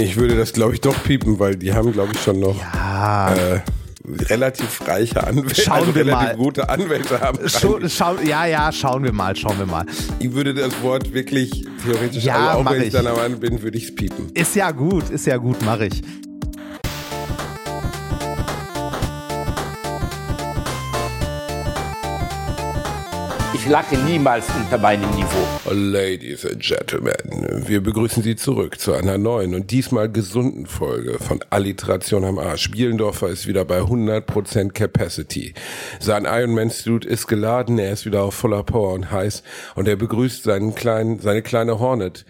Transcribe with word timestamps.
Ich 0.00 0.16
würde 0.16 0.36
das, 0.36 0.52
glaube 0.52 0.74
ich, 0.74 0.80
doch 0.80 1.02
piepen, 1.02 1.38
weil 1.38 1.56
die 1.56 1.72
haben, 1.72 1.92
glaube 1.92 2.12
ich, 2.14 2.22
schon 2.22 2.40
noch 2.40 2.56
ja. 2.60 3.34
äh, 3.34 3.60
relativ 4.30 4.86
reiche 4.86 5.26
Anwälte, 5.26 5.60
schauen 5.62 5.80
also 5.80 5.94
wir 5.94 6.04
relativ 6.06 6.28
mal. 6.28 6.36
gute 6.36 6.68
Anwälte 6.68 7.20
haben. 7.20 7.38
Schau, 7.48 7.78
schau, 7.88 8.16
ja, 8.24 8.46
ja, 8.46 8.70
schauen 8.70 9.02
wir 9.04 9.12
mal, 9.12 9.34
schauen 9.34 9.58
wir 9.58 9.66
mal. 9.66 9.84
Ich 10.18 10.32
würde 10.32 10.54
das 10.54 10.80
Wort 10.82 11.12
wirklich 11.12 11.66
theoretisch, 11.84 12.24
ja, 12.24 12.50
also 12.50 12.60
auch 12.60 12.72
wenn 12.72 12.80
ich. 12.80 12.86
ich 12.88 12.92
dann 12.92 13.06
am 13.06 13.16
Mann 13.16 13.40
bin, 13.40 13.62
würde 13.62 13.78
ich 13.78 13.84
es 13.84 13.94
piepen. 13.94 14.30
Ist 14.34 14.54
ja 14.54 14.70
gut, 14.70 15.10
ist 15.10 15.26
ja 15.26 15.36
gut, 15.36 15.60
mache 15.62 15.86
ich. 15.86 16.02
Ich 23.64 23.70
lache 23.70 23.96
niemals 23.96 24.44
unter 24.54 24.76
meinem 24.76 25.08
Niveau. 25.12 25.72
Ladies 25.72 26.44
and 26.44 26.60
Gentlemen, 26.60 27.64
wir 27.66 27.82
begrüßen 27.82 28.22
Sie 28.22 28.36
zurück 28.36 28.78
zu 28.78 28.92
einer 28.92 29.16
neuen 29.16 29.54
und 29.54 29.70
diesmal 29.70 30.12
gesunden 30.12 30.66
Folge 30.66 31.18
von 31.18 31.40
Alliteration 31.48 32.24
am 32.24 32.38
Arsch. 32.38 32.70
Bielendorfer 32.70 33.28
ist 33.28 33.46
wieder 33.46 33.64
bei 33.64 33.78
100% 33.78 34.72
Capacity. 34.72 35.54
Sein 35.98 36.26
Ironman-Suit 36.26 37.06
ist 37.06 37.26
geladen, 37.26 37.78
er 37.78 37.94
ist 37.94 38.04
wieder 38.04 38.24
auf 38.24 38.34
voller 38.34 38.64
Power 38.64 38.92
und 38.92 39.10
heiß 39.10 39.42
und 39.76 39.88
er 39.88 39.96
begrüßt 39.96 40.42
seinen 40.42 40.74
kleinen, 40.74 41.20
seine 41.20 41.40
kleine 41.40 41.78
Hornet. 41.78 42.26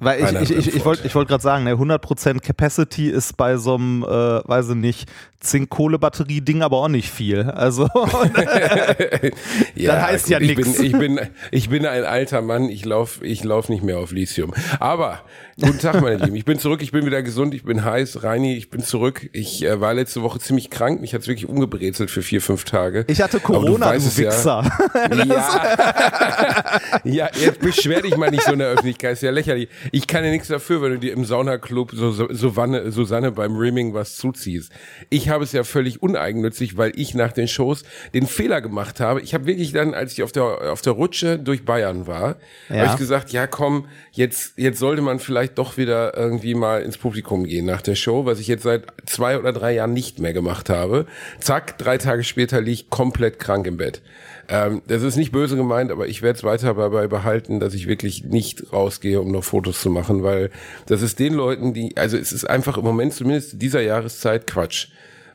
Weil 0.00 0.42
ich, 0.42 0.50
ich, 0.50 0.56
ich, 0.68 0.76
ich 0.76 0.84
wollte 0.84 1.06
ich 1.06 1.14
wollt 1.16 1.26
gerade 1.26 1.42
sagen, 1.42 1.64
ne, 1.64 1.72
100% 1.72 2.40
Capacity 2.40 3.08
ist 3.08 3.36
bei 3.36 3.56
so 3.56 3.74
einem, 3.74 4.04
äh, 4.04 4.06
weiß 4.06 4.70
ich 4.70 4.74
nicht, 4.76 5.10
Zink-Kohle-Batterie-Ding 5.40 6.62
aber 6.62 6.76
auch 6.78 6.88
nicht 6.88 7.10
viel. 7.10 7.42
Also, 7.42 7.88
ja, 9.74 9.94
das 9.94 10.02
heißt 10.02 10.24
gut, 10.24 10.30
ja 10.30 10.40
ich 10.40 10.56
nichts. 10.56 10.78
bin, 10.78 10.86
ich, 10.86 10.92
bin, 10.92 11.20
ich 11.50 11.68
bin 11.68 11.84
ein 11.86 12.04
alter 12.04 12.42
Mann, 12.42 12.68
ich 12.68 12.84
laufe 12.84 13.26
ich 13.26 13.42
lauf 13.42 13.68
nicht 13.68 13.82
mehr 13.82 13.98
auf 13.98 14.12
Lithium. 14.12 14.54
Aber, 14.78 15.20
guten 15.60 15.78
Tag, 15.78 16.00
meine 16.00 16.16
Lieben, 16.16 16.36
ich 16.36 16.44
bin 16.44 16.58
zurück, 16.58 16.82
ich 16.82 16.92
bin 16.92 17.04
wieder 17.04 17.22
gesund, 17.22 17.52
ich 17.54 17.64
bin 17.64 17.84
heiß. 17.84 18.22
Reini, 18.22 18.56
ich 18.56 18.70
bin 18.70 18.82
zurück. 18.82 19.28
Ich 19.32 19.64
äh, 19.64 19.80
war 19.80 19.94
letzte 19.94 20.22
Woche 20.22 20.38
ziemlich 20.38 20.70
krank, 20.70 21.00
mich 21.00 21.14
hat's 21.14 21.26
wirklich 21.26 21.48
umgebrezelt 21.48 22.10
für 22.10 22.22
vier, 22.22 22.40
fünf 22.40 22.64
Tage. 22.64 23.04
Ich 23.08 23.20
hatte 23.20 23.40
Corona, 23.40 23.86
weißt 23.86 24.04
du 24.04 24.08
es 24.08 24.16
ja. 24.44 24.64
Wichser. 24.64 24.78
Ja. 25.28 26.80
ja, 27.04 27.30
jetzt 27.34 27.60
beschwer 27.60 28.02
dich 28.02 28.16
mal 28.16 28.30
nicht 28.30 28.42
so 28.44 28.52
in 28.52 28.58
der 28.60 28.68
Öffentlichkeit, 28.68 29.14
ist 29.14 29.22
ja 29.22 29.30
lächerlich. 29.30 29.68
Ich 29.92 30.06
kann 30.06 30.24
ja 30.24 30.30
nichts 30.30 30.48
dafür, 30.48 30.82
wenn 30.82 30.92
du 30.92 30.98
dir 30.98 31.12
im 31.12 31.24
Saunaclub 31.24 31.92
so, 31.92 32.10
so, 32.10 32.28
Susanne, 32.30 32.90
Susanne 32.92 33.32
beim 33.32 33.56
Rimming 33.56 33.94
was 33.94 34.16
zuziehst. 34.16 34.72
Ich 35.10 35.28
habe 35.28 35.44
es 35.44 35.52
ja 35.52 35.64
völlig 35.64 36.02
uneigennützig, 36.02 36.76
weil 36.76 36.92
ich 36.94 37.14
nach 37.14 37.32
den 37.32 37.48
Shows 37.48 37.82
den 38.14 38.26
Fehler 38.26 38.60
gemacht 38.60 39.00
habe. 39.00 39.20
Ich 39.20 39.34
habe 39.34 39.46
wirklich 39.46 39.72
dann, 39.72 39.94
als 39.94 40.12
ich 40.12 40.22
auf 40.22 40.32
der, 40.32 40.72
auf 40.72 40.82
der 40.82 40.92
Rutsche 40.92 41.38
durch 41.38 41.64
Bayern 41.64 42.06
war, 42.06 42.36
Ja. 42.68 42.76
habe 42.76 42.86
ich 42.92 42.96
gesagt, 42.96 43.30
ja 43.32 43.46
komm, 43.46 43.86
jetzt, 44.12 44.52
jetzt 44.56 44.78
sollte 44.78 45.02
man 45.02 45.18
vielleicht 45.18 45.47
doch 45.54 45.76
wieder 45.76 46.16
irgendwie 46.16 46.54
mal 46.54 46.82
ins 46.82 46.98
Publikum 46.98 47.44
gehen 47.44 47.66
nach 47.66 47.82
der 47.82 47.94
Show, 47.94 48.24
was 48.24 48.40
ich 48.40 48.48
jetzt 48.48 48.62
seit 48.62 48.84
zwei 49.06 49.38
oder 49.38 49.52
drei 49.52 49.74
Jahren 49.74 49.92
nicht 49.92 50.18
mehr 50.18 50.32
gemacht 50.32 50.70
habe. 50.70 51.06
Zack, 51.40 51.78
drei 51.78 51.98
Tage 51.98 52.24
später 52.24 52.60
lieg 52.60 52.78
ich 52.78 52.90
komplett 52.90 53.38
krank 53.38 53.66
im 53.66 53.76
Bett. 53.76 54.02
Ähm, 54.48 54.82
das 54.86 55.02
ist 55.02 55.16
nicht 55.16 55.32
böse 55.32 55.56
gemeint, 55.56 55.90
aber 55.90 56.08
ich 56.08 56.22
werde 56.22 56.38
es 56.38 56.44
weiter 56.44 56.74
dabei 56.74 57.06
behalten, 57.06 57.60
dass 57.60 57.74
ich 57.74 57.86
wirklich 57.86 58.24
nicht 58.24 58.72
rausgehe, 58.72 59.20
um 59.20 59.30
noch 59.30 59.44
Fotos 59.44 59.80
zu 59.80 59.90
machen, 59.90 60.22
weil 60.22 60.50
das 60.86 61.02
ist 61.02 61.18
den 61.18 61.34
Leuten, 61.34 61.74
die, 61.74 61.96
also 61.96 62.16
es 62.16 62.32
ist 62.32 62.48
einfach 62.48 62.78
im 62.78 62.84
Moment 62.84 63.12
zumindest 63.12 63.60
dieser 63.60 63.82
Jahreszeit 63.82 64.46
Quatsch. 64.46 64.88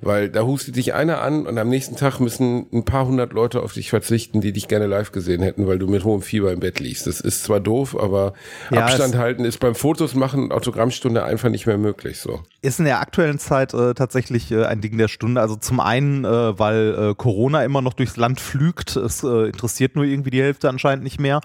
Weil 0.05 0.29
da 0.29 0.41
hustet 0.41 0.75
dich 0.75 0.93
einer 0.93 1.21
an 1.21 1.45
und 1.45 1.57
am 1.57 1.69
nächsten 1.69 1.95
Tag 1.95 2.19
müssen 2.19 2.67
ein 2.71 2.85
paar 2.85 3.07
hundert 3.07 3.33
Leute 3.33 3.61
auf 3.61 3.73
dich 3.73 3.89
verzichten, 3.89 4.41
die 4.41 4.51
dich 4.51 4.67
gerne 4.67 4.87
live 4.87 5.11
gesehen 5.11 5.41
hätten, 5.41 5.67
weil 5.67 5.79
du 5.79 5.87
mit 5.87 6.03
hohem 6.03 6.21
Fieber 6.21 6.51
im 6.51 6.59
Bett 6.59 6.79
liegst. 6.79 7.07
Das 7.07 7.19
ist 7.19 7.43
zwar 7.43 7.59
doof, 7.59 7.97
aber 7.99 8.33
Ja, 8.71 8.85
Abstand 8.85 9.17
halten 9.17 9.45
ist 9.45 9.59
beim 9.59 9.75
Fotos 9.75 10.15
machen 10.15 10.43
und 10.43 10.51
Autogrammstunde 10.51 11.23
einfach 11.23 11.49
nicht 11.49 11.65
mehr 11.65 11.77
möglich 11.77 12.19
so. 12.19 12.41
Ist 12.61 12.79
in 12.79 12.85
der 12.85 12.99
aktuellen 12.99 13.39
Zeit 13.39 13.73
äh, 13.73 13.93
tatsächlich 13.93 14.51
äh, 14.51 14.65
ein 14.65 14.81
Ding 14.81 14.97
der 14.97 15.07
Stunde. 15.07 15.41
Also 15.41 15.55
zum 15.55 15.79
einen, 15.79 16.25
äh, 16.25 16.59
weil 16.59 17.11
äh, 17.11 17.15
Corona 17.15 17.63
immer 17.63 17.81
noch 17.81 17.93
durchs 17.93 18.17
Land 18.17 18.39
flügt. 18.39 18.95
Es 18.95 19.23
äh, 19.23 19.47
interessiert 19.47 19.95
nur 19.95 20.05
irgendwie 20.05 20.29
die 20.29 20.41
Hälfte 20.41 20.69
anscheinend 20.69 21.03
nicht 21.03 21.19
mehr. 21.19 21.41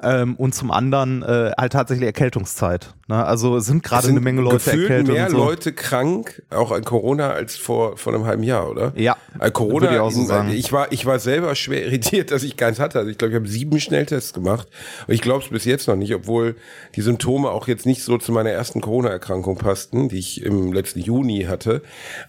Ähm, 0.00 0.36
und 0.36 0.54
zum 0.54 0.70
anderen 0.70 1.22
äh, 1.22 1.50
halt 1.58 1.72
tatsächlich 1.72 2.06
Erkältungszeit. 2.06 2.94
Ne? 3.08 3.24
Also 3.24 3.58
sind 3.58 3.82
gerade 3.82 4.08
eine 4.08 4.20
Menge 4.20 4.42
Leute 4.42 4.70
erkältet. 4.70 5.08
mehr 5.08 5.24
und 5.24 5.30
so. 5.32 5.36
Leute 5.38 5.72
krank, 5.72 6.42
auch 6.50 6.70
an 6.70 6.84
Corona, 6.84 7.30
als 7.30 7.56
vor, 7.56 7.96
vor 7.96 8.14
einem 8.14 8.24
halben 8.24 8.44
Jahr, 8.44 8.70
oder? 8.70 8.92
Ja, 8.94 9.16
Äh, 9.40 9.50
Corona, 9.50 9.92
ich 9.92 9.98
auch 9.98 10.10
so 10.12 10.24
sagen. 10.24 10.50
ich 10.50 10.72
war, 10.72 10.92
ich 10.92 11.04
war 11.06 11.18
selber 11.18 11.54
schwer 11.56 11.86
irritiert, 11.86 12.30
dass 12.30 12.44
ich 12.44 12.56
keins 12.56 12.78
hatte. 12.78 12.98
Also 12.98 13.10
ich 13.10 13.18
glaube, 13.18 13.32
ich 13.32 13.36
habe 13.36 13.48
sieben 13.48 13.80
Schnelltests 13.80 14.32
gemacht. 14.32 14.68
Und 15.08 15.14
ich 15.14 15.20
glaube 15.20 15.42
es 15.42 15.50
bis 15.50 15.64
jetzt 15.64 15.88
noch 15.88 15.96
nicht, 15.96 16.14
obwohl 16.14 16.54
die 16.94 17.00
Symptome 17.00 17.50
auch 17.50 17.66
jetzt 17.66 17.86
nicht 17.86 18.04
so 18.04 18.18
zu 18.18 18.30
meiner 18.30 18.50
ersten 18.50 18.80
Corona-Erkrankung 18.80 19.56
passten, 19.58 20.08
die 20.08 20.18
ich 20.18 20.44
im 20.44 20.72
letzten 20.72 21.00
Juni 21.00 21.46
hatte. 21.48 21.82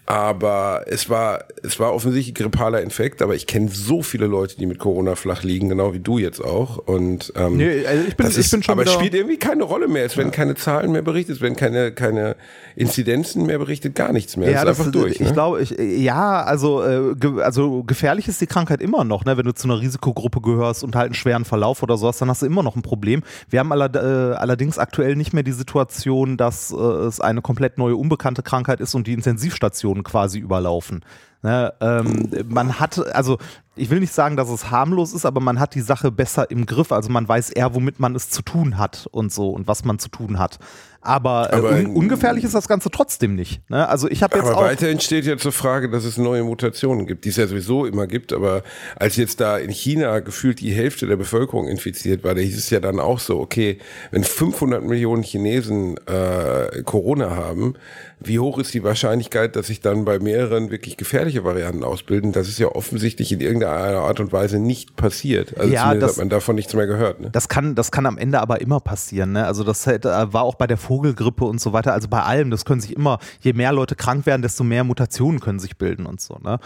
Aber 0.06 0.84
es 0.86 1.08
war, 1.08 1.44
es 1.62 1.78
war 1.78 1.94
offensichtlich 1.94 2.34
grippaler 2.34 2.80
Infekt, 2.80 3.22
aber 3.22 3.34
ich 3.36 3.46
kenne 3.46 3.68
so 3.68 4.02
viele 4.02 4.26
Leute, 4.26 4.56
die 4.56 4.66
mit 4.66 4.78
Corona 4.78 5.14
flach 5.14 5.44
liegen, 5.44 5.68
genau 5.68 5.92
wie 5.94 6.00
du 6.00 6.18
jetzt 6.18 6.40
auch. 6.42 6.78
Und 6.78 7.32
ähm, 7.36 7.59
Nee, 7.60 7.86
also 7.86 8.04
ich 8.08 8.16
bin- 8.16 8.26
das 8.26 8.34
ich 8.34 8.40
ist, 8.46 8.50
bin 8.50 8.62
schon 8.62 8.72
aber 8.72 8.84
es 8.84 8.92
spielt 8.92 9.14
irgendwie 9.14 9.36
keine 9.38 9.64
Rolle 9.64 9.88
mehr. 9.88 10.04
Es 10.04 10.16
werden 10.16 10.32
keine 10.32 10.54
Zahlen 10.54 10.92
mehr 10.92 11.02
berichtet, 11.02 11.36
es 11.36 11.40
werden 11.42 11.56
keine, 11.56 11.92
keine 11.92 12.36
Inzidenzen 12.76 13.46
mehr 13.46 13.58
berichtet, 13.58 13.94
gar 13.94 14.12
nichts 14.12 14.36
mehr. 14.36 14.48
es 14.48 14.62
ist 14.62 14.66
einfach 14.68 14.90
durch. 14.90 15.20
Ich 15.20 15.28
ne? 15.28 15.32
glaube, 15.32 15.62
ich, 15.62 15.70
ja, 15.78 16.42
also, 16.42 16.82
äh, 16.84 17.14
ge, 17.14 17.40
also 17.42 17.82
gefährlich 17.84 18.28
ist 18.28 18.40
die 18.40 18.46
Krankheit 18.46 18.80
immer 18.80 19.04
noch, 19.04 19.24
ne? 19.24 19.36
Wenn 19.36 19.44
du 19.44 19.52
zu 19.52 19.68
einer 19.68 19.80
Risikogruppe 19.80 20.40
gehörst 20.40 20.84
und 20.84 20.96
halt 20.96 21.06
einen 21.06 21.14
schweren 21.14 21.44
Verlauf 21.44 21.82
oder 21.82 21.96
so 21.96 22.08
hast, 22.08 22.20
dann 22.20 22.28
hast 22.28 22.42
du 22.42 22.46
immer 22.46 22.62
noch 22.62 22.76
ein 22.76 22.82
Problem. 22.82 23.22
Wir 23.48 23.60
haben 23.60 23.72
aller, 23.72 23.94
äh, 23.94 24.34
allerdings 24.36 24.78
aktuell 24.78 25.16
nicht 25.16 25.32
mehr 25.32 25.42
die 25.42 25.52
Situation, 25.52 26.36
dass 26.36 26.72
äh, 26.72 26.76
es 26.76 27.20
eine 27.20 27.42
komplett 27.42 27.78
neue, 27.78 27.96
unbekannte 27.96 28.42
Krankheit 28.42 28.80
ist 28.80 28.94
und 28.94 29.06
die 29.06 29.12
Intensivstationen 29.12 30.04
quasi 30.04 30.38
überlaufen. 30.38 31.04
Ne, 31.42 31.72
ähm, 31.80 32.28
man 32.48 32.80
hat, 32.80 33.14
also 33.14 33.38
ich 33.80 33.90
will 33.90 34.00
nicht 34.00 34.12
sagen, 34.12 34.36
dass 34.36 34.50
es 34.50 34.70
harmlos 34.70 35.12
ist, 35.14 35.24
aber 35.24 35.40
man 35.40 35.58
hat 35.58 35.74
die 35.74 35.80
Sache 35.80 36.10
besser 36.12 36.50
im 36.50 36.66
Griff. 36.66 36.92
Also 36.92 37.08
man 37.10 37.28
weiß 37.28 37.50
eher, 37.50 37.74
womit 37.74 37.98
man 37.98 38.14
es 38.14 38.28
zu 38.30 38.42
tun 38.42 38.78
hat 38.78 39.08
und 39.10 39.32
so 39.32 39.50
und 39.50 39.66
was 39.66 39.84
man 39.84 39.98
zu 39.98 40.08
tun 40.08 40.38
hat. 40.38 40.58
Aber, 41.02 41.50
Aber- 41.52 41.78
äh, 41.78 41.84
un 41.86 41.96
ungefährlich 41.96 42.44
ist 42.44 42.54
das 42.54 42.68
Ganze 42.68 42.90
trotzdem 42.90 43.34
nicht. 43.34 43.62
Ne? 43.70 43.88
Also 43.88 44.06
ich 44.10 44.22
habe 44.22 44.36
jetzt 44.36 44.48
Aber 44.48 44.58
auch 44.58 44.62
weiterhin 44.64 45.00
steht 45.00 45.24
ja 45.24 45.38
zur 45.38 45.52
Frage, 45.52 45.88
dass 45.88 46.04
es 46.04 46.18
neue 46.18 46.44
Mutationen 46.44 47.06
gibt, 47.06 47.24
die 47.24 47.30
es 47.30 47.36
ja 47.36 47.46
sowieso 47.46 47.86
immer 47.86 48.06
gibt. 48.06 48.34
Aber 48.34 48.62
als 48.96 49.16
jetzt 49.16 49.40
da 49.40 49.56
in 49.56 49.70
China 49.70 50.20
gefühlt 50.20 50.60
die 50.60 50.72
Hälfte 50.72 51.06
der 51.06 51.16
Bevölkerung 51.16 51.68
infiziert 51.68 52.22
war, 52.22 52.34
da 52.34 52.42
hieß 52.42 52.58
es 52.58 52.68
ja 52.68 52.80
dann 52.80 53.00
auch 53.00 53.18
so, 53.18 53.40
okay, 53.40 53.78
wenn 54.10 54.24
500 54.24 54.84
Millionen 54.84 55.22
Chinesen 55.22 55.96
äh, 56.06 56.82
Corona 56.82 57.30
haben, 57.34 57.74
wie 58.22 58.38
hoch 58.38 58.58
ist 58.58 58.74
die 58.74 58.82
Wahrscheinlichkeit, 58.84 59.56
dass 59.56 59.68
sich 59.68 59.80
dann 59.80 60.04
bei 60.04 60.18
mehreren 60.18 60.70
wirklich 60.70 60.96
gefährliche 60.96 61.42
Varianten 61.44 61.82
ausbilden? 61.84 62.32
Das 62.32 62.48
ist 62.48 62.58
ja 62.58 62.68
offensichtlich 62.68 63.32
in 63.32 63.40
irgendeiner 63.40 63.98
Art 64.00 64.20
und 64.20 64.32
Weise 64.32 64.58
nicht 64.58 64.94
passiert. 64.96 65.56
Also 65.58 65.72
Ja, 65.72 65.82
zumindest 65.84 66.02
das- 66.02 66.10
hat 66.16 66.18
man 66.18 66.28
davon 66.28 66.54
nichts 66.56 66.74
mehr 66.74 66.86
gehört. 66.86 67.20
Ne? 67.20 67.30
Das 67.30 67.48
kann, 67.48 67.74
das 67.74 67.90
kann 67.90 68.06
am 68.06 68.18
Ende 68.18 68.40
aber 68.40 68.60
immer 68.60 68.80
passieren. 68.80 69.32
Ne? 69.32 69.46
Also 69.46 69.64
das 69.64 69.86
äh, 69.86 70.00
war 70.04 70.42
auch 70.42 70.54
bei 70.56 70.66
der 70.66 70.76
Vogelgrippe 70.76 71.44
und 71.44 71.60
so 71.60 71.72
weiter. 71.72 71.92
Also 71.94 72.08
bei 72.08 72.22
allem, 72.22 72.50
das 72.50 72.64
können 72.64 72.80
sich 72.80 72.94
immer, 72.94 73.18
je 73.40 73.52
mehr 73.54 73.72
Leute 73.72 73.96
krank 73.96 74.26
werden, 74.26 74.42
desto 74.42 74.64
mehr 74.64 74.84
Mutationen 74.84 75.40
können 75.40 75.58
sich 75.58 75.78
bilden 75.78 76.06
und 76.06 76.20
so. 76.20 76.36
Ne? 76.42 76.58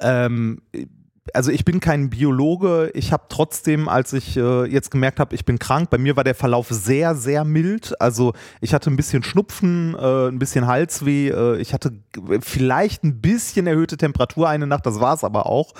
Ähm, 0.00 0.60
also 1.34 1.50
ich 1.50 1.64
bin 1.64 1.80
kein 1.80 2.10
Biologe. 2.10 2.90
Ich 2.94 3.12
habe 3.12 3.24
trotzdem, 3.28 3.88
als 3.88 4.12
ich 4.12 4.36
äh, 4.36 4.64
jetzt 4.64 4.90
gemerkt 4.90 5.20
habe, 5.20 5.34
ich 5.34 5.44
bin 5.44 5.58
krank, 5.58 5.90
bei 5.90 5.98
mir 5.98 6.16
war 6.16 6.24
der 6.24 6.34
Verlauf 6.34 6.68
sehr, 6.68 7.14
sehr 7.14 7.44
mild. 7.44 8.00
Also 8.00 8.32
ich 8.60 8.74
hatte 8.74 8.90
ein 8.90 8.96
bisschen 8.96 9.22
Schnupfen, 9.22 9.94
äh, 9.94 10.28
ein 10.28 10.38
bisschen 10.38 10.66
Halsweh. 10.66 11.28
Äh, 11.28 11.56
ich 11.58 11.74
hatte 11.74 11.92
vielleicht 12.40 13.04
ein 13.04 13.20
bisschen 13.20 13.66
erhöhte 13.66 13.96
Temperatur 13.96 14.48
eine 14.48 14.66
Nacht, 14.66 14.86
das 14.86 15.00
war 15.00 15.14
es 15.14 15.24
aber 15.24 15.46
auch. 15.46 15.74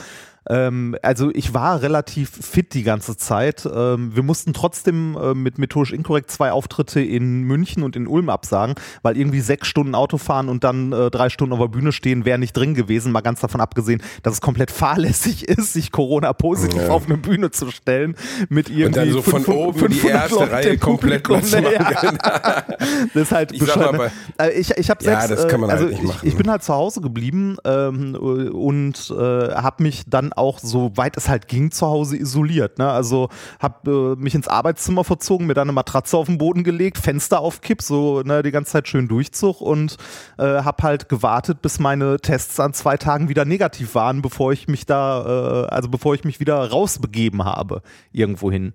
Ähm, 0.49 0.97
also 1.03 1.31
ich 1.33 1.55
war 1.55 1.83
relativ 1.83 2.31
fit 2.31 2.75
die 2.75 2.83
ganze 2.83 3.17
Zeit. 3.17 3.69
Ähm, 3.73 4.15
wir 4.15 4.23
mussten 4.23 4.53
trotzdem 4.53 5.17
äh, 5.17 5.35
mit 5.35 5.59
methodisch 5.59 5.93
inkorrekt 5.93 6.31
zwei 6.31 6.53
Auftritte 6.53 7.01
in 7.01 7.43
München 7.43 7.83
und 7.83 7.97
in 7.97 8.07
Ulm 8.07 8.31
absagen, 8.31 8.75
weil 9.03 9.17
irgendwie 9.17 9.41
sechs 9.41 9.69
Stunden 9.69 9.95
Auto 9.95 10.19
fahren 10.19 10.49
und 10.49 10.65
dann 10.65 10.93
äh, 10.93 11.11
drei 11.11 11.29
Stunden 11.29 11.53
auf 11.53 11.61
der 11.61 11.69
Bühne 11.69 11.93
stehen, 11.93 12.25
wäre 12.25 12.39
nicht 12.39 12.57
drin 12.57 12.75
gewesen. 12.75 13.13
Mal 13.13 13.21
ganz 13.21 13.41
davon 13.41 13.61
abgesehen, 13.61 14.03
dass 14.23 14.35
es 14.35 14.41
komplett 14.41 14.71
fahrlässig 14.79 15.49
ist, 15.49 15.73
sich 15.73 15.93
Corona-positiv 15.93 16.83
Ja. 16.83 16.89
auf 16.91 17.07
eine 17.07 17.17
Bühne 17.19 17.51
zu 17.51 17.71
stellen 17.71 18.15
mit 18.49 18.69
irgendwie 18.71 18.85
Und 18.87 18.97
dann 18.97 19.11
so 19.13 19.23
von 19.23 19.43
500 19.45 19.57
oben 19.69 19.79
die 19.91 19.99
500 19.99 20.21
erste 20.23 20.35
Leuten 20.39 20.51
Reihe 20.53 20.79
komplett 20.79 21.27
zu 21.27 21.33
machen. 21.61 21.63
Ja. 21.73 22.65
Das 23.15 23.23
ist 23.25 23.33
halt 23.33 23.53
Ich 23.53 23.61
mal, 23.77 23.93
ne? 23.93 24.11
Äh, 24.39 24.59
Ich, 24.61 24.71
ich 24.77 24.91
habe 24.91 25.05
Ja, 25.05 25.21
selbst, 25.21 25.45
das 25.45 25.49
kann 25.51 25.61
man 25.61 25.71
äh, 25.71 25.73
also 25.73 25.85
halt 25.85 25.93
nicht 25.95 26.03
ich, 26.03 26.09
machen, 26.09 26.27
ich 26.29 26.35
ne? 26.35 26.39
bin 26.39 26.51
halt 26.51 26.63
zu 26.63 26.75
Hause 26.75 27.01
geblieben 27.01 27.57
ähm, 27.65 28.15
und 28.15 29.11
äh, 29.11 29.15
habe 29.55 29.83
mich 29.83 30.05
dann 30.07 30.33
auch, 30.39 30.59
soweit 30.59 31.17
es 31.17 31.29
halt 31.29 31.49
ging, 31.49 31.71
zu 31.71 31.87
Hause 31.87 32.17
isoliert. 32.17 32.79
Ne? 32.79 32.89
Also 32.89 33.29
habe 33.59 34.17
äh, 34.19 34.23
mich 34.23 34.35
ins 34.35 34.49
Arbeitszimmer 34.49 35.05
verzogen, 35.05 35.47
mir 35.47 35.55
dann 35.55 35.69
eine 35.69 35.73
Matratze 35.73 36.17
auf 36.17 36.27
den 36.27 36.39
Boden 36.39 36.65
gelegt, 36.65 36.99
Fenster 36.99 37.41
auf 37.41 37.61
Kipp, 37.61 37.83
so 37.83 38.23
ne, 38.23 38.43
die 38.43 38.51
ganze 38.51 38.73
Zeit 38.73 38.89
schön 38.89 39.09
Durchzug 39.09 39.61
und 39.61 39.97
äh, 40.39 40.45
habe 40.45 40.83
halt 40.83 41.09
gewartet, 41.09 41.63
bis 41.63 41.79
meine 41.79 42.19
Tests 42.19 42.59
an 42.61 42.73
zwei 42.73 42.97
Tagen 42.97 43.29
wieder 43.29 43.45
negativ 43.45 43.95
waren, 43.95 44.23
bevor 44.23 44.53
ich 44.53 44.69
mich 44.69 44.87
da, 44.87 45.65
äh, 45.65 45.69
also 45.69 45.89
bevor 45.89 46.15
ich 46.15 46.25
mich 46.25 46.41
wieder 46.41 46.71
rausbegeben 46.71 47.45
habe 47.45 47.83
irgendwohin. 48.13 48.73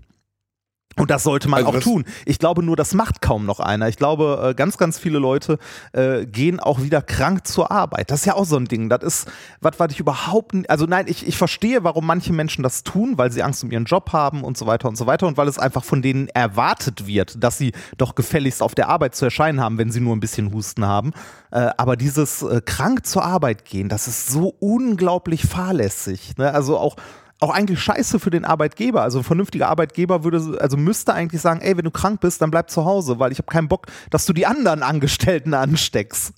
Und 0.97 1.09
das 1.09 1.23
sollte 1.23 1.49
man 1.49 1.65
also 1.65 1.77
auch 1.77 1.81
tun. 1.81 2.05
Ich 2.25 2.39
glaube 2.39 2.63
nur, 2.63 2.75
das 2.75 2.93
macht 2.93 3.21
kaum 3.21 3.45
noch 3.45 3.59
einer. 3.59 3.87
Ich 3.87 3.97
glaube, 3.97 4.49
äh, 4.49 4.53
ganz, 4.53 4.77
ganz 4.77 4.99
viele 4.99 5.19
Leute 5.19 5.57
äh, 5.93 6.25
gehen 6.25 6.59
auch 6.59 6.81
wieder 6.81 7.01
krank 7.01 7.47
zur 7.47 7.71
Arbeit. 7.71 8.11
Das 8.11 8.21
ist 8.21 8.25
ja 8.25 8.35
auch 8.35 8.45
so 8.45 8.57
ein 8.57 8.65
Ding. 8.65 8.89
Das 8.89 9.01
ist, 9.03 9.31
was, 9.59 9.79
was 9.79 9.91
ich 9.91 9.99
überhaupt, 9.99 10.53
also 10.69 10.85
nein, 10.85 11.05
ich, 11.07 11.27
ich 11.27 11.37
verstehe, 11.37 11.83
warum 11.83 12.05
manche 12.05 12.33
Menschen 12.33 12.63
das 12.63 12.83
tun, 12.83 13.17
weil 13.17 13.31
sie 13.31 13.41
Angst 13.41 13.63
um 13.63 13.71
ihren 13.71 13.85
Job 13.85 14.13
haben 14.13 14.43
und 14.43 14.57
so 14.57 14.67
weiter 14.67 14.87
und 14.87 14.97
so 14.97 15.07
weiter 15.07 15.27
und 15.27 15.37
weil 15.37 15.47
es 15.47 15.57
einfach 15.57 15.83
von 15.83 16.01
denen 16.01 16.27
erwartet 16.29 17.07
wird, 17.07 17.43
dass 17.43 17.57
sie 17.57 17.73
doch 17.97 18.15
gefälligst 18.15 18.61
auf 18.61 18.75
der 18.75 18.89
Arbeit 18.89 19.15
zu 19.15 19.25
erscheinen 19.25 19.61
haben, 19.61 19.77
wenn 19.77 19.91
sie 19.91 19.99
nur 19.99 20.15
ein 20.15 20.19
bisschen 20.19 20.53
Husten 20.53 20.85
haben. 20.85 21.11
Äh, 21.51 21.69
aber 21.77 21.95
dieses 21.95 22.43
äh, 22.43 22.61
krank 22.63 23.05
zur 23.05 23.23
Arbeit 23.23 23.65
gehen, 23.65 23.89
das 23.89 24.07
ist 24.07 24.27
so 24.27 24.55
unglaublich 24.59 25.45
fahrlässig. 25.45 26.37
Ne? 26.37 26.53
Also 26.53 26.77
auch 26.77 26.95
auch 27.43 27.49
eigentlich 27.49 27.81
scheiße 27.81 28.19
für 28.19 28.29
den 28.29 28.45
Arbeitgeber. 28.45 29.01
Also 29.01 29.19
ein 29.19 29.23
vernünftiger 29.23 29.67
Arbeitgeber 29.67 30.23
würde, 30.23 30.57
also 30.59 30.77
müsste 30.77 31.13
eigentlich 31.13 31.41
sagen, 31.41 31.59
ey, 31.61 31.75
wenn 31.77 31.83
du 31.83 31.91
krank 31.91 32.21
bist, 32.21 32.41
dann 32.41 32.51
bleib 32.51 32.69
zu 32.69 32.85
Hause, 32.85 33.19
weil 33.19 33.31
ich 33.31 33.37
habe 33.37 33.51
keinen 33.51 33.67
Bock, 33.67 33.87
dass 34.09 34.25
du 34.25 34.33
die 34.33 34.45
anderen 34.45 34.81
Angestellten 34.81 35.53
ansteckst. 35.53 36.33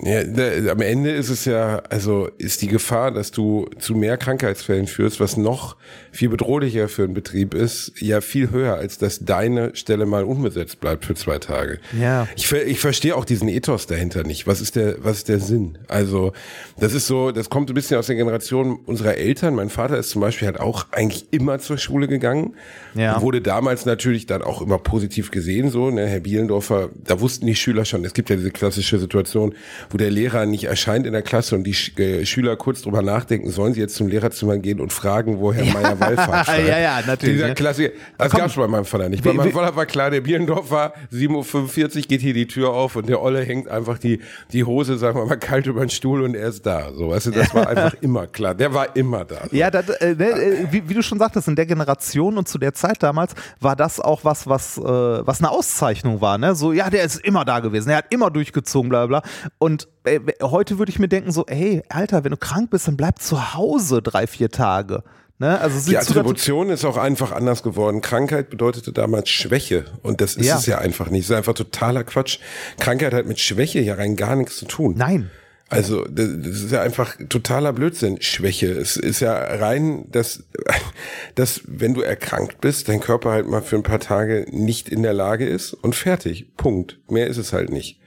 Ja, 0.00 0.22
da, 0.22 0.72
am 0.72 0.80
Ende 0.80 1.10
ist 1.10 1.28
es 1.28 1.44
ja, 1.44 1.82
also 1.90 2.28
ist 2.38 2.62
die 2.62 2.68
Gefahr, 2.68 3.10
dass 3.10 3.32
du 3.32 3.68
zu 3.78 3.94
mehr 3.94 4.16
Krankheitsfällen 4.16 4.86
führst, 4.86 5.18
was 5.18 5.36
noch 5.36 5.76
viel 6.12 6.28
bedrohlicher 6.28 6.88
für 6.88 7.04
einen 7.04 7.14
Betrieb 7.14 7.52
ist, 7.54 7.92
ja 8.00 8.20
viel 8.20 8.50
höher, 8.50 8.74
als 8.74 8.98
dass 8.98 9.20
deine 9.20 9.74
Stelle 9.74 10.06
mal 10.06 10.24
unbesetzt 10.24 10.80
bleibt 10.80 11.04
für 11.04 11.14
zwei 11.14 11.38
Tage. 11.38 11.80
Ja. 11.98 12.28
Ich, 12.36 12.50
ich 12.52 12.78
verstehe 12.78 13.16
auch 13.16 13.24
diesen 13.24 13.48
Ethos 13.48 13.86
dahinter 13.86 14.22
nicht. 14.22 14.46
Was 14.46 14.60
ist 14.60 14.76
der, 14.76 14.96
was 15.04 15.18
ist 15.18 15.28
der 15.28 15.40
Sinn? 15.40 15.78
Also, 15.88 16.32
das 16.78 16.94
ist 16.94 17.06
so, 17.06 17.32
das 17.32 17.50
kommt 17.50 17.70
ein 17.70 17.74
bisschen 17.74 17.98
aus 17.98 18.06
der 18.06 18.16
Generation 18.16 18.78
unserer 18.86 19.16
Eltern. 19.16 19.54
Mein 19.54 19.70
Vater 19.70 19.98
ist 19.98 20.10
zum 20.10 20.20
Beispiel 20.20 20.46
halt 20.46 20.60
auch 20.60 20.86
eigentlich 20.92 21.26
immer 21.32 21.58
zur 21.58 21.78
Schule 21.78 22.06
gegangen. 22.06 22.54
Ja. 22.94 23.20
Wurde 23.20 23.40
damals 23.40 23.84
natürlich 23.84 24.26
dann 24.26 24.42
auch 24.42 24.62
immer 24.62 24.78
positiv 24.78 25.30
gesehen, 25.30 25.70
so, 25.70 25.90
ne, 25.90 26.06
Herr 26.06 26.20
Bielendorfer, 26.20 26.90
da 26.96 27.20
wussten 27.20 27.46
die 27.46 27.56
Schüler 27.56 27.84
schon, 27.84 28.04
es 28.04 28.14
gibt 28.14 28.30
ja 28.30 28.36
diese 28.36 28.50
klassische 28.50 28.98
Situation, 28.98 29.54
wo 29.90 29.96
der 29.96 30.10
Lehrer 30.10 30.46
nicht 30.46 30.64
erscheint 30.64 31.06
in 31.06 31.12
der 31.12 31.22
Klasse 31.22 31.54
und 31.54 31.64
die 31.64 31.74
Sch 31.74 31.98
äh, 31.98 32.24
Schüler 32.26 32.56
kurz 32.56 32.82
drüber 32.82 33.02
nachdenken, 33.02 33.50
sollen 33.50 33.74
sie 33.74 33.80
jetzt 33.80 33.96
zum 33.96 34.08
Lehrerzimmer 34.08 34.58
gehen 34.58 34.80
und 34.80 34.92
fragen, 34.92 35.38
wo 35.38 35.52
Herr 35.52 35.64
ja. 35.64 35.72
Meier 35.72 36.00
Wallfahrt 36.00 36.46
schreibt. 36.46 36.68
ja, 36.68 36.78
ja, 36.78 37.00
natürlich. 37.06 37.36
Dieser 37.36 37.48
ne? 37.48 37.54
Klassiker. 37.54 37.90
Das 38.18 38.32
gab 38.32 38.46
es 38.46 38.54
bei 38.54 38.66
meinem 38.66 38.84
Vater 38.84 39.08
nicht. 39.08 39.24
Bei 39.24 39.32
meinem 39.32 39.52
Vater 39.52 39.74
war 39.76 39.86
klar, 39.86 40.10
der 40.10 40.20
Bierendorf 40.20 40.70
war 40.70 40.94
7.45 41.12 41.96
Uhr, 41.96 42.02
geht 42.02 42.20
hier 42.20 42.34
die 42.34 42.46
Tür 42.46 42.70
auf 42.70 42.96
und 42.96 43.08
der 43.08 43.22
Olle 43.22 43.42
hängt 43.42 43.68
einfach 43.68 43.98
die, 43.98 44.20
die 44.52 44.64
Hose, 44.64 44.98
sagen 44.98 45.18
wir 45.18 45.26
mal, 45.26 45.38
kalt 45.38 45.66
über 45.66 45.80
den 45.80 45.90
Stuhl 45.90 46.22
und 46.22 46.34
er 46.34 46.48
ist 46.48 46.64
da. 46.66 46.92
So, 46.92 47.10
weißt 47.10 47.26
du, 47.26 47.30
das 47.32 47.54
war 47.54 47.68
einfach 47.68 47.94
immer 48.00 48.26
klar. 48.26 48.54
Der 48.54 48.72
war 48.74 48.94
immer 48.96 49.24
da. 49.24 49.48
So. 49.50 49.56
Ja, 49.56 49.70
das, 49.70 49.88
äh, 49.88 50.14
ne, 50.14 50.30
äh, 50.30 50.66
wie, 50.70 50.88
wie, 50.88 50.94
du 50.94 51.02
schon 51.02 51.18
sagtest, 51.18 51.48
in 51.48 51.56
der 51.56 51.66
Generation 51.66 52.38
und 52.38 52.48
zu 52.48 52.58
der 52.58 52.74
Zeit 52.74 53.02
damals 53.02 53.34
war 53.60 53.76
das 53.76 54.00
auch 54.00 54.24
was, 54.24 54.46
was, 54.46 54.78
äh, 54.78 54.82
was 54.82 55.40
eine 55.40 55.50
Auszeichnung 55.50 56.20
war. 56.20 56.38
Ne? 56.38 56.54
So, 56.54 56.72
ja, 56.72 56.90
der 56.90 57.04
ist 57.04 57.20
immer 57.24 57.44
da 57.44 57.60
gewesen, 57.60 57.90
er 57.90 57.98
hat 57.98 58.06
immer 58.10 58.30
durchgezogen, 58.30 58.88
bla 58.88 59.06
bla. 59.06 59.22
Und 59.58 59.67
äh, 60.04 60.20
heute 60.42 60.78
würde 60.78 60.90
ich 60.90 60.98
mir 60.98 61.08
denken, 61.08 61.32
so, 61.32 61.44
hey, 61.48 61.82
Alter, 61.88 62.24
wenn 62.24 62.30
du 62.30 62.36
krank 62.36 62.70
bist, 62.70 62.88
dann 62.88 62.96
bleib 62.96 63.20
zu 63.20 63.54
Hause 63.54 64.02
drei, 64.02 64.26
vier 64.26 64.50
Tage. 64.50 65.02
Ne? 65.40 65.60
Also 65.60 65.88
die 65.88 65.96
Attribution 65.96 66.68
ist 66.70 66.84
auch 66.84 66.96
einfach 66.96 67.30
anders 67.30 67.62
geworden. 67.62 68.00
Krankheit 68.00 68.50
bedeutete 68.50 68.92
damals 68.92 69.28
Schwäche 69.28 69.84
und 70.02 70.20
das 70.20 70.34
ist 70.34 70.46
ja. 70.46 70.56
es 70.56 70.66
ja 70.66 70.78
einfach 70.78 71.10
nicht. 71.10 71.24
Das 71.24 71.30
ist 71.30 71.36
einfach 71.36 71.54
totaler 71.54 72.02
Quatsch. 72.02 72.40
Krankheit 72.80 73.14
hat 73.14 73.26
mit 73.26 73.38
Schwäche 73.38 73.80
ja 73.80 73.94
rein 73.94 74.16
gar 74.16 74.34
nichts 74.34 74.56
zu 74.56 74.66
tun. 74.66 74.94
Nein. 74.96 75.30
Also 75.70 76.04
das 76.04 76.26
ist 76.26 76.72
ja 76.72 76.80
einfach 76.80 77.16
totaler 77.28 77.72
Blödsinn, 77.74 78.22
Schwäche. 78.22 78.72
Es 78.72 78.96
ist 78.96 79.20
ja 79.20 79.34
rein, 79.34 80.06
dass, 80.10 80.44
dass 81.34 81.60
wenn 81.66 81.94
du 81.94 82.00
erkrankt 82.00 82.60
bist, 82.60 82.88
dein 82.88 83.00
Körper 83.00 83.30
halt 83.30 83.46
mal 83.46 83.62
für 83.62 83.76
ein 83.76 83.82
paar 83.82 84.00
Tage 84.00 84.46
nicht 84.50 84.88
in 84.88 85.02
der 85.02 85.12
Lage 85.12 85.46
ist 85.46 85.74
und 85.74 85.94
fertig. 85.94 86.56
Punkt. 86.56 86.98
Mehr 87.08 87.26
ist 87.26 87.36
es 87.36 87.52
halt 87.52 87.70
nicht. 87.70 87.97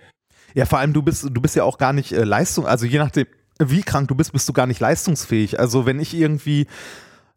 Ja, 0.54 0.66
vor 0.66 0.80
allem 0.80 0.94
du 0.94 1.02
bist, 1.02 1.24
du 1.24 1.42
bist 1.42 1.56
ja 1.56 1.64
auch 1.64 1.78
gar 1.78 1.94
nicht 1.94 2.12
äh, 2.12 2.24
Leistung, 2.24 2.66
also 2.66 2.86
je 2.86 3.00
nachdem, 3.00 3.26
wie 3.60 3.82
krank 3.82 4.08
du 4.08 4.16
bist, 4.16 4.34
bist 4.34 4.48
du 4.50 4.54
gar 4.54 4.68
nicht 4.68 4.80
leistungsfähig. 4.80 5.60
Also 5.60 5.86
wenn 5.86 6.00
ich 6.00 6.14
irgendwie 6.14 6.68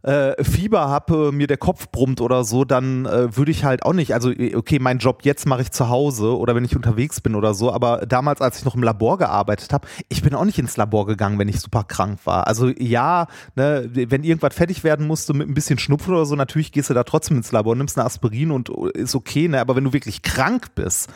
äh, 0.04 0.42
Fieber 0.44 0.88
habe, 0.88 1.32
mir 1.32 1.46
der 1.46 1.56
Kopf 1.56 1.90
brummt 1.90 2.20
oder 2.20 2.44
so, 2.44 2.64
dann 2.64 3.06
äh, 3.06 3.36
würde 3.36 3.50
ich 3.50 3.64
halt 3.64 3.84
auch 3.84 3.94
nicht, 3.94 4.12
also 4.12 4.30
äh, 4.30 4.54
okay, 4.54 4.78
mein 4.78 4.98
Job 4.98 5.20
jetzt 5.22 5.46
mache 5.46 5.62
ich 5.62 5.70
zu 5.70 5.88
Hause 5.88 6.36
oder 6.36 6.54
wenn 6.54 6.64
ich 6.64 6.76
unterwegs 6.76 7.22
bin 7.22 7.34
oder 7.34 7.54
so, 7.54 7.72
aber 7.72 8.04
damals, 8.06 8.42
als 8.42 8.58
ich 8.58 8.64
noch 8.66 8.74
im 8.74 8.82
Labor 8.82 9.16
gearbeitet 9.16 9.72
habe, 9.72 9.88
ich 10.10 10.22
bin 10.22 10.34
auch 10.34 10.44
nicht 10.44 10.58
ins 10.58 10.76
Labor 10.76 11.06
gegangen, 11.06 11.38
wenn 11.38 11.48
ich 11.48 11.60
super 11.60 11.84
krank 11.84 12.20
war. 12.24 12.46
Also 12.46 12.68
ja, 12.68 13.28
ne, 13.56 13.88
wenn 13.92 14.24
irgendwas 14.24 14.54
fertig 14.54 14.84
werden 14.84 15.06
musste 15.06 15.32
mit 15.32 15.48
ein 15.48 15.54
bisschen 15.54 15.78
Schnupfen 15.78 16.12
oder 16.12 16.26
so, 16.26 16.36
natürlich 16.36 16.70
gehst 16.70 16.90
du 16.90 16.94
da 16.94 17.04
trotzdem 17.04 17.38
ins 17.38 17.50
Labor, 17.50 17.74
nimmst 17.74 17.98
eine 17.98 18.04
Aspirin 18.04 18.50
und 18.50 18.68
äh, 18.68 18.98
ist 18.98 19.14
okay, 19.14 19.48
ne, 19.48 19.60
aber 19.60 19.74
wenn 19.74 19.84
du 19.84 19.94
wirklich 19.94 20.20
krank 20.20 20.74
bist, 20.74 21.08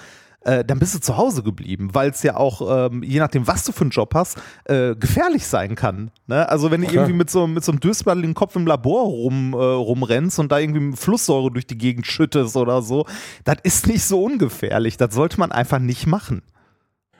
äh, 0.42 0.64
dann 0.64 0.78
bist 0.78 0.94
du 0.94 1.00
zu 1.00 1.16
Hause 1.16 1.42
geblieben, 1.42 1.90
weil 1.92 2.10
es 2.10 2.22
ja 2.22 2.36
auch, 2.36 2.90
ähm, 2.90 3.02
je 3.02 3.18
nachdem, 3.18 3.46
was 3.46 3.64
du 3.64 3.72
für 3.72 3.82
einen 3.82 3.90
Job 3.90 4.14
hast, 4.14 4.38
äh, 4.64 4.94
gefährlich 4.94 5.46
sein 5.46 5.74
kann. 5.74 6.10
Ne? 6.26 6.48
Also 6.48 6.70
wenn 6.70 6.82
du 6.82 6.86
irgendwie 6.88 7.12
mit 7.12 7.28
so, 7.28 7.46
mit 7.46 7.64
so 7.64 7.72
einem 7.72 7.80
dösbladeligen 7.80 8.34
Kopf 8.34 8.56
im 8.56 8.66
Labor 8.66 9.04
rum, 9.04 9.52
äh, 9.52 9.56
rumrennst 9.56 10.38
und 10.38 10.52
da 10.52 10.58
irgendwie 10.58 10.96
Flusssäure 10.96 11.50
durch 11.50 11.66
die 11.66 11.78
Gegend 11.78 12.06
schüttest 12.06 12.56
oder 12.56 12.82
so, 12.82 13.06
das 13.44 13.56
ist 13.62 13.86
nicht 13.86 14.04
so 14.04 14.22
ungefährlich. 14.22 14.96
Das 14.96 15.14
sollte 15.14 15.38
man 15.40 15.52
einfach 15.52 15.80
nicht 15.80 16.06
machen. 16.06 16.42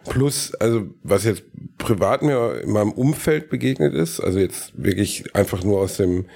Plus, 0.08 0.54
also 0.54 0.86
was 1.02 1.24
jetzt 1.24 1.42
privat 1.76 2.22
mir 2.22 2.62
in 2.62 2.70
meinem 2.70 2.92
Umfeld 2.92 3.50
begegnet 3.50 3.94
ist, 3.94 4.20
also 4.20 4.38
jetzt 4.38 4.72
wirklich 4.76 5.34
einfach 5.34 5.62
nur 5.64 5.80
aus 5.80 5.96
dem 5.96 6.26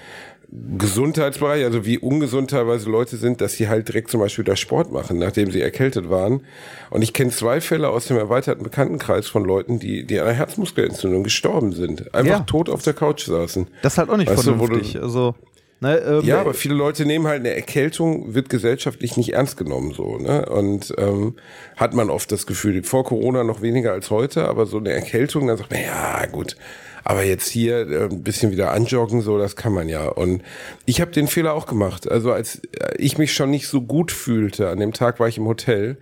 Gesundheitsbereich, 0.77 1.65
also 1.65 1.87
wie 1.87 1.99
ungesund 1.99 2.51
teilweise 2.51 2.91
Leute 2.91 3.17
sind, 3.17 3.41
dass 3.41 3.55
sie 3.55 3.69
halt 3.69 3.89
direkt 3.89 4.11
zum 4.11 4.21
Beispiel 4.21 4.45
da 4.45 4.55
Sport 4.55 4.93
machen, 4.93 5.19
nachdem 5.19 5.51
sie 5.51 5.63
erkältet 5.63 6.11
waren. 6.11 6.43
Und 6.91 7.01
ich 7.01 7.15
kenne 7.15 7.31
zwei 7.31 7.63
Fälle 7.63 7.89
aus 7.89 8.07
dem 8.07 8.19
erweiterten 8.19 8.63
Bekanntenkreis 8.63 9.29
von 9.29 9.45
Leuten, 9.45 9.79
die, 9.79 10.05
die 10.05 10.21
an 10.21 10.27
einer 10.27 10.37
Herzmuskelentzündung 10.37 11.25
gestorben 11.25 11.73
sind. 11.73 12.15
Einfach 12.15 12.31
ja. 12.31 12.41
tot 12.41 12.69
auf 12.69 12.83
der 12.83 12.93
Couch 12.93 13.25
saßen. 13.25 13.67
Das 13.81 13.95
ist 13.95 13.99
halt 13.99 14.11
auch 14.11 14.19
nicht 14.19 14.31
weißt 14.31 14.45
vernünftig. 14.45 14.93
Du, 14.93 15.01
also 15.01 15.35
Ne, 15.83 15.97
ähm, 15.97 16.25
ja, 16.25 16.41
aber 16.41 16.55
viele 16.55 16.77
Leute 16.77 17.05
nehmen 17.05 17.27
halt 17.27 17.41
eine 17.41 17.57
Erkältung, 17.57 18.35
wird 18.35 18.49
gesellschaftlich 18.49 19.17
nicht 19.17 19.33
ernst 19.33 19.57
genommen 19.57 19.93
so. 19.93 20.17
Ne? 20.17 20.47
Und 20.47 20.95
ähm, 20.97 21.35
hat 21.77 21.93
man 21.93 22.09
oft 22.09 22.31
das 22.31 22.47
Gefühl, 22.47 22.85
vor 22.85 23.03
Corona 23.03 23.43
noch 23.43 23.63
weniger 23.63 23.91
als 23.91 24.09
heute, 24.09 24.47
aber 24.47 24.67
so 24.67 24.79
eine 24.79 24.93
Erkältung, 24.93 25.49
dann 25.49 25.57
sagt 25.57 25.73
man, 25.73 25.81
ja 25.81 26.25
gut, 26.27 26.57
aber 27.05 27.25
jetzt 27.25 27.49
hier 27.49 27.89
äh, 27.91 28.05
ein 28.05 28.23
bisschen 28.23 28.51
wieder 28.51 28.73
anjoggen, 28.73 29.23
so, 29.23 29.39
das 29.39 29.57
kann 29.57 29.73
man 29.73 29.89
ja. 29.89 30.09
Und 30.09 30.43
ich 30.87 31.01
habe 31.01 31.11
den 31.11 31.29
Fehler 31.29 31.55
auch 31.55 31.67
gemacht. 31.67 32.11
Also 32.11 32.33
als 32.33 32.63
ich 32.97 33.19
mich 33.19 33.33
schon 33.33 33.51
nicht 33.51 33.69
so 33.69 33.83
gut 33.83 34.13
fühlte, 34.13 34.69
an 34.69 34.79
dem 34.79 34.93
Tag 34.93 35.21
war 35.21 35.29
ich 35.29 35.39
im 35.39 35.47
Hotel, 35.47 35.99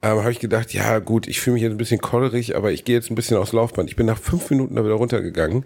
ähm, 0.00 0.18
habe 0.20 0.30
ich 0.30 0.38
gedacht, 0.38 0.72
ja 0.72 1.00
gut, 1.00 1.26
ich 1.26 1.40
fühle 1.40 1.54
mich 1.54 1.62
jetzt 1.64 1.72
ein 1.72 1.78
bisschen 1.78 2.00
kollerig, 2.00 2.54
aber 2.54 2.70
ich 2.70 2.84
gehe 2.84 2.94
jetzt 2.94 3.10
ein 3.10 3.16
bisschen 3.16 3.36
aufs 3.36 3.52
Laufband. 3.52 3.90
Ich 3.90 3.96
bin 3.96 4.06
nach 4.06 4.18
fünf 4.18 4.48
Minuten 4.50 4.76
da 4.76 4.84
wieder 4.84 4.94
runtergegangen, 4.94 5.64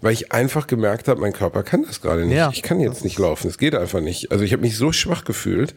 weil 0.00 0.12
ich 0.12 0.32
einfach 0.32 0.66
gemerkt 0.66 1.06
habe, 1.06 1.20
mein 1.20 1.32
Körper 1.32 1.62
kann 1.62 1.84
das 1.84 2.00
gerade 2.00 2.26
nicht. 2.26 2.36
Ja. 2.36 2.50
Ich 2.52 2.62
kann 2.62 2.80
jetzt 2.80 3.04
nicht 3.04 3.18
laufen, 3.18 3.46
es 3.46 3.56
geht 3.56 3.76
einfach 3.76 4.00
nicht. 4.00 4.32
Also 4.32 4.42
ich 4.42 4.52
habe 4.52 4.62
mich 4.62 4.76
so 4.76 4.90
schwach 4.90 5.24
gefühlt 5.24 5.76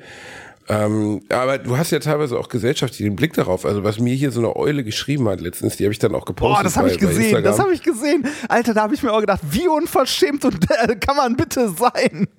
ähm, 0.71 1.21
aber 1.27 1.57
du 1.57 1.77
hast 1.77 1.91
ja 1.91 1.99
teilweise 1.99 2.39
auch 2.39 2.47
gesellschaftlich 2.47 3.05
den 3.05 3.17
Blick 3.17 3.33
darauf. 3.33 3.65
Also 3.65 3.83
was 3.83 3.99
mir 3.99 4.15
hier 4.15 4.31
so 4.31 4.39
eine 4.39 4.55
Eule 4.55 4.85
geschrieben 4.85 5.27
hat 5.27 5.41
letztens, 5.41 5.75
die 5.75 5.83
habe 5.83 5.91
ich 5.91 5.99
dann 5.99 6.15
auch 6.15 6.23
gepostet. 6.23 6.59
Boah, 6.59 6.63
das 6.63 6.77
habe 6.77 6.89
ich 6.89 6.97
gesehen, 6.97 7.43
das 7.43 7.59
habe 7.59 7.73
ich 7.73 7.83
gesehen. 7.83 8.25
Alter, 8.47 8.73
da 8.73 8.83
habe 8.83 8.95
ich 8.95 9.03
mir 9.03 9.11
auch 9.11 9.19
gedacht, 9.19 9.41
wie 9.51 9.67
unverschämt 9.67 10.45
und 10.45 10.71
äh, 10.71 10.95
kann 10.95 11.17
man 11.17 11.35
bitte 11.35 11.73
sein. 11.77 12.29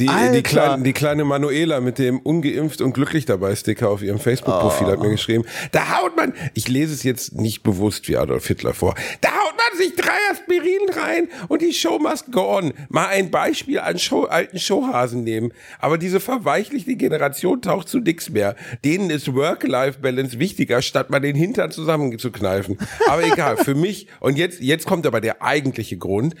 Die, 0.00 0.08
die, 0.32 0.42
kleine, 0.42 0.82
die 0.82 0.94
kleine 0.94 1.24
Manuela 1.24 1.82
mit 1.82 1.98
dem 1.98 2.20
ungeimpft 2.20 2.80
und 2.80 2.94
glücklich 2.94 3.26
dabei 3.26 3.54
Sticker 3.54 3.90
auf 3.90 4.02
ihrem 4.02 4.18
Facebook-Profil 4.18 4.86
oh. 4.86 4.90
hat 4.90 5.00
mir 5.00 5.10
geschrieben, 5.10 5.44
da 5.72 6.00
haut 6.00 6.16
man, 6.16 6.32
ich 6.54 6.68
lese 6.68 6.94
es 6.94 7.02
jetzt 7.02 7.34
nicht 7.34 7.62
bewusst 7.64 8.08
wie 8.08 8.16
Adolf 8.16 8.46
Hitler 8.46 8.72
vor, 8.72 8.94
da 9.20 9.28
haut 9.28 9.43
sich 9.74 9.94
drei 9.94 10.16
Aspirin 10.30 10.88
rein 10.90 11.28
und 11.48 11.62
die 11.62 11.72
Show 11.72 11.98
must 11.98 12.32
go 12.32 12.56
on. 12.58 12.72
Mal 12.88 13.08
ein 13.08 13.30
Beispiel 13.30 13.78
an 13.80 13.98
Show, 13.98 14.24
alten 14.24 14.58
Showhasen 14.58 15.24
nehmen. 15.24 15.52
Aber 15.78 15.98
diese 15.98 16.20
verweichlichte 16.20 16.96
Generation 16.96 17.62
taucht 17.62 17.88
zu 17.88 17.98
nix 17.98 18.30
mehr. 18.30 18.56
Denen 18.84 19.10
ist 19.10 19.34
Work-Life-Balance 19.34 20.38
wichtiger, 20.38 20.82
statt 20.82 21.10
mal 21.10 21.20
den 21.20 21.36
Hintern 21.36 21.70
zusammenzukneifen. 21.70 22.78
Aber 23.08 23.24
egal, 23.24 23.56
für 23.56 23.74
mich, 23.74 24.08
und 24.20 24.36
jetzt, 24.36 24.60
jetzt 24.60 24.86
kommt 24.86 25.06
aber 25.06 25.20
der 25.20 25.42
eigentliche 25.42 25.96
Grund 25.96 26.34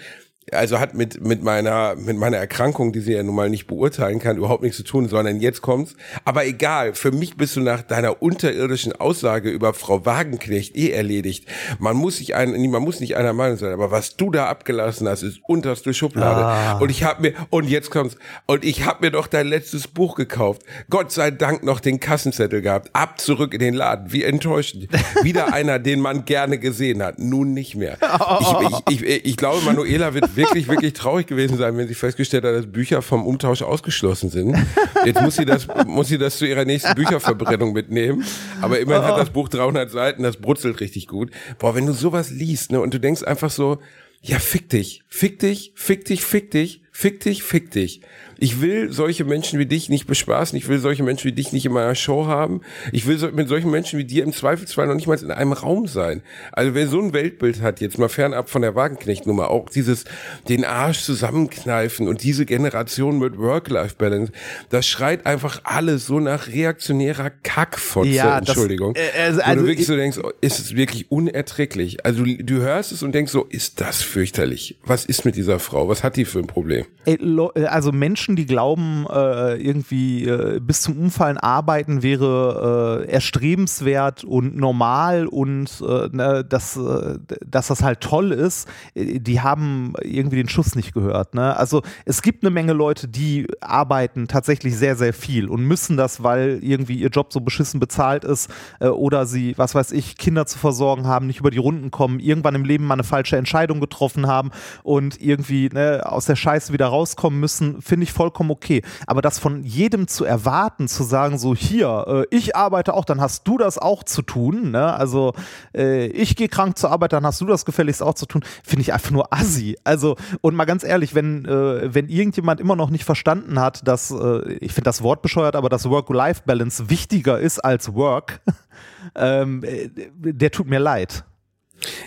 also 0.52 0.78
hat 0.78 0.94
mit 0.94 1.24
mit 1.24 1.42
meiner 1.42 1.94
mit 1.96 2.16
meiner 2.16 2.36
Erkrankung, 2.36 2.92
die 2.92 3.00
sie 3.00 3.12
ja 3.12 3.22
nun 3.22 3.34
mal 3.34 3.48
nicht 3.48 3.66
beurteilen 3.66 4.18
kann, 4.18 4.36
überhaupt 4.36 4.62
nichts 4.62 4.76
zu 4.76 4.84
tun, 4.84 5.08
sondern 5.08 5.40
jetzt 5.40 5.62
kommt's. 5.62 5.94
Aber 6.24 6.46
egal, 6.46 6.94
für 6.94 7.12
mich 7.12 7.36
bist 7.36 7.56
du 7.56 7.60
nach 7.60 7.82
deiner 7.82 8.22
unterirdischen 8.22 8.92
Aussage 8.92 9.50
über 9.50 9.74
Frau 9.74 10.04
Wagenknecht 10.04 10.76
eh 10.76 10.90
erledigt. 10.90 11.48
Man 11.78 11.96
muss 11.96 12.18
sich 12.18 12.34
ein, 12.34 12.70
man 12.70 12.82
muss 12.82 13.00
nicht 13.00 13.16
einer 13.16 13.32
Meinung 13.32 13.56
sein, 13.56 13.72
aber 13.72 13.90
was 13.90 14.16
du 14.16 14.30
da 14.30 14.46
abgelassen 14.48 15.08
hast, 15.08 15.22
ist 15.22 15.40
unterste 15.46 15.94
Schublade. 15.94 16.44
Ah. 16.44 16.78
Und 16.78 16.90
ich 16.90 17.04
habe 17.04 17.22
mir 17.22 17.34
und 17.50 17.68
jetzt 17.68 17.90
kommt's 17.90 18.16
und 18.46 18.64
ich 18.64 18.84
habe 18.84 19.06
mir 19.06 19.10
doch 19.10 19.26
dein 19.26 19.46
letztes 19.46 19.88
Buch 19.88 20.14
gekauft. 20.14 20.62
Gott 20.90 21.12
sei 21.12 21.30
Dank 21.30 21.62
noch 21.62 21.80
den 21.80 22.00
Kassenzettel 22.00 22.60
gehabt. 22.60 22.90
Ab 22.92 23.20
zurück 23.20 23.54
in 23.54 23.60
den 23.60 23.74
Laden. 23.74 24.12
Wie 24.12 24.24
enttäuschend. 24.24 24.88
Wieder 25.22 25.52
einer, 25.54 25.78
den 25.78 26.00
man 26.00 26.24
gerne 26.24 26.58
gesehen 26.58 27.02
hat. 27.02 27.18
Nun 27.18 27.54
nicht 27.54 27.74
mehr. 27.74 27.96
Ich, 28.40 28.90
ich, 28.90 29.02
ich, 29.02 29.24
ich 29.24 29.36
glaube, 29.36 29.64
Manuela 29.64 30.14
wird 30.14 30.33
wirklich, 30.36 30.68
wirklich 30.68 30.92
traurig 30.92 31.26
gewesen 31.26 31.56
sein, 31.56 31.76
wenn 31.76 31.88
sie 31.88 31.94
festgestellt 31.94 32.44
hat, 32.44 32.54
dass 32.54 32.66
Bücher 32.66 33.02
vom 33.02 33.26
Umtausch 33.26 33.62
ausgeschlossen 33.62 34.30
sind. 34.30 34.56
Jetzt 35.04 35.20
muss 35.20 35.36
sie 35.36 35.44
das, 35.44 35.66
muss 35.86 36.08
sie 36.08 36.18
das 36.18 36.38
zu 36.38 36.46
ihrer 36.46 36.64
nächsten 36.64 36.94
Bücherverbrennung 36.94 37.72
mitnehmen. 37.72 38.24
Aber 38.60 38.78
immerhin 38.78 39.04
hat 39.04 39.18
das 39.18 39.30
Buch 39.30 39.48
300 39.48 39.90
Seiten, 39.90 40.22
das 40.22 40.36
brutzelt 40.36 40.80
richtig 40.80 41.08
gut. 41.08 41.30
Boah, 41.58 41.74
wenn 41.74 41.86
du 41.86 41.92
sowas 41.92 42.30
liest, 42.30 42.72
ne, 42.72 42.80
und 42.80 42.94
du 42.94 43.00
denkst 43.00 43.22
einfach 43.22 43.50
so, 43.50 43.78
ja, 44.22 44.38
fick 44.38 44.70
dich, 44.70 45.02
fick 45.08 45.38
dich, 45.38 45.72
fick 45.74 46.06
dich, 46.06 46.24
fick 46.24 46.50
dich, 46.50 46.80
fick 46.92 47.20
dich, 47.20 47.42
fick 47.42 47.70
dich. 47.70 48.00
Ich 48.38 48.60
will 48.60 48.92
solche 48.92 49.24
Menschen 49.24 49.58
wie 49.58 49.66
dich 49.66 49.88
nicht 49.88 50.06
bespaßen. 50.06 50.56
Ich 50.56 50.68
will 50.68 50.78
solche 50.78 51.02
Menschen 51.02 51.26
wie 51.28 51.32
dich 51.32 51.52
nicht 51.52 51.66
in 51.66 51.72
meiner 51.72 51.94
Show 51.94 52.26
haben. 52.26 52.60
Ich 52.92 53.06
will 53.06 53.18
so, 53.18 53.28
mit 53.30 53.48
solchen 53.48 53.70
Menschen 53.70 53.98
wie 53.98 54.04
dir 54.04 54.24
im 54.24 54.32
Zweifelsfall 54.32 54.86
noch 54.86 54.94
nicht 54.94 55.06
mal 55.06 55.18
in 55.18 55.30
einem 55.30 55.52
Raum 55.52 55.86
sein. 55.86 56.22
Also 56.52 56.74
wer 56.74 56.86
so 56.88 57.00
ein 57.00 57.12
Weltbild 57.12 57.60
hat, 57.62 57.80
jetzt 57.80 57.98
mal 57.98 58.08
fernab 58.08 58.48
von 58.50 58.62
der 58.62 58.74
Wagenknecht-Nummer, 58.74 59.50
auch 59.50 59.68
dieses 59.68 60.04
den 60.48 60.64
Arsch 60.64 61.00
zusammenkneifen 61.02 62.08
und 62.08 62.22
diese 62.22 62.46
Generation 62.46 63.18
mit 63.18 63.38
Work-Life-Balance, 63.38 64.32
das 64.70 64.86
schreit 64.86 65.26
einfach 65.26 65.60
alles 65.64 66.06
so 66.06 66.20
nach 66.20 66.48
reaktionärer 66.48 67.30
Kackfotze, 67.42 68.08
Ja, 68.10 68.40
das- 68.40 68.50
Entschuldigung. 68.50 68.94
äh, 68.96 69.00
also- 69.20 69.40
Wo 69.40 69.44
also 69.44 69.60
du 69.62 69.66
wirklich 69.66 69.80
ich- 69.80 69.86
so 69.86 69.96
denkst, 69.96 70.18
oh, 70.22 70.30
ist 70.40 70.58
es 70.58 70.76
wirklich 70.76 71.10
unerträglich. 71.10 72.04
Also 72.04 72.24
du, 72.24 72.36
du 72.42 72.54
hörst 72.60 72.92
es 72.92 73.02
und 73.02 73.14
denkst 73.14 73.32
so, 73.32 73.44
ist 73.44 73.80
das 73.80 74.02
fürchterlich? 74.02 74.78
Was 74.84 75.04
ist 75.04 75.24
mit 75.24 75.36
dieser 75.36 75.58
Frau? 75.58 75.88
Was 75.88 76.02
hat 76.04 76.16
die 76.16 76.24
für 76.24 76.38
ein 76.38 76.46
Problem? 76.46 76.84
Ey, 77.04 77.18
also 77.66 77.92
Menschen, 77.92 78.23
die 78.28 78.46
glauben, 78.46 79.06
äh, 79.10 79.54
irgendwie 79.56 80.26
äh, 80.26 80.60
bis 80.60 80.82
zum 80.82 80.98
Umfallen 80.98 81.38
arbeiten 81.38 82.02
wäre 82.02 83.04
äh, 83.06 83.10
erstrebenswert 83.10 84.24
und 84.24 84.56
normal 84.56 85.26
und 85.26 85.82
äh, 85.86 86.08
ne, 86.10 86.44
dass, 86.44 86.76
äh, 86.76 87.18
dass 87.46 87.68
das 87.68 87.82
halt 87.82 88.00
toll 88.00 88.32
ist, 88.32 88.68
äh, 88.94 89.20
die 89.20 89.40
haben 89.40 89.94
irgendwie 90.02 90.36
den 90.36 90.48
Schuss 90.48 90.74
nicht 90.74 90.94
gehört. 90.94 91.34
Ne? 91.34 91.56
Also 91.56 91.82
es 92.04 92.22
gibt 92.22 92.42
eine 92.42 92.50
Menge 92.50 92.72
Leute, 92.72 93.08
die 93.08 93.46
arbeiten 93.60 94.28
tatsächlich 94.28 94.76
sehr, 94.76 94.96
sehr 94.96 95.12
viel 95.12 95.48
und 95.48 95.62
müssen 95.62 95.96
das, 95.96 96.22
weil 96.22 96.58
irgendwie 96.62 96.94
ihr 96.94 97.10
Job 97.10 97.32
so 97.32 97.40
beschissen 97.40 97.80
bezahlt 97.80 98.24
ist 98.24 98.48
oder 98.80 99.26
sie, 99.26 99.56
was 99.56 99.74
weiß 99.74 99.92
ich, 99.92 100.16
Kinder 100.16 100.46
zu 100.46 100.58
versorgen 100.58 101.06
haben, 101.06 101.26
nicht 101.26 101.40
über 101.40 101.50
die 101.50 101.58
Runden 101.58 101.90
kommen, 101.90 102.20
irgendwann 102.20 102.54
im 102.54 102.64
Leben 102.64 102.86
mal 102.86 102.94
eine 102.94 103.04
falsche 103.04 103.36
Entscheidung 103.36 103.80
getroffen 103.80 104.26
haben 104.26 104.50
und 104.82 105.20
irgendwie 105.20 105.68
ne, 105.72 106.02
aus 106.04 106.26
der 106.26 106.36
Scheiße 106.36 106.72
wieder 106.72 106.86
rauskommen 106.86 107.40
müssen, 107.40 107.82
finde 107.82 108.04
ich 108.04 108.12
vollkommen 108.14 108.50
okay. 108.50 108.82
Aber 109.06 109.20
das 109.20 109.38
von 109.38 109.62
jedem 109.62 110.08
zu 110.08 110.24
erwarten, 110.24 110.88
zu 110.88 111.02
sagen, 111.02 111.38
so 111.38 111.54
hier, 111.54 112.04
äh, 112.30 112.36
ich 112.36 112.56
arbeite 112.56 112.94
auch, 112.94 113.04
dann 113.04 113.20
hast 113.20 113.46
du 113.46 113.58
das 113.58 113.78
auch 113.78 114.04
zu 114.04 114.22
tun. 114.22 114.70
Ne? 114.70 114.94
Also 114.94 115.34
äh, 115.74 116.06
ich 116.06 116.36
gehe 116.36 116.48
krank 116.48 116.78
zur 116.78 116.90
Arbeit, 116.90 117.12
dann 117.12 117.26
hast 117.26 117.40
du 117.40 117.46
das 117.46 117.64
gefälligst 117.64 118.02
auch 118.02 118.14
zu 118.14 118.26
tun, 118.26 118.44
finde 118.62 118.82
ich 118.82 118.92
einfach 118.92 119.10
nur 119.10 119.32
assi. 119.32 119.76
Also, 119.84 120.16
und 120.40 120.54
mal 120.54 120.64
ganz 120.64 120.84
ehrlich, 120.84 121.14
wenn, 121.14 121.44
äh, 121.44 121.94
wenn 121.94 122.08
irgendjemand 122.08 122.60
immer 122.60 122.76
noch 122.76 122.90
nicht 122.90 123.04
verstanden 123.04 123.60
hat, 123.60 123.86
dass, 123.86 124.10
äh, 124.10 124.54
ich 124.54 124.72
finde 124.72 124.88
das 124.88 125.02
Wort 125.02 125.22
bescheuert, 125.22 125.56
aber 125.56 125.68
dass 125.68 125.88
Work-Life-Balance 125.88 126.90
wichtiger 126.90 127.38
ist 127.38 127.58
als 127.58 127.94
Work, 127.94 128.40
ähm, 129.16 129.62
äh, 129.64 129.90
der 130.16 130.50
tut 130.50 130.68
mir 130.68 130.78
leid. 130.78 131.24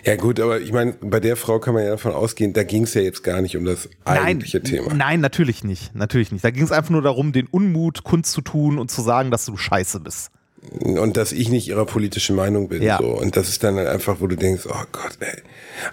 Ja 0.04 0.16
gut, 0.16 0.40
aber 0.40 0.60
ich 0.60 0.72
meine, 0.72 0.94
bei 0.94 1.20
der 1.20 1.36
Frau 1.36 1.60
kann 1.60 1.74
man 1.74 1.84
ja 1.84 1.92
davon 1.92 2.14
ausgehen, 2.14 2.54
da 2.54 2.64
ging 2.64 2.84
es 2.84 2.94
ja 2.94 3.02
jetzt 3.02 3.24
gar 3.24 3.42
nicht 3.42 3.58
um 3.58 3.66
das 3.66 3.90
eigentliche 4.06 4.58
nein, 4.58 4.66
Thema. 4.66 4.94
Nein, 4.94 5.22
natürlich 5.22 5.64
nicht. 5.64 5.94
Natürlich 5.96 6.32
nicht. 6.32 6.44
Da 6.44 6.52
ging 6.52 6.64
es 6.64 6.72
einfach 6.72 6.90
nur 6.90 7.02
darum, 7.02 7.32
den 7.32 7.48
Unmut 7.48 8.04
kundzutun 8.04 8.80
und 8.80 8.92
zu 8.92 9.02
sagen, 9.02 9.32
dass 9.32 9.46
du 9.46 9.58
scheiße 9.58 10.00
bist. 10.00 10.32
Und 10.82 11.18
dass 11.18 11.32
ich 11.32 11.50
nicht 11.50 11.68
ihrer 11.68 11.86
politischen 11.86 12.36
Meinung 12.36 12.68
bin. 12.68 12.82
Ja. 12.82 12.98
So. 12.98 13.10
Und 13.10 13.36
das 13.36 13.50
ist 13.50 13.64
dann 13.64 13.76
halt 13.76 13.88
einfach, 13.88 14.20
wo 14.20 14.28
du 14.28 14.36
denkst, 14.36 14.64
oh 14.68 14.84
Gott, 14.92 15.18
ey. 15.20 15.42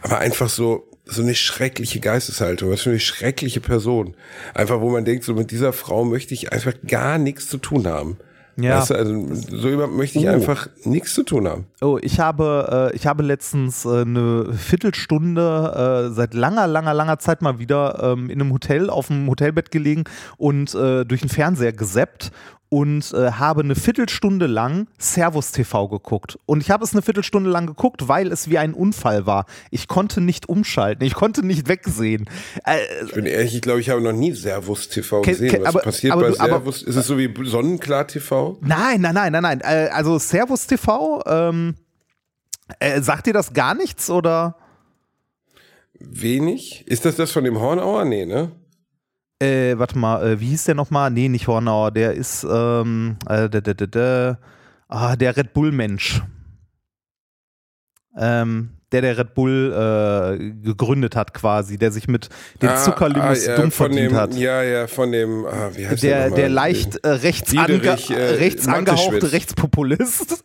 Aber 0.03 0.19
einfach 0.19 0.49
so, 0.49 0.89
so 1.05 1.23
eine 1.23 1.35
schreckliche 1.35 2.01
Geisteshaltung, 2.01 2.71
was 2.71 2.83
für 2.83 2.91
eine 2.91 3.01
schreckliche 3.01 3.61
Person. 3.61 4.15
Einfach, 4.55 4.81
wo 4.81 4.91
man 4.91 5.05
denkt, 5.05 5.25
so 5.25 5.35
mit 5.35 5.51
dieser 5.51 5.73
Frau 5.73 6.05
möchte 6.05 6.35
ich 6.35 6.53
einfach 6.53 6.73
gar 6.87 7.19
nichts 7.19 7.49
zu 7.49 7.59
tun 7.59 7.87
haben. 7.87 8.17
Ja. 8.57 8.79
Weißt 8.79 8.91
du, 8.91 8.95
also 8.95 9.27
so 9.35 9.69
jemand 9.69 9.97
möchte 9.97 10.19
ich 10.19 10.27
Oh. 10.27 10.31
einfach 10.31 10.69
nichts 10.85 11.15
zu 11.15 11.23
tun 11.25 11.49
haben. 11.49 11.67
Oh, 11.81 11.99
ich 12.01 12.21
habe, 12.21 12.91
äh, 12.93 12.97
ich 12.97 13.07
habe 13.07 13.23
letztens 13.23 13.85
äh, 13.85 14.03
eine 14.03 14.53
Viertelstunde 14.55 16.09
äh, 16.11 16.15
seit 16.15 16.35
langer, 16.35 16.67
langer, 16.67 16.95
langer 16.95 17.19
Zeit 17.19 17.43
mal 17.43 17.59
wieder 17.59 17.99
ähm, 18.03 18.31
in 18.31 18.41
einem 18.41 18.53
Hotel 18.53 18.91
auf 18.91 19.09
dem 19.09 19.29
Hotelbett 19.29 19.71
gelegen 19.71 20.05
und 20.37 20.75
äh, 20.75 21.05
durch 21.05 21.21
den 21.21 21.31
Fernseher 21.31 21.73
gesappt 21.73 22.31
und 22.71 23.13
äh, 23.13 23.33
habe 23.33 23.61
eine 23.63 23.75
Viertelstunde 23.77 24.47
lang 24.47 24.89
Servus 24.99 25.53
TV 25.53 25.87
geguckt. 25.89 26.39
Und 26.47 26.61
ich 26.61 26.71
habe 26.73 26.83
es 26.83 26.93
eine 26.93 27.03
Viertelstunde 27.03 27.49
lang 27.49 27.67
geguckt, 27.67 28.09
weil 28.09 28.33
es 28.33 28.51
wie 28.51 28.59
ein 28.59 28.75
Unfall 28.75 29.27
war. 29.27 29.47
Ich 29.71 29.87
konnte 29.87 30.21
nicht 30.21 30.49
umschalten, 30.49 31.05
ich 31.07 31.15
konnte 31.15 31.45
nicht 31.47 31.69
wegsehen. 31.69 32.29
Äh, 32.65 32.79
Ich 33.07 33.13
bin 33.13 33.27
ehrlich, 33.27 33.55
ich 33.55 33.63
glaube, 33.63 33.81
ich 33.81 33.91
habe 33.91 34.01
noch 34.01 34.13
nie 34.13 34.33
Servus 34.33 34.89
TV 34.89 35.21
Ke- 35.23 35.31
gesehen. 35.31 35.51
ke- 35.51 35.61
Was 35.61 35.67
aber- 35.69 35.81
passiert 35.83 36.13
aber 36.13 36.23
bei 36.23 36.29
du- 36.31 36.41
aber- 36.41 36.49
Servus? 36.51 36.83
ist 36.83 36.97
es 36.97 37.07
so 37.07 37.17
wie 37.19 37.33
Sonnenklar 37.45 38.07
TV? 38.09 38.59
Nein, 38.61 39.01
nein, 39.01 39.15
nein, 39.15 39.33
nein, 39.33 39.43
nein. 39.43 39.61
Äh, 39.61 39.91
also 39.93 40.19
Servus 40.19 40.67
TV, 40.67 41.23
ähm, 41.27 41.77
äh, 42.81 43.01
sagt 43.03 43.27
dir 43.27 43.33
das 43.35 43.53
gar 43.53 43.75
nichts 43.75 44.11
oder? 44.11 44.57
Wenig? 46.01 46.85
Ist 46.89 47.05
das 47.05 47.17
das 47.17 47.31
von 47.31 47.45
dem 47.45 47.61
Hornauer? 47.61 48.05
Nee, 48.05 48.27
ne? 48.27 48.51
Äh, 49.41 49.79
warte 49.79 49.99
mal, 49.99 50.25
äh, 50.27 50.41
wie 50.41 50.47
hieß 50.49 50.65
der 50.65 50.75
nochmal? 50.75 51.11
Nee, 51.11 51.29
nicht 51.29 51.47
Hornauer, 51.49 51.91
der 51.91 52.15
ist 52.15 52.45
ähm, 52.49 53.17
äh, 53.29 53.49
der, 53.51 53.61
der, 53.61 53.75
der, 53.75 53.87
der, 53.89 54.39
ah, 54.89 55.17
der 55.17 55.37
Red 55.37 55.53
Bull-Mensch. 55.53 56.23
Ähm, 58.17 58.71
der 58.93 59.01
der 59.03 59.19
Red 59.19 59.35
Bull 59.35 59.73
äh, 59.73 60.51
gegründet 60.65 61.17
hat 61.17 61.35
quasi, 61.35 61.79
der 61.79 61.91
sich 61.91 62.07
mit 62.07 62.29
den 62.63 62.69
Ah, 62.69 62.77
Zuckerlimits 62.77 63.49
ah, 63.49 63.57
dumm 63.57 63.73
verdient 63.73 64.13
dem, 64.13 64.17
hat. 64.17 64.35
Ja, 64.37 64.63
ja, 64.63 64.87
von 64.87 65.11
dem, 65.11 65.45
ah, 65.47 65.71
wie 65.75 65.89
heißt 65.89 66.01
Der, 66.05 66.23
nochmal? 66.25 66.39
der 66.39 66.49
leicht 66.49 66.97
äh, 67.05 67.09
rechts, 67.09 67.51
Diederich, 67.51 68.11
ange, 68.11 68.21
äh, 68.21 68.31
rechts 68.37 68.69
angehauchte. 68.69 69.33
Rechtspopulist. 69.33 70.45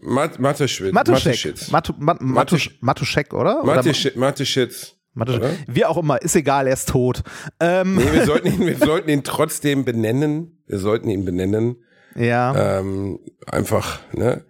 Mat 0.00 0.38
Matteschwitz. 0.38 0.94
Matuschek. 0.94 1.70
Matu, 1.70 1.92
Ma, 1.98 2.14
Matu, 2.18 2.56
Matusch- 2.56 2.70
Matuschek, 2.80 3.34
oder? 3.34 3.62
oder 3.64 3.82
Oder? 5.28 5.50
Wie 5.66 5.84
auch 5.84 5.96
immer, 5.98 6.20
ist 6.22 6.36
egal, 6.36 6.66
er 6.66 6.72
ist 6.72 6.88
tot. 6.88 7.22
Ähm, 7.60 7.96
Nee, 7.96 8.12
wir 8.12 8.24
sollten, 8.24 8.46
ihn, 8.48 8.66
wir 8.66 8.76
sollten 8.86 9.10
ihn 9.10 9.22
trotzdem 9.24 9.84
benennen. 9.84 10.58
Wir 10.66 10.78
sollten 10.78 11.08
ihn 11.10 11.24
benennen. 11.24 11.76
ja, 12.14 12.78
Ähm, 12.78 13.18
einfach, 13.46 14.00
ne? 14.12 14.44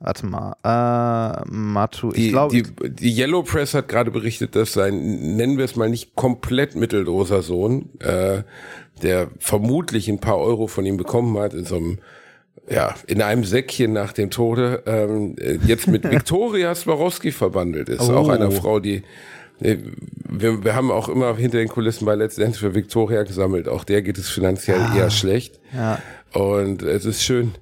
warte 0.00 0.26
mal. 0.26 0.52
Äh, 0.62 1.48
Matu, 1.50 2.08
ich 2.10 2.14
Die, 2.16 2.28
glaube. 2.30 2.54
die, 2.54 2.90
die 2.90 3.16
Yellow 3.18 3.42
Press 3.42 3.72
hat 3.72 3.88
gerade 3.88 4.10
berichtet, 4.10 4.54
dass 4.54 4.74
sein, 4.74 5.36
nennen 5.36 5.56
wir 5.56 5.64
es 5.64 5.76
mal 5.76 5.88
nicht 5.88 6.14
komplett 6.14 6.74
mittelloser 6.74 7.40
Sohn, 7.42 7.88
äh, 8.00 8.42
der 9.02 9.28
vermutlich 9.38 10.08
ein 10.08 10.18
paar 10.20 10.38
Euro 10.38 10.66
von 10.66 10.84
ihm 10.84 10.98
bekommen 10.98 11.38
hat, 11.38 11.54
in 11.54 11.64
so 11.64 11.76
einem, 11.76 11.98
ja, 12.68 12.94
in 13.06 13.22
einem 13.22 13.44
Säckchen 13.44 13.94
nach 13.94 14.12
dem 14.12 14.28
Tode, 14.30 14.82
ähm, 14.86 15.36
äh, 15.38 15.58
jetzt 15.66 15.86
mit 15.86 16.04
Viktoria 16.10 16.74
Swarovski 16.74 17.32
verbandelt 17.32 17.88
ist. 17.88 18.02
Oh. 18.08 18.12
Auch 18.14 18.28
einer 18.28 18.50
Frau, 18.50 18.80
die 18.80 19.04
wir, 19.60 20.64
wir 20.64 20.74
haben 20.74 20.90
auch 20.90 21.08
immer 21.08 21.36
hinter 21.36 21.58
den 21.58 21.68
Kulissen 21.68 22.04
bei 22.06 22.14
Let's 22.14 22.36
Dance 22.36 22.58
für 22.58 22.74
Victoria 22.74 23.22
gesammelt. 23.22 23.68
Auch 23.68 23.84
der 23.84 24.02
geht 24.02 24.18
es 24.18 24.28
finanziell 24.28 24.80
eher 24.96 25.10
schlecht. 25.10 25.60
Ja. 25.72 26.00
Und 26.32 26.82
es 26.82 27.04
ist 27.04 27.22
schön, 27.22 27.54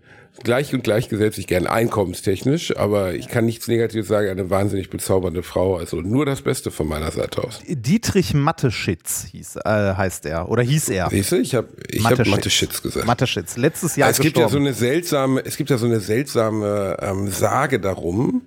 gleich 0.42 0.72
und 0.74 0.82
gleichgesetzt, 0.82 1.38
ich 1.38 1.46
gern 1.46 1.66
einkommenstechnisch, 1.66 2.76
aber 2.76 3.14
ich 3.14 3.28
kann 3.28 3.44
nichts 3.44 3.68
Negatives 3.68 4.08
sagen, 4.08 4.28
eine 4.28 4.50
wahnsinnig 4.50 4.90
bezaubernde 4.90 5.42
Frau. 5.42 5.76
Also 5.76 6.00
nur 6.00 6.26
das 6.26 6.42
Beste 6.42 6.70
von 6.70 6.88
meiner 6.88 7.10
Seite 7.10 7.44
aus. 7.44 7.60
Dietrich 7.66 8.34
Matteschitz 8.34 9.26
hieß, 9.30 9.56
äh, 9.56 9.94
heißt 9.94 10.26
er 10.26 10.48
oder 10.48 10.62
hieß 10.62 10.88
er. 10.88 11.08
Siehst 11.10 11.32
du, 11.32 11.36
ich 11.36 11.54
habe 11.54 11.68
ich 11.88 12.04
hab 12.04 12.26
Mathe-Shits 12.26 12.82
gesagt. 12.82 13.06
Matteschitz. 13.06 13.56
Letztes 13.56 13.96
Jahr 13.96 14.10
es 14.10 14.18
gibt 14.18 14.36
ja 14.36 14.44
so 14.44 14.58
gestorben. 14.58 14.66
eine 14.66 14.74
seltsame, 14.74 15.44
es 15.44 15.56
gibt 15.56 15.70
ja 15.70 15.78
so 15.78 15.86
eine 15.86 16.00
seltsame 16.00 16.96
ähm, 17.00 17.28
Sage 17.28 17.78
darum, 17.78 18.42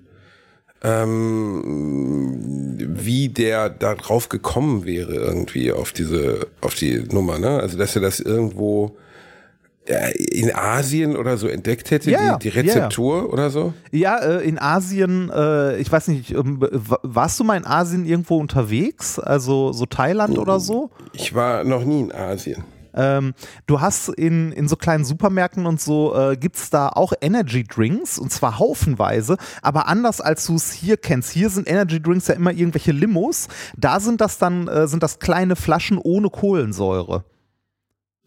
ähm, 0.86 2.76
wie 2.78 3.28
der 3.28 3.68
da 3.70 3.94
drauf 3.94 4.28
gekommen 4.28 4.84
wäre 4.84 5.14
irgendwie 5.14 5.72
auf 5.72 5.92
diese, 5.92 6.46
auf 6.60 6.74
die 6.74 7.00
Nummer, 7.12 7.38
ne? 7.38 7.60
Also 7.60 7.76
dass 7.78 7.94
er 7.96 8.02
das 8.02 8.20
irgendwo 8.20 8.96
ja, 9.88 9.98
in 10.08 10.52
Asien 10.54 11.16
oder 11.16 11.36
so 11.36 11.46
entdeckt 11.46 11.90
hätte, 11.92 12.10
Ja, 12.10 12.36
die, 12.38 12.48
die 12.50 12.56
ja, 12.56 12.62
ja. 12.62 12.72
Rezeptur 12.74 13.32
oder 13.32 13.50
so. 13.50 13.72
ja, 13.92 14.18
äh, 14.18 14.42
in 14.48 14.58
Asien, 14.58 15.30
äh, 15.32 15.76
ich 15.78 15.90
weiß 15.92 16.08
nicht, 16.08 16.32
ähm, 16.32 16.60
wa- 16.60 16.98
warst 17.02 17.38
du 17.38 17.44
mal 17.44 17.56
in 17.56 17.64
Asien 17.64 18.04
irgendwo 18.04 18.36
unterwegs? 18.38 19.18
Also 19.20 19.72
so 19.72 19.86
Thailand 19.86 20.38
oder 20.38 20.58
so? 20.58 20.90
Ich 21.12 21.34
war 21.36 21.62
noch 21.62 21.84
nie 21.84 22.00
in 22.00 22.12
Asien. 22.12 22.64
Ähm, 22.96 23.34
du 23.66 23.80
hast 23.80 24.08
in, 24.08 24.52
in 24.52 24.68
so 24.68 24.76
kleinen 24.76 25.04
Supermärkten 25.04 25.66
und 25.66 25.80
so, 25.80 26.14
äh, 26.16 26.36
gibt 26.36 26.56
es 26.56 26.70
da 26.70 26.88
auch 26.88 27.12
Energy 27.20 27.64
Drinks 27.64 28.18
und 28.18 28.32
zwar 28.32 28.58
haufenweise, 28.58 29.36
aber 29.62 29.88
anders 29.88 30.20
als 30.20 30.46
du 30.46 30.56
es 30.56 30.72
hier 30.72 30.96
kennst. 30.96 31.30
Hier 31.30 31.50
sind 31.50 31.68
Energy 31.68 32.02
Drinks 32.02 32.28
ja 32.28 32.34
immer 32.34 32.52
irgendwelche 32.52 32.92
Limos. 32.92 33.48
Da 33.76 34.00
sind 34.00 34.20
das 34.20 34.38
dann, 34.38 34.68
äh, 34.68 34.88
sind 34.88 35.02
das 35.02 35.18
kleine 35.18 35.56
Flaschen 35.56 35.98
ohne 35.98 36.30
Kohlensäure. 36.30 37.24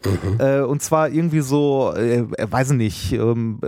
Mhm. 0.06 0.40
Äh, 0.40 0.62
und 0.62 0.82
zwar 0.82 1.10
irgendwie 1.10 1.42
so, 1.42 1.94
äh, 1.94 2.26
weiß 2.40 2.72
ich 2.72 2.78
nicht, 2.78 3.14
ähm, 3.14 3.60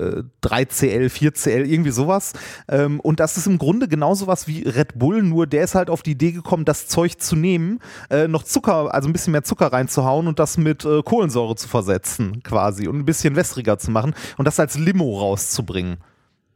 3CL, 0.42 1.06
äh, 1.06 1.10
4CL, 1.10 1.66
irgendwie 1.66 1.92
sowas. 1.92 2.34
Ähm, 2.70 3.00
und 3.02 3.20
das 3.20 3.38
ist 3.38 3.48
im 3.48 3.58
Grunde 3.58 3.88
genauso 3.88 4.28
was 4.28 4.48
wie 4.48 4.64
Red 4.64 4.98
Bull, 4.98 5.24
nur 5.24 5.46
der 5.46 5.64
ist 5.64 5.76
halt 5.76 5.90
auf 5.90 6.04
die 6.04 6.12
Idee 6.12 6.32
gekommen, 6.32 6.64
das 6.64 6.88
Zeug 6.88 7.20
zu 7.20 7.36
nehmen, 7.36 7.80
äh, 8.10 8.28
noch 8.28 8.44
Zucker, 8.44 8.94
also 8.94 9.10
ein 9.10 9.14
bisschen 9.14 9.32
mehr 9.32 9.44
Zucker 9.44 9.68
reinzuhauen 9.68 10.28
und 10.28 10.40
das 10.40 10.58
mit 10.58 10.86
äh, 10.86 11.02
Kohlensäure 11.04 11.56
zu 11.56 11.68
versetzen, 11.68 12.42
quasi, 12.44 12.88
und 12.88 12.98
ein 12.98 13.06
bisschen 13.06 13.36
wässriger 13.36 13.78
zu 13.78 13.92
machen 13.92 14.14
und 14.38 14.46
das 14.46 14.60
als 14.60 14.78
Limo 14.78 15.20
rauszubringen. 15.20 15.98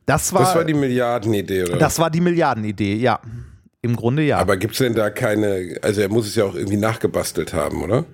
Das 0.05 0.31
war, 0.33 0.41
das 0.41 0.55
war 0.55 0.63
die 0.63 0.73
Milliardenidee, 0.73 1.63
oder? 1.63 1.77
Das 1.77 1.99
war 1.99 2.09
die 2.09 2.21
Milliardenidee, 2.21 2.95
ja. 2.95 3.19
Im 3.81 3.95
Grunde 3.95 4.23
ja. 4.23 4.37
Aber 4.37 4.57
gibt 4.57 4.73
es 4.73 4.79
denn 4.79 4.95
da 4.95 5.09
keine, 5.09 5.77
also 5.81 6.01
er 6.01 6.09
muss 6.09 6.27
es 6.27 6.35
ja 6.35 6.45
auch 6.45 6.55
irgendwie 6.55 6.77
nachgebastelt 6.77 7.53
haben, 7.53 7.83
oder? 7.83 8.05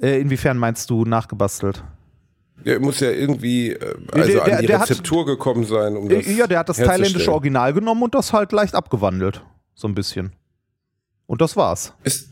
Äh, 0.00 0.20
inwiefern 0.20 0.58
meinst 0.58 0.90
du 0.90 1.04
nachgebastelt? 1.04 1.82
Der 2.64 2.80
muss 2.80 3.00
ja 3.00 3.10
irgendwie 3.10 3.72
äh, 3.72 3.94
also 4.12 4.32
der, 4.32 4.44
der, 4.44 4.58
an 4.58 4.66
die 4.66 4.72
Rezeptur 4.72 5.20
hat, 5.20 5.26
gekommen 5.26 5.64
sein, 5.64 5.96
um 5.96 6.08
das 6.08 6.26
Ja, 6.26 6.46
der 6.46 6.60
hat 6.60 6.68
das 6.68 6.76
thailändische 6.76 7.32
Original 7.32 7.72
genommen 7.72 8.02
und 8.02 8.14
das 8.14 8.32
halt 8.32 8.52
leicht 8.52 8.74
abgewandelt. 8.74 9.42
So 9.74 9.86
ein 9.86 9.94
bisschen. 9.94 10.32
Und 11.26 11.40
das 11.40 11.56
war's. 11.56 11.92
Ist, 12.02 12.30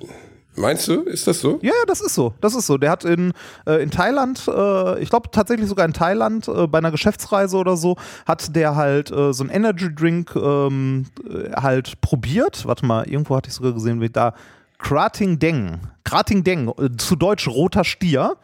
meinst 0.56 0.88
du, 0.88 1.02
ist 1.02 1.26
das 1.26 1.40
so? 1.40 1.58
Ja, 1.62 1.74
das 1.86 2.00
ist 2.00 2.14
so. 2.14 2.34
Das 2.40 2.54
ist 2.54 2.66
so. 2.66 2.76
Der 2.76 2.90
hat 2.90 3.04
in, 3.04 3.32
äh, 3.66 3.82
in 3.82 3.90
Thailand, 3.90 4.48
äh, 4.48 5.00
ich 5.00 5.10
glaube 5.10 5.30
tatsächlich 5.30 5.68
sogar 5.68 5.86
in 5.86 5.92
Thailand, 5.92 6.48
äh, 6.48 6.66
bei 6.66 6.78
einer 6.78 6.90
Geschäftsreise 6.90 7.56
oder 7.56 7.76
so, 7.76 7.96
hat 8.26 8.56
der 8.56 8.74
halt 8.74 9.10
äh, 9.12 9.32
so 9.32 9.44
ein 9.44 9.50
Energy 9.50 9.94
Drink 9.94 10.34
ähm, 10.34 11.06
halt 11.54 12.00
probiert. 12.00 12.66
Warte 12.66 12.84
mal, 12.84 13.08
irgendwo 13.08 13.36
hatte 13.36 13.48
ich 13.48 13.54
sogar 13.54 13.74
gesehen, 13.74 14.00
wie 14.00 14.08
da 14.08 14.34
Krating 14.78 15.38
Deng, 15.38 15.80
Krating 16.04 16.44
Deng, 16.44 16.68
äh, 16.68 16.96
zu 16.96 17.16
Deutsch 17.16 17.48
roter 17.48 17.84
Stier, 17.84 18.36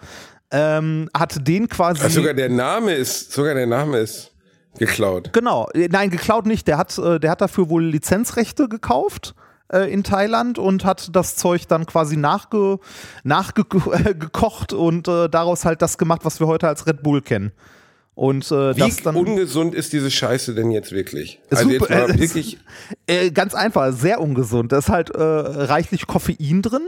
ähm, 0.50 1.08
hat 1.16 1.46
den 1.46 1.68
quasi. 1.68 2.02
Also 2.02 2.20
sogar 2.20 2.34
der 2.34 2.48
Name 2.48 2.94
ist, 2.94 3.32
sogar 3.32 3.54
der 3.54 3.66
Name 3.66 3.98
ist 3.98 4.32
geklaut. 4.78 5.32
Genau, 5.32 5.68
äh, 5.74 5.88
nein, 5.90 6.10
geklaut 6.10 6.46
nicht. 6.46 6.66
Der 6.66 6.78
hat, 6.78 6.96
äh, 6.98 7.18
der 7.18 7.30
hat 7.30 7.40
dafür 7.40 7.68
wohl 7.68 7.84
Lizenzrechte 7.84 8.68
gekauft 8.68 9.34
in 9.88 10.04
Thailand 10.04 10.58
und 10.58 10.84
hat 10.84 11.16
das 11.16 11.36
Zeug 11.36 11.66
dann 11.66 11.86
quasi 11.86 12.18
nachge, 12.18 12.78
nachgekocht 13.24 14.72
und 14.74 15.08
äh, 15.08 15.30
daraus 15.30 15.64
halt 15.64 15.80
das 15.80 15.96
gemacht, 15.96 16.26
was 16.26 16.40
wir 16.40 16.46
heute 16.46 16.68
als 16.68 16.86
Red 16.86 17.02
Bull 17.02 17.22
kennen. 17.22 17.52
Und 18.14 18.50
äh, 18.50 18.76
Wie 18.76 18.80
das 18.80 18.98
dann, 18.98 19.16
ungesund 19.16 19.74
ist 19.74 19.92
diese 19.94 20.10
Scheiße 20.10 20.54
denn 20.54 20.70
jetzt 20.70 20.92
wirklich? 20.92 21.40
Also 21.50 21.70
super, 21.70 22.08
jetzt 22.08 22.14
äh, 22.14 22.20
wirklich 22.20 22.58
äh, 23.06 23.30
ganz 23.30 23.54
einfach, 23.54 23.92
sehr 23.92 24.20
ungesund. 24.20 24.72
Da 24.72 24.78
ist 24.78 24.90
halt 24.90 25.10
äh, 25.10 25.22
reichlich 25.22 26.06
Koffein 26.06 26.60
drin. 26.60 26.82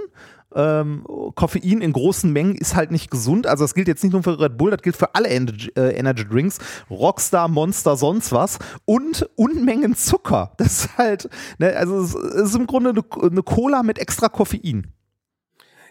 Ähm, 0.55 1.05
Koffein 1.35 1.81
in 1.81 1.93
großen 1.93 2.31
Mengen 2.31 2.55
ist 2.55 2.77
halt 2.77 2.91
nicht 2.91 3.11
gesund. 3.11 3.47
Also 3.47 3.65
das 3.65 3.75
gilt 3.75 3.89
jetzt 3.89 4.05
nicht 4.05 4.13
nur 4.13 4.23
für 4.23 4.39
Red 4.39 4.59
Bull, 4.59 4.71
das 4.71 4.83
gilt 4.83 4.97
für 4.97 5.15
alle 5.15 5.29
Energy, 5.29 5.73
äh, 5.77 5.97
Energy 5.97 6.25
Drinks, 6.29 6.59
Rockstar, 6.91 7.49
Monster, 7.49 7.97
sonst 7.97 8.31
was 8.31 8.59
und 8.85 9.29
Unmengen 9.35 9.97
Zucker. 9.97 10.53
Das 10.65 10.85
ist 10.85 10.99
halt, 10.99 11.29
ne, 11.59 11.75
also 11.75 12.01
es 12.01 12.15
ist 12.15 12.55
im 12.55 12.67
Grunde 12.67 12.91
eine, 12.91 13.03
eine 13.23 13.43
Cola 13.43 13.83
mit 13.83 13.99
extra 13.99 14.29
Koffein. 14.29 14.87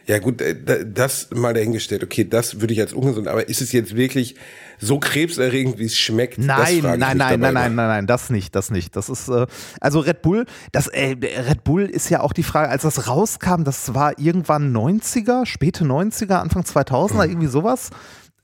Ja 0.06 0.20
gut, 0.20 0.42
äh, 0.42 0.86
das 0.86 1.30
mal 1.32 1.54
dahingestellt. 1.54 2.04
Okay, 2.04 2.28
das 2.28 2.62
würde 2.62 2.74
ich 2.74 2.82
als 2.82 2.94
ungesund. 2.94 3.28
Aber 3.28 3.48
ist 3.50 3.62
es 3.62 3.72
jetzt 3.72 3.96
wirklich 3.96 4.36
so 4.80 5.00
krebserregend, 5.00 5.80
wie 5.80 5.86
es 5.86 5.98
schmeckt? 5.98 6.38
Nein, 6.38 6.80
nein, 6.82 7.00
nein, 7.00 7.18
nein, 7.18 7.40
nein, 7.40 7.54
nein, 7.54 7.76
nein, 7.76 8.08
das 8.08 8.30
nicht, 8.30 8.56
das 8.56 8.72
nicht. 8.72 8.96
Das 8.96 9.10
ist 9.10 9.30
äh, 9.30 9.48
also 9.80 10.00
Red 10.00 10.22
Bull. 10.22 10.46
Das 10.72 10.88
äh, 10.88 11.16
Red 11.22 11.64
Bull 11.64 11.86
ist 11.86 12.10
ja 12.10 12.22
auch 12.22 12.34
die 12.34 12.44
Frage, 12.44 12.70
als 12.70 12.84
das 12.84 13.08
rauskam, 13.08 13.64
das 13.64 13.94
war 13.94 14.18
irgendwann 14.20 14.76
90er, 14.76 15.46
späte 15.46 15.84
90er, 15.86 16.36
Anfang 16.36 16.64
2000er, 16.64 17.14
mhm. 17.14 17.32
irgendwie 17.32 17.48
sowas. 17.48 17.90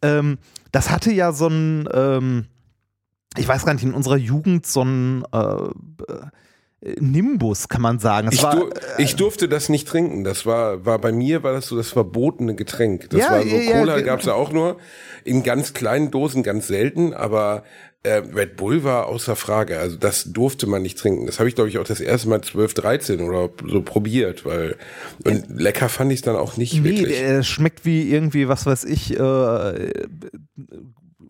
Ähm, 0.01 0.37
das 0.71 0.89
hatte 0.89 1.11
ja 1.11 1.31
so 1.31 1.47
ein, 1.47 1.89
ähm, 1.93 2.45
ich 3.37 3.47
weiß 3.47 3.65
gar 3.65 3.73
nicht, 3.73 3.83
in 3.83 3.93
unserer 3.93 4.17
Jugend 4.17 4.65
so 4.65 4.83
ein 4.83 5.23
äh, 5.31 5.69
Nimbus, 6.81 7.67
kann 7.67 7.81
man 7.81 7.99
sagen. 7.99 8.29
Ich, 8.31 8.41
war, 8.41 8.55
dur 8.55 8.69
äh, 8.97 9.03
ich, 9.03 9.15
durfte 9.15 9.49
das 9.49 9.67
nicht 9.67 9.87
trinken. 9.87 10.23
Das 10.23 10.45
war, 10.45 10.85
war 10.85 10.97
bei 10.99 11.11
mir 11.11 11.43
war 11.43 11.51
das 11.51 11.67
so 11.67 11.75
das 11.75 11.89
verbotene 11.89 12.55
Getränk. 12.55 13.09
Das 13.09 13.19
ja, 13.19 13.31
war 13.31 13.43
so, 13.43 13.55
ja, 13.55 13.71
Cola 13.71 13.97
ja, 13.97 14.03
gab 14.03 14.21
es 14.21 14.27
ja 14.27 14.33
auch 14.33 14.53
nur 14.53 14.77
in 15.25 15.43
ganz 15.43 15.73
kleinen 15.73 16.09
Dosen, 16.09 16.41
ganz 16.41 16.67
selten, 16.67 17.13
aber 17.13 17.63
äh, 18.03 18.21
Red 18.33 18.55
Bull 18.55 18.85
war 18.85 19.07
außer 19.07 19.35
Frage. 19.35 19.77
Also 19.77 19.97
das 19.97 20.31
durfte 20.31 20.67
man 20.67 20.81
nicht 20.81 20.97
trinken. 20.97 21.25
Das 21.25 21.39
habe 21.39 21.49
ich, 21.49 21.55
glaube 21.55 21.69
ich, 21.69 21.79
auch 21.79 21.83
das 21.83 21.99
erste 21.99 22.29
Mal 22.29 22.41
12, 22.41 22.73
13 22.73 23.21
oder 23.21 23.49
so 23.67 23.81
probiert, 23.81 24.45
weil 24.45 24.77
und 25.25 25.59
lecker 25.59 25.89
fand 25.89 26.13
ich 26.13 26.19
es 26.19 26.23
dann 26.23 26.37
auch 26.37 26.55
nicht 26.55 26.75
nee, 26.75 26.83
wirklich. 26.83 27.19
Es 27.19 27.45
schmeckt 27.45 27.83
wie 27.83 28.09
irgendwie, 28.09 28.47
was 28.47 28.65
weiß 28.65 28.85
ich, 28.85 29.19
äh, 29.19 29.91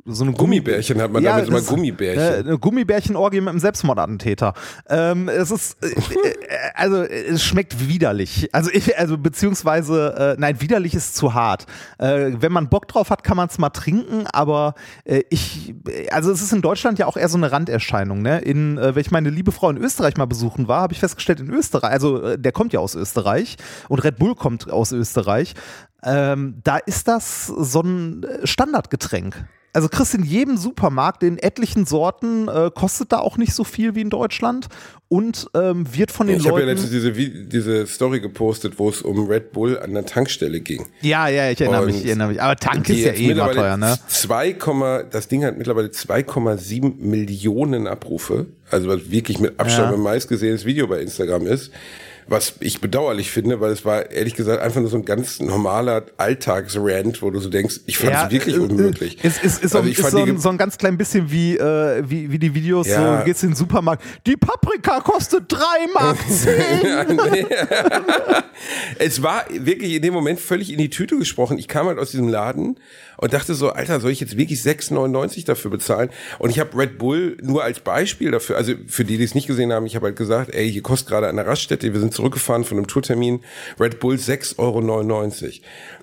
so 0.10 0.24
eine 0.24 0.34
Gummibärchen 0.34 1.02
hat 1.02 1.12
man 1.12 1.24
ja, 1.24 1.38
damit 1.38 1.50
immer 1.50 1.62
Gummibärchen. 1.62 2.22
Äh, 2.22 2.50
eine 2.50 2.58
Gummibärchenorgie 2.58 3.40
mit 3.42 3.50
einem 3.50 3.60
Selbstmordattentäter. 3.60 4.54
Ähm, 4.90 5.30
es 5.30 5.52
ist, 5.52 5.84
äh, 5.84 5.88
äh, 5.88 6.36
also 6.74 7.04
es 7.04 7.44
schmeckt 7.44 7.88
widerlich. 7.88 8.50
Also 8.52 8.70
ich, 8.72 8.98
also 8.98 9.18
beziehungsweise, 9.18 10.36
äh, 10.38 10.40
nein, 10.40 10.62
widerlich 10.62 10.94
ist 10.94 11.16
zu 11.16 11.34
hart. 11.34 11.66
Äh, 11.98 12.32
wenn 12.40 12.52
man 12.52 12.70
Bock 12.70 12.88
drauf 12.88 13.10
hat, 13.10 13.24
kann 13.24 13.38
man 13.38 13.48
es 13.50 13.58
mal 13.58 13.70
trinken, 13.70 14.26
aber 14.32 14.76
ich, 15.30 15.74
also 16.12 16.32
es 16.32 16.42
ist 16.42 16.54
in 16.54 16.62
Deutschland 16.62 17.00
ja 17.00 17.06
auch 17.06 17.18
eher 17.18 17.30
so 17.30 17.38
eine 17.38 17.52
Randerscheinung. 17.52 18.22
Ne? 18.22 18.40
In, 18.40 18.78
wenn 18.78 18.98
ich 18.98 19.12
meine 19.12 19.30
liebe 19.30 19.52
Frau 19.52 19.70
in 19.70 19.78
Österreich 19.78 20.18
mal 20.18 20.26
besuchen 20.26 20.68
war, 20.68 20.82
habe 20.82 20.94
ich 20.94 21.00
festgestellt, 21.00 21.40
in 21.40 21.50
Österreich, 21.50 21.92
also 21.92 22.38
der 22.38 22.52
kommt 22.52 22.74
ja 22.74 22.80
aus 22.80 22.96
Österreich 22.96 23.58
und 23.88 24.04
Red 24.04 24.18
Bull 24.18 24.36
kommt 24.36 24.70
aus 24.70 24.92
Österreich. 24.92 25.56
Ähm, 26.04 26.62
da 26.64 26.78
ist 26.78 27.08
das 27.08 27.48
so 27.48 27.82
ein 27.82 28.26
Standardgetränk 28.44 29.46
also 29.74 29.88
kriegst 29.88 30.14
in 30.14 30.24
jedem 30.24 30.58
Supermarkt 30.58 31.24
in 31.24 31.38
etlichen 31.38 31.86
Sorten, 31.86 32.48
äh, 32.48 32.72
kostet 32.74 33.12
da 33.12 33.20
auch 33.20 33.38
nicht 33.38 33.54
so 33.54 33.64
viel 33.64 33.96
wie 33.96 34.02
in 34.02 34.10
Deutschland 34.10 34.68
und 35.08 35.48
ähm, 35.56 35.86
wird 35.94 36.12
von 36.12 36.28
den 36.28 36.38
ich 36.38 36.44
Leuten. 36.44 36.58
Ich 36.58 36.62
habe 36.62 36.68
ja 36.68 36.74
letztens 36.74 36.92
diese, 36.92 37.12
diese 37.12 37.88
Story 37.88 38.20
gepostet, 38.20 38.78
wo 38.78 38.90
es 38.90 39.02
um 39.02 39.28
Red 39.28 39.52
Bull 39.52 39.80
an 39.80 39.94
der 39.94 40.06
Tankstelle 40.06 40.60
ging. 40.60 40.86
Ja, 41.02 41.28
ja, 41.28 41.50
ich 41.50 41.62
erinnere 41.62 41.82
und 41.82 41.88
mich, 41.88 41.98
ich 41.98 42.06
erinnere 42.06 42.30
mich. 42.30 42.42
Aber 42.42 42.56
Tank 42.56 42.90
ist 42.90 43.00
ja 43.00 43.12
eh 43.12 43.32
immer 43.32 43.52
teuer, 43.52 43.78
ne? 43.78 43.98
2, 44.08 44.56
das 45.12 45.28
Ding 45.28 45.44
hat 45.44 45.58
mittlerweile 45.58 45.88
2,7 45.88 46.96
Millionen 46.98 47.88
Abrufe. 47.88 48.48
Also 48.72 48.88
was 48.88 49.10
wirklich 49.10 49.40
mit 49.40 49.60
Abstand 49.60 49.92
ja. 49.92 49.92
mein 49.92 50.02
meistgesehenes 50.02 50.66
Video 50.66 50.88
bei 50.88 51.02
Instagram 51.02 51.48
ist 51.48 51.72
was 52.30 52.54
ich 52.60 52.82
bedauerlich 52.82 53.32
finde, 53.32 53.60
weil 53.60 53.72
es 53.72 53.86
war 53.86 54.12
ehrlich 54.12 54.36
gesagt 54.36 54.62
einfach 54.62 54.80
nur 54.80 54.90
so 54.90 54.98
ein 54.98 55.06
ganz 55.06 55.40
normaler 55.40 56.04
Alltagsrand, 56.18 57.22
wo 57.22 57.32
du 57.32 57.40
so 57.40 57.50
denkst, 57.50 57.82
ich 57.86 57.98
fand 57.98 58.12
es 58.12 58.22
ja, 58.22 58.32
wirklich 58.32 58.56
äh, 58.56 58.60
unmöglich. 58.60 59.18
Es 59.24 59.38
ist, 59.44 59.64
ist, 59.64 59.76
also 59.76 59.88
so, 59.88 59.90
ist 59.90 60.12
so, 60.12 60.18
ein, 60.18 60.38
so, 60.38 60.50
ein, 60.50 60.58
ganz 60.58 60.78
klein 60.78 60.98
bisschen 60.98 61.32
wie, 61.32 61.58
äh, 61.58 62.04
wie, 62.08 62.32
wie 62.32 62.40
die 62.40 62.54
Videos, 62.54 62.88
ja. 62.88 63.20
so 63.20 63.26
gehst 63.26 63.44
in 63.44 63.50
den 63.50 63.56
Supermarkt, 63.56 64.04
die 64.26 64.38
Paprika 64.38 65.00
kostet 65.00 65.52
3 65.52 65.58
Mark 65.94 66.18
10. 66.30 67.48
es 69.00 69.22
war 69.24 69.46
wirklich 69.50 69.96
in 69.96 70.02
dem 70.02 70.14
Moment 70.14 70.40
völlig 70.40 70.72
in 70.72 70.78
die 70.78 70.90
Tüte 70.90 71.18
gesprochen. 71.18 71.58
Ich 71.58 71.68
kam 71.68 71.88
halt 71.88 71.98
aus 71.98 72.12
diesem 72.12 72.28
Laden 72.28 72.80
und 73.18 73.34
dachte 73.34 73.54
so, 73.54 73.70
Alter, 73.72 74.00
soll 74.00 74.12
ich 74.12 74.20
jetzt 74.20 74.38
wirklich 74.38 74.60
6,99 74.62 75.46
dafür 75.46 75.72
bezahlen? 75.72 76.10
Und 76.38 76.52
ich 76.52 76.60
habe 76.60 76.78
Red 76.78 76.98
Bull 76.98 77.38
nur 77.42 77.64
als 77.64 77.80
Beispiel 77.80 78.32
dafür, 78.32 78.58
also 78.58 78.74
für 78.88 79.04
die, 79.04 79.18
die 79.18 79.24
es 79.24 79.36
nicht 79.36 79.48
gesehen 79.48 79.74
haben, 79.74 79.86
ich 79.86 79.96
habe 79.96 80.08
halt 80.08 80.16
gesagt, 80.16 80.54
ey, 80.54 80.72
hier 80.72 80.82
kostet 80.82 81.10
gerade 81.10 81.28
eine 81.28 81.46
Raststätte, 81.46 81.92
wir 81.92 82.00
sind 82.00 82.14
zurückgefahren 82.20 82.64
von 82.64 82.78
einem 82.78 82.88
Tourtermin, 82.88 83.42
Red 83.80 84.00
Bull 84.00 84.16
6,99 84.16 84.58
Euro. 84.60 84.82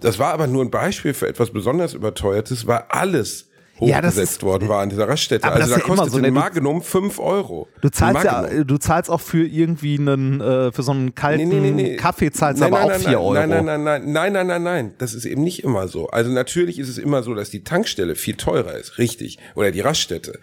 Das 0.01 0.19
war 0.19 0.33
aber 0.33 0.47
nur 0.47 0.65
ein 0.65 0.71
Beispiel 0.71 1.15
für 1.15 1.29
etwas 1.29 1.51
besonders 1.51 1.95
überteuertes, 1.95 2.67
weil 2.67 2.85
alles 2.89 3.47
hochgesetzt 3.79 4.43
ja, 4.43 4.49
worden 4.49 4.69
war 4.69 4.81
an 4.81 4.89
dieser 4.89 5.09
Raststätte. 5.09 5.51
Also 5.51 5.75
da 5.75 5.81
kostet 5.81 6.11
so, 6.11 6.19
ne, 6.19 6.29
ein 6.29 6.35
Magnum 6.35 6.83
5 6.83 7.19
Euro. 7.19 7.69
Du 7.83 7.91
zahlst 7.91 8.25
ja, 8.25 8.65
du 8.65 8.79
zahlst 8.79 9.11
auch 9.11 9.21
für 9.21 9.47
irgendwie 9.47 9.99
einen, 9.99 10.41
äh, 10.41 10.73
für 10.73 10.83
so 10.83 10.93
einen 10.93 11.15
kalten 11.15 11.49
nee, 11.49 11.61
nee, 11.61 11.71
nee, 11.71 11.97
Kaffee 11.97 12.31
zahlst 12.31 12.61
nein, 12.61 12.73
aber 12.73 12.87
nein, 12.87 12.97
auch 12.97 13.05
4 13.05 13.21
Euro. 13.21 13.35
Nein, 13.35 13.51
nein, 13.51 13.65
nein, 13.67 13.85
nein, 13.85 14.13
nein, 14.13 14.33
nein, 14.33 14.47
nein, 14.47 14.63
nein. 14.63 14.95
Das 14.99 15.13
ist 15.13 15.27
eben 15.27 15.43
nicht 15.43 15.63
immer 15.63 15.89
so. 15.89 16.09
Also 16.09 16.31
natürlich 16.31 16.79
ist 16.79 16.89
es 16.89 16.99
immer 16.99 17.23
so, 17.23 17.35
dass 17.35 17.51
die 17.51 17.65
Tankstelle 17.65 18.15
viel 18.15 18.37
teurer 18.37 18.75
ist, 18.75 18.99
richtig. 18.99 19.39
Oder 19.55 19.71
die 19.71 19.81
Raststätte. 19.81 20.39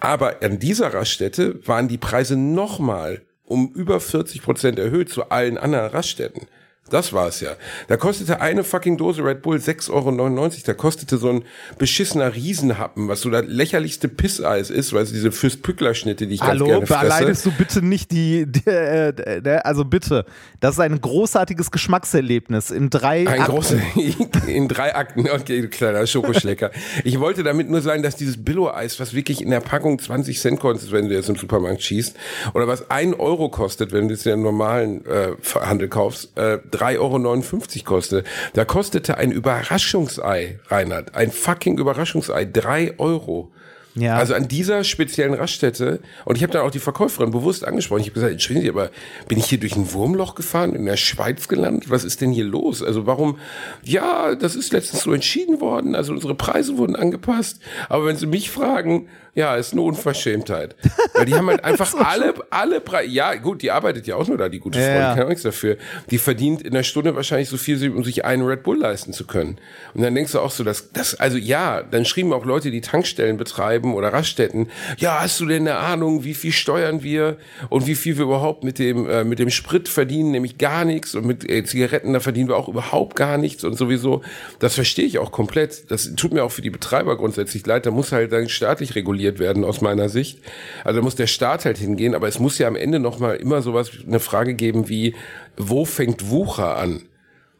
Aber 0.00 0.36
an 0.42 0.60
dieser 0.60 0.94
Raststätte 0.94 1.58
waren 1.66 1.88
die 1.88 1.98
Preise 1.98 2.36
nochmal 2.36 3.22
um 3.48 3.72
über 3.72 3.98
40 4.00 4.42
Prozent 4.42 4.78
erhöht 4.78 5.08
zu 5.08 5.30
allen 5.30 5.58
anderen 5.58 5.90
Raststätten. 5.90 6.46
Das 6.90 7.12
war's 7.12 7.40
ja. 7.40 7.50
Da 7.88 7.96
kostete 7.96 8.40
eine 8.40 8.64
fucking 8.64 8.96
Dose 8.96 9.22
Red 9.22 9.42
Bull 9.42 9.58
6,99 9.58 9.90
Euro. 9.90 10.50
Da 10.66 10.74
kostete 10.74 11.18
so 11.18 11.28
ein 11.28 11.44
beschissener 11.78 12.34
Riesenhappen, 12.34 13.08
was 13.08 13.20
so 13.20 13.30
das 13.30 13.44
lächerlichste 13.46 14.08
Pisseis 14.08 14.70
ist, 14.70 14.92
weil 14.92 15.02
es 15.02 15.12
diese 15.12 15.32
Fürst-Pückler-Schnitte, 15.32 16.26
die 16.26 16.34
ich 16.34 16.42
Hallo, 16.42 16.66
ganz 16.66 16.68
gerne 16.68 16.86
fresse. 16.86 17.00
Hallo, 17.00 17.08
beleidigst 17.08 17.46
du 17.46 17.50
bitte 17.52 17.82
nicht 17.82 18.10
die, 18.10 18.46
die 18.46 18.68
äh, 18.68 19.08
äh, 19.08 19.60
also 19.64 19.84
bitte. 19.84 20.24
Das 20.60 20.74
ist 20.74 20.80
ein 20.80 21.00
großartiges 21.00 21.70
Geschmackserlebnis 21.70 22.70
in 22.70 22.90
drei 22.90 23.20
ein 23.20 23.40
Akten. 23.40 23.52
Große, 23.52 23.82
in 24.46 24.68
drei 24.68 24.94
Akten. 24.94 25.28
Okay, 25.28 25.62
du 25.62 25.68
kleiner 25.68 26.06
Schokoschlecker. 26.06 26.70
ich 27.04 27.20
wollte 27.20 27.42
damit 27.42 27.70
nur 27.70 27.80
sagen, 27.80 28.02
dass 28.02 28.16
dieses 28.16 28.42
Billo-Eis, 28.42 28.98
was 29.00 29.14
wirklich 29.14 29.42
in 29.42 29.50
der 29.50 29.60
Packung 29.60 29.98
20 29.98 30.40
Cent 30.40 30.60
kostet, 30.60 30.92
wenn 30.92 31.08
du 31.08 31.14
jetzt 31.14 31.28
im 31.28 31.36
Supermarkt 31.36 31.82
schießt, 31.82 32.16
oder 32.54 32.66
was 32.66 32.90
ein 32.90 33.14
Euro 33.14 33.48
kostet, 33.48 33.92
wenn 33.92 34.08
du 34.08 34.14
es 34.14 34.26
in 34.26 34.32
einem 34.32 34.42
normalen 34.42 35.04
äh, 35.06 35.32
Handel 35.60 35.88
kaufst, 35.88 36.36
äh, 36.36 36.58
3,59 36.78 36.98
Euro 36.98 37.84
kostet. 37.84 38.26
Da 38.54 38.64
kostete 38.64 39.18
ein 39.18 39.32
Überraschungsei, 39.32 40.60
Reinhard, 40.68 41.14
ein 41.14 41.30
fucking 41.30 41.78
Überraschungsei, 41.78 42.44
drei 42.44 42.94
Euro. 42.98 43.50
Ja. 43.94 44.16
Also 44.16 44.34
an 44.34 44.48
dieser 44.48 44.84
speziellen 44.84 45.34
Raststätte, 45.34 46.00
und 46.24 46.36
ich 46.36 46.42
habe 46.42 46.52
dann 46.52 46.62
auch 46.62 46.70
die 46.70 46.78
Verkäuferin 46.78 47.30
bewusst 47.30 47.66
angesprochen, 47.66 48.00
ich 48.00 48.06
habe 48.06 48.14
gesagt, 48.14 48.32
entschuldigen 48.32 48.64
Sie, 48.64 48.70
aber 48.70 48.90
bin 49.26 49.38
ich 49.38 49.46
hier 49.46 49.58
durch 49.58 49.76
ein 49.76 49.92
Wurmloch 49.92 50.34
gefahren, 50.34 50.74
in 50.74 50.84
der 50.84 50.96
Schweiz 50.96 51.48
gelandet? 51.48 51.90
Was 51.90 52.04
ist 52.04 52.20
denn 52.20 52.30
hier 52.30 52.44
los? 52.44 52.82
Also 52.82 53.06
warum, 53.06 53.38
ja, 53.82 54.34
das 54.34 54.54
ist 54.54 54.72
letztens 54.72 55.02
so 55.02 55.12
entschieden 55.12 55.60
worden, 55.60 55.94
also 55.94 56.12
unsere 56.12 56.34
Preise 56.34 56.78
wurden 56.78 56.96
angepasst, 56.96 57.60
aber 57.88 58.06
wenn 58.06 58.16
Sie 58.16 58.26
mich 58.26 58.50
fragen, 58.50 59.08
ja, 59.34 59.56
ist 59.56 59.72
eine 59.72 59.82
Unverschämtheit. 59.82 60.74
Weil 61.14 61.26
die 61.26 61.34
haben 61.34 61.48
halt 61.48 61.64
einfach 61.64 61.94
alle, 61.94 62.34
alle 62.50 62.80
Preise. 62.80 63.10
Ja, 63.10 63.34
gut, 63.34 63.62
die 63.62 63.70
arbeitet 63.70 64.06
ja 64.06 64.16
auch 64.16 64.26
nur 64.26 64.36
da, 64.36 64.48
die 64.48 64.58
gute 64.58 64.78
Freundin, 64.78 65.00
ja. 65.00 65.14
kann 65.14 65.24
auch 65.24 65.28
nichts 65.28 65.44
dafür. 65.44 65.76
Die 66.10 66.18
verdient 66.18 66.62
in 66.62 66.72
der 66.72 66.82
Stunde 66.82 67.14
wahrscheinlich 67.14 67.48
so 67.48 67.56
viel, 67.56 67.90
um 67.90 68.04
sich 68.04 68.24
einen 68.24 68.42
Red 68.44 68.62
Bull 68.62 68.78
leisten 68.78 69.12
zu 69.12 69.26
können. 69.26 69.58
Und 69.94 70.02
dann 70.02 70.14
denkst 70.14 70.32
du 70.32 70.40
auch 70.40 70.50
so, 70.50 70.64
dass, 70.64 70.92
das, 70.92 71.14
also 71.14 71.36
ja, 71.36 71.82
dann 71.82 72.04
schrieben 72.04 72.32
auch 72.32 72.44
Leute, 72.44 72.70
die 72.70 72.80
Tankstellen 72.80 73.36
betreiben 73.36 73.94
oder 73.94 74.12
Raststätten, 74.12 74.68
ja, 74.96 75.20
hast 75.20 75.38
du 75.40 75.46
denn 75.46 75.68
eine 75.68 75.76
Ahnung, 75.76 76.24
wie 76.24 76.34
viel 76.34 76.52
steuern 76.52 77.02
wir 77.02 77.36
und 77.68 77.86
wie 77.86 77.94
viel 77.94 78.16
wir 78.16 78.24
überhaupt 78.24 78.64
mit 78.64 78.78
dem, 78.78 79.08
äh, 79.08 79.24
mit 79.24 79.38
dem 79.38 79.50
Sprit 79.50 79.88
verdienen, 79.88 80.32
nämlich 80.32 80.58
gar 80.58 80.84
nichts 80.84 81.14
und 81.14 81.26
mit 81.26 81.48
äh, 81.48 81.64
Zigaretten, 81.64 82.12
da 82.12 82.20
verdienen 82.20 82.48
wir 82.48 82.56
auch 82.56 82.68
überhaupt 82.68 83.16
gar 83.16 83.38
nichts 83.38 83.64
und 83.64 83.76
sowieso. 83.76 84.22
Das 84.58 84.74
verstehe 84.74 85.04
ich 85.04 85.18
auch 85.18 85.30
komplett. 85.30 85.90
Das 85.90 86.14
tut 86.16 86.32
mir 86.32 86.42
auch 86.42 86.52
für 86.52 86.62
die 86.62 86.70
Betreiber 86.70 87.16
grundsätzlich 87.16 87.64
leid. 87.66 87.86
Da 87.86 87.90
muss 87.90 88.12
halt 88.12 88.32
dann 88.32 88.48
staatlich 88.48 88.94
reguliert 88.94 89.17
reguliert 89.18 89.38
werden 89.38 89.64
aus 89.64 89.80
meiner 89.80 90.08
Sicht. 90.08 90.40
Also 90.84 91.00
da 91.00 91.04
muss 91.04 91.16
der 91.16 91.26
Staat 91.26 91.64
halt 91.64 91.78
hingehen, 91.78 92.14
aber 92.14 92.28
es 92.28 92.38
muss 92.38 92.58
ja 92.58 92.68
am 92.68 92.76
Ende 92.76 92.98
noch 93.00 93.18
mal 93.18 93.36
immer 93.36 93.62
sowas, 93.62 93.90
eine 94.06 94.20
Frage 94.20 94.54
geben 94.54 94.88
wie, 94.88 95.14
wo 95.56 95.84
fängt 95.84 96.30
Wucher 96.30 96.76
an? 96.76 97.02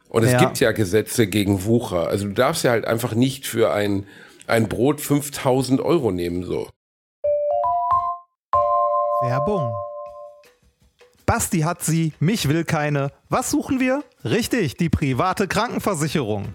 Und 0.08 0.22
es 0.22 0.32
ja. 0.32 0.38
gibt 0.38 0.60
ja 0.60 0.72
Gesetze 0.72 1.26
gegen 1.26 1.64
Wucher. 1.64 2.08
Also 2.08 2.26
du 2.28 2.32
darfst 2.32 2.64
ja 2.64 2.70
halt 2.70 2.86
einfach 2.86 3.14
nicht 3.14 3.46
für 3.46 3.72
ein, 3.72 4.06
ein 4.46 4.68
Brot 4.68 5.00
5000 5.00 5.80
Euro 5.80 6.12
nehmen, 6.12 6.44
so. 6.44 6.68
Werbung. 9.20 9.74
Basti 11.26 11.60
hat 11.60 11.82
sie, 11.82 12.14
mich 12.20 12.48
will 12.48 12.64
keine. 12.64 13.10
Was 13.28 13.50
suchen 13.50 13.80
wir? 13.80 14.02
Richtig, 14.24 14.78
die 14.78 14.88
private 14.88 15.46
Krankenversicherung. 15.46 16.54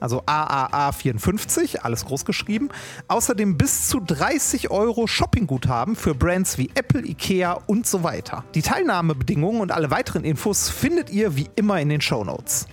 also 0.00 0.22
AAA54, 0.22 1.78
alles 1.78 2.04
groß 2.04 2.24
geschrieben. 2.24 2.68
Außerdem 3.08 3.56
bis 3.56 3.88
zu 3.88 4.00
30 4.00 4.70
Euro 4.70 5.06
Shoppingguthaben 5.06 5.96
für 5.96 6.14
Brands 6.14 6.58
wie 6.58 6.70
Apple, 6.74 7.06
Ikea 7.06 7.52
und 7.66 7.86
so 7.86 8.02
weiter. 8.02 8.44
Die 8.54 8.62
Teilnahmebedingungen 8.62 9.60
und 9.60 9.72
alle 9.72 9.90
weiteren 9.90 10.24
Infos 10.24 10.68
findet 10.68 11.10
ihr 11.10 11.36
wie 11.36 11.48
immer 11.56 11.80
in 11.80 11.88
den 11.88 12.00
Show 12.00 12.24
Notes. 12.24 12.66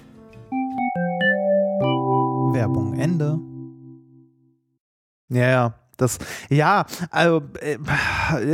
Werbung 2.54 2.98
Ende. 3.00 3.40
Ja, 5.30 5.50
ja. 5.50 5.74
Das, 5.98 6.20
ja, 6.50 6.86
also, 7.10 7.42
äh, 7.62 7.78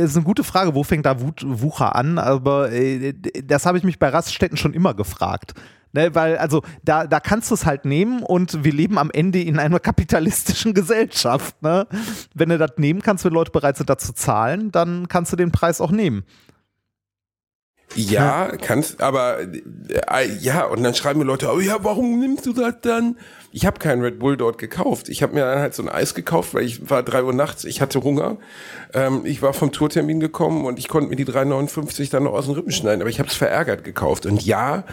ist 0.04 0.16
eine 0.16 0.24
gute 0.24 0.44
Frage, 0.44 0.76
wo 0.76 0.84
fängt 0.84 1.06
da 1.06 1.16
Wucher 1.18 1.96
an? 1.96 2.18
Aber 2.18 2.70
äh, 2.70 3.14
das 3.42 3.66
habe 3.66 3.78
ich 3.78 3.84
mich 3.84 3.98
bei 3.98 4.10
Raststätten 4.10 4.56
schon 4.56 4.74
immer 4.74 4.94
gefragt. 4.94 5.54
Ne, 5.94 6.14
weil, 6.14 6.38
also, 6.38 6.62
da, 6.82 7.06
da 7.06 7.20
kannst 7.20 7.50
du 7.50 7.54
es 7.54 7.66
halt 7.66 7.84
nehmen 7.84 8.22
und 8.22 8.64
wir 8.64 8.72
leben 8.72 8.96
am 8.96 9.10
Ende 9.10 9.42
in 9.42 9.58
einer 9.58 9.78
kapitalistischen 9.80 10.72
Gesellschaft. 10.72 11.60
Ne? 11.62 11.86
Wenn 12.34 12.48
du 12.48 12.58
das 12.58 12.72
nehmen 12.78 13.02
kannst, 13.02 13.24
wenn 13.24 13.32
Leute 13.32 13.50
bereit 13.50 13.76
sind, 13.76 13.90
dazu 13.90 14.12
zahlen, 14.12 14.72
dann 14.72 15.08
kannst 15.08 15.32
du 15.32 15.36
den 15.36 15.52
Preis 15.52 15.80
auch 15.80 15.90
nehmen. 15.90 16.24
Ja, 17.94 18.52
kannst, 18.60 19.02
aber 19.02 19.40
äh, 19.40 20.28
ja, 20.40 20.64
und 20.64 20.82
dann 20.82 20.94
schreiben 20.94 21.18
mir 21.18 21.24
Leute, 21.24 21.52
oh 21.52 21.60
ja, 21.60 21.78
warum 21.82 22.18
nimmst 22.18 22.46
du 22.46 22.52
das 22.52 22.74
dann? 22.82 23.16
Ich 23.54 23.66
habe 23.66 23.78
keinen 23.78 24.00
Red 24.00 24.18
Bull 24.18 24.38
dort 24.38 24.56
gekauft. 24.56 25.10
Ich 25.10 25.22
habe 25.22 25.34
mir 25.34 25.40
dann 25.40 25.58
halt 25.58 25.74
so 25.74 25.82
ein 25.82 25.88
Eis 25.90 26.14
gekauft, 26.14 26.54
weil 26.54 26.64
ich 26.64 26.88
war 26.88 27.02
drei 27.02 27.22
Uhr 27.22 27.34
nachts, 27.34 27.64
ich 27.64 27.82
hatte 27.82 28.02
Hunger. 28.02 28.38
Ähm, 28.94 29.22
ich 29.24 29.42
war 29.42 29.52
vom 29.52 29.72
Tourtermin 29.72 30.20
gekommen 30.20 30.64
und 30.64 30.78
ich 30.78 30.88
konnte 30.88 31.10
mir 31.10 31.16
die 31.16 31.26
3,59 31.26 32.10
dann 32.10 32.24
noch 32.24 32.32
aus 32.32 32.46
den 32.46 32.54
Rippen 32.54 32.72
schneiden. 32.72 33.02
Aber 33.02 33.10
ich 33.10 33.18
habe 33.18 33.28
es 33.28 33.34
verärgert 33.34 33.84
gekauft. 33.84 34.24
Und 34.24 34.42
ja, 34.42 34.84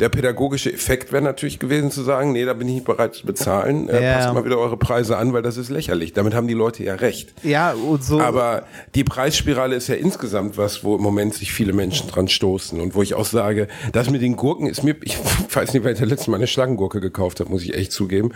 der 0.00 0.08
pädagogische 0.08 0.72
Effekt 0.72 1.12
wäre 1.12 1.22
natürlich 1.22 1.60
gewesen 1.60 1.92
zu 1.92 2.02
sagen, 2.02 2.32
nee, 2.32 2.44
da 2.44 2.54
bin 2.54 2.66
ich 2.66 2.74
nicht 2.74 2.86
bereit 2.86 3.14
zu 3.14 3.24
bezahlen. 3.24 3.88
Äh, 3.88 4.04
ja. 4.04 4.14
Passt 4.14 4.34
mal 4.34 4.44
wieder 4.44 4.58
eure 4.58 4.76
Preise 4.76 5.16
an, 5.16 5.32
weil 5.32 5.42
das 5.42 5.56
ist 5.56 5.68
lächerlich. 5.68 6.12
Damit 6.12 6.34
haben 6.34 6.48
die 6.48 6.54
Leute 6.54 6.82
ja 6.82 6.96
recht. 6.96 7.34
Ja, 7.44 7.72
und 7.72 8.02
so. 8.02 8.20
Aber 8.20 8.64
die 8.96 9.04
Preisspirale 9.04 9.76
ist 9.76 9.86
ja 9.86 9.94
insgesamt 9.94 10.58
was, 10.58 10.82
wo 10.82 10.96
im 10.96 11.02
Moment 11.02 11.34
sich 11.34 11.52
viele 11.52 11.72
Menschen 11.72 12.08
dran 12.08 12.26
stoßen 12.26 12.47
und 12.56 12.94
wo 12.94 13.02
ich 13.02 13.14
auch 13.14 13.24
sage, 13.24 13.68
das 13.92 14.10
mit 14.10 14.22
den 14.22 14.36
Gurken 14.36 14.66
ist 14.66 14.82
mir, 14.82 14.96
ich 15.02 15.18
weiß 15.54 15.74
nicht, 15.74 15.84
wer 15.84 15.94
der 15.94 16.06
letzte 16.06 16.30
Mal 16.30 16.38
eine 16.38 16.46
Schlangengurke 16.46 17.00
gekauft 17.00 17.40
hat, 17.40 17.48
muss 17.48 17.62
ich 17.62 17.74
echt 17.74 17.92
zugeben. 17.92 18.32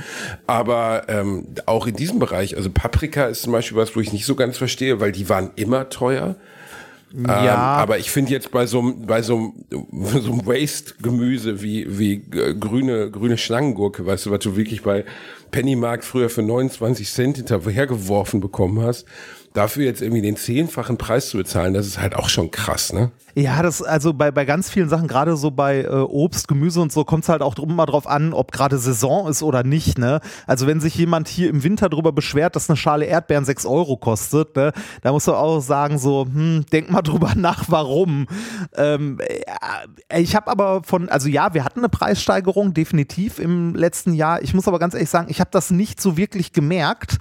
Aber 0.46 1.05
ähm, 1.09 1.46
auch 1.66 1.87
in 1.87 1.96
diesem 1.96 2.18
Bereich, 2.18 2.57
also 2.57 2.70
Paprika 2.70 3.27
ist 3.27 3.42
zum 3.42 3.53
Beispiel 3.53 3.77
was, 3.77 3.94
wo 3.96 4.01
ich 4.01 4.12
nicht 4.12 4.27
so 4.27 4.35
ganz 4.35 4.59
verstehe, 4.59 5.01
weil 5.01 5.12
die 5.12 5.29
waren 5.29 5.51
immer 5.57 5.88
teuer. 5.88 6.37
Ja. 7.14 7.55
Ähm, 7.55 7.59
aber 7.59 7.98
ich 7.98 8.11
finde 8.11 8.33
jetzt 8.33 8.51
bei 8.51 8.66
so, 8.66 8.94
bei 9.07 9.22
so, 9.22 9.53
so 9.70 10.33
einem 10.33 10.46
Waste-Gemüse 10.46 11.62
wie, 11.62 11.98
wie 11.98 12.14
äh, 12.35 12.55
grüne, 12.55 13.11
grüne 13.11 13.37
Schlangengurke, 13.37 14.07
weißt 14.07 14.27
du, 14.27 14.31
was 14.31 14.40
du 14.40 14.57
wirklich 14.57 14.83
bei 14.83 15.05
Pennymarkt 15.51 16.05
früher 16.05 16.31
für 16.31 16.42
29 16.42 17.11
Cent 17.11 17.37
hinterhergeworfen 17.37 18.40
bekommen 18.40 18.83
hast, 18.83 19.07
dafür 19.52 19.84
jetzt 19.84 20.02
irgendwie 20.02 20.22
den 20.22 20.36
zehnfachen 20.36 20.96
Preis 20.96 21.28
zu 21.28 21.36
bezahlen, 21.36 21.74
das 21.74 21.86
ist 21.86 22.00
halt 22.00 22.14
auch 22.14 22.28
schon 22.28 22.50
krass, 22.50 22.92
ne? 22.92 23.10
Ja, 23.34 23.62
das 23.62 23.82
also 23.82 24.12
bei, 24.12 24.30
bei 24.30 24.44
ganz 24.44 24.68
vielen 24.68 24.90
Sachen, 24.90 25.08
gerade 25.08 25.36
so 25.36 25.50
bei 25.50 25.82
äh, 25.82 25.88
Obst, 25.88 26.48
Gemüse 26.48 26.80
und 26.80 26.92
so, 26.92 27.04
kommt 27.04 27.24
es 27.24 27.30
halt 27.30 27.40
auch 27.40 27.58
immer 27.58 27.86
drauf 27.86 28.06
an, 28.06 28.34
ob 28.34 28.52
gerade 28.52 28.76
Saison 28.76 29.26
ist 29.26 29.42
oder 29.42 29.62
nicht, 29.62 29.98
ne? 29.98 30.20
Also 30.46 30.66
wenn 30.66 30.80
sich 30.80 30.94
jemand 30.96 31.28
hier 31.28 31.48
im 31.48 31.64
Winter 31.64 31.88
darüber 31.88 32.12
beschwert, 32.12 32.56
dass 32.56 32.68
eine 32.68 32.76
Schale 32.76 33.06
Erdbeeren 33.06 33.44
6 33.44 33.64
Euro 33.64 33.96
kostet, 33.96 34.54
ne, 34.56 34.72
da 35.00 35.12
musst 35.12 35.28
du 35.28 35.32
auch 35.32 35.60
sagen, 35.60 35.98
so, 35.98 36.26
hm, 36.26 36.66
denk 36.72 36.90
mal 36.90 37.02
drüber 37.02 37.32
nach, 37.34 37.64
warum. 37.68 38.26
Ähm, 38.76 39.18
äh, 40.08 40.20
ich 40.20 40.36
habe 40.36 40.50
aber 40.50 40.82
von, 40.82 41.08
also 41.08 41.28
ja, 41.28 41.54
wir 41.54 41.64
hatten 41.64 41.80
eine 41.80 41.88
Preissteigerung, 41.88 42.74
definitiv 42.74 43.38
im 43.38 43.74
letzten 43.74 44.12
Jahr. 44.12 44.42
Ich 44.42 44.52
muss 44.52 44.68
aber 44.68 44.78
ganz 44.78 44.92
ehrlich 44.92 45.10
sagen, 45.10 45.28
ich 45.30 45.40
habe 45.40 45.50
das 45.50 45.70
nicht 45.70 46.00
so 46.02 46.16
wirklich 46.18 46.52
gemerkt. 46.52 47.18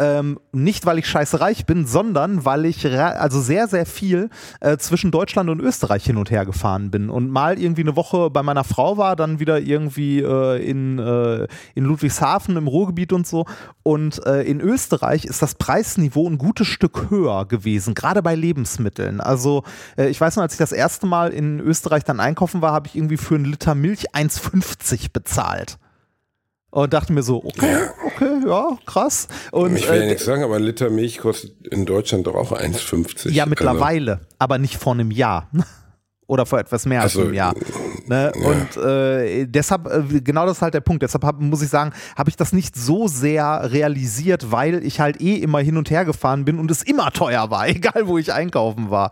Ähm, 0.00 0.38
nicht, 0.52 0.86
weil 0.86 0.98
ich 0.98 1.08
scheiße 1.08 1.40
reich 1.40 1.66
bin, 1.66 1.84
sondern 1.84 2.44
weil 2.44 2.66
ich 2.66 2.86
also 2.86 3.40
sehr, 3.40 3.66
sehr 3.66 3.84
viel 3.84 4.30
äh, 4.60 4.76
zwischen 4.76 5.10
Deutschland 5.10 5.50
und 5.50 5.58
Österreich 5.58 6.04
hin 6.04 6.16
und 6.16 6.30
her 6.30 6.46
gefahren 6.46 6.92
bin 6.92 7.10
und 7.10 7.30
mal 7.30 7.58
irgendwie 7.58 7.80
eine 7.80 7.96
Woche 7.96 8.30
bei 8.30 8.44
meiner 8.44 8.62
Frau 8.62 8.96
war, 8.96 9.16
dann 9.16 9.40
wieder 9.40 9.58
irgendwie 9.58 10.20
äh, 10.20 10.64
in, 10.64 11.00
äh, 11.00 11.48
in 11.74 11.84
Ludwigshafen 11.84 12.56
im 12.56 12.68
Ruhrgebiet 12.68 13.12
und 13.12 13.26
so. 13.26 13.46
Und 13.82 14.24
äh, 14.24 14.42
in 14.42 14.60
Österreich 14.60 15.24
ist 15.24 15.42
das 15.42 15.56
Preisniveau 15.56 16.28
ein 16.28 16.38
gutes 16.38 16.68
Stück 16.68 17.10
höher 17.10 17.46
gewesen, 17.46 17.94
gerade 17.94 18.22
bei 18.22 18.36
Lebensmitteln. 18.36 19.20
Also 19.20 19.64
äh, 19.96 20.08
ich 20.08 20.20
weiß 20.20 20.36
noch, 20.36 20.44
als 20.44 20.52
ich 20.52 20.58
das 20.58 20.70
erste 20.70 21.06
Mal 21.06 21.30
in 21.30 21.58
Österreich 21.58 22.04
dann 22.04 22.20
einkaufen 22.20 22.62
war, 22.62 22.72
habe 22.72 22.86
ich 22.86 22.94
irgendwie 22.94 23.16
für 23.16 23.34
einen 23.34 23.46
Liter 23.46 23.74
Milch 23.74 24.14
1,50 24.14 25.12
bezahlt. 25.12 25.78
Und 26.70 26.92
dachte 26.92 27.12
mir 27.14 27.22
so, 27.22 27.42
okay, 27.44 27.78
okay, 28.04 28.46
ja, 28.46 28.76
krass. 28.84 29.28
Und, 29.52 29.74
ich 29.76 29.88
will 29.88 29.96
ja 29.96 30.02
äh, 30.02 30.06
nichts 30.08 30.24
sagen, 30.24 30.42
aber 30.42 30.56
ein 30.56 30.62
Liter 30.62 30.90
Milch 30.90 31.18
kostet 31.18 31.66
in 31.68 31.86
Deutschland 31.86 32.26
doch 32.26 32.34
auch 32.34 32.52
1,50. 32.52 33.30
ja, 33.30 33.44
Also, 33.44 33.50
mittlerweile, 33.50 34.20
aber 34.38 34.58
nicht 34.58 34.76
vor 34.76 34.92
einem 34.92 35.10
Jahr. 35.10 35.48
Oder 36.26 36.44
vor 36.44 36.58
etwas 36.58 36.84
mehr 36.84 37.00
als 37.00 37.12
Ach 37.12 37.14
so, 37.14 37.20
einem 37.22 37.32
Jahr. 37.32 37.54
Ne? 38.06 38.30
Und 38.34 38.76
äh, 38.84 39.46
deshalb, 39.46 39.86
äh, 39.86 40.20
genau 40.20 40.44
das 40.44 40.58
ist 40.58 40.62
halt 40.62 40.74
der 40.74 40.82
Punkt. 40.82 41.02
Deshalb 41.02 41.24
hab, 41.24 41.40
muss 41.40 41.62
ich 41.62 41.70
sagen, 41.70 41.94
habe 42.18 42.28
ich 42.28 42.36
das 42.36 42.52
nicht 42.52 42.76
so 42.76 43.08
sehr 43.08 43.72
realisiert, 43.72 44.52
weil 44.52 44.84
ich 44.84 45.00
halt 45.00 45.22
eh 45.22 45.36
immer 45.36 45.60
hin 45.60 45.78
und 45.78 45.88
her 45.88 46.04
gefahren 46.04 46.44
bin 46.44 46.58
und 46.58 46.70
es 46.70 46.82
immer 46.82 47.10
teuer 47.12 47.50
war, 47.50 47.66
egal 47.68 48.06
wo 48.06 48.18
ich 48.18 48.30
einkaufen 48.30 48.90
war. 48.90 49.10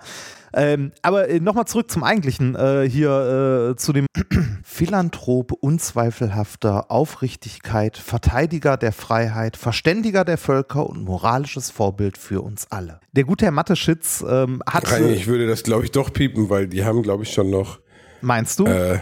Ähm, 0.52 0.92
aber 1.02 1.28
äh, 1.28 1.40
nochmal 1.40 1.66
zurück 1.66 1.90
zum 1.90 2.04
eigentlichen, 2.04 2.54
äh, 2.54 2.88
hier 2.88 3.72
äh, 3.72 3.76
zu 3.76 3.92
dem 3.92 4.06
Philanthrop, 4.62 5.52
unzweifelhafter 5.52 6.90
Aufrichtigkeit, 6.90 7.96
Verteidiger 7.96 8.76
der 8.76 8.92
Freiheit, 8.92 9.56
Verständiger 9.56 10.24
der 10.24 10.38
Völker 10.38 10.88
und 10.88 11.04
moralisches 11.04 11.70
Vorbild 11.70 12.18
für 12.18 12.42
uns 12.42 12.70
alle. 12.70 13.00
Der 13.12 13.24
gute 13.24 13.44
Herr 13.44 13.52
Matteschitz 13.52 14.24
ähm, 14.28 14.62
hat, 14.66 14.90
Reini, 14.90 15.12
ich 15.12 15.26
würde 15.26 15.46
das, 15.46 15.62
glaube 15.62 15.84
ich, 15.84 15.90
doch 15.90 16.12
piepen, 16.12 16.50
weil 16.50 16.68
die 16.68 16.84
haben, 16.84 17.02
glaube 17.02 17.24
ich, 17.24 17.32
schon 17.32 17.50
noch. 17.50 17.80
meinst 18.20 18.58
du? 18.58 18.66
Äh, 18.66 19.00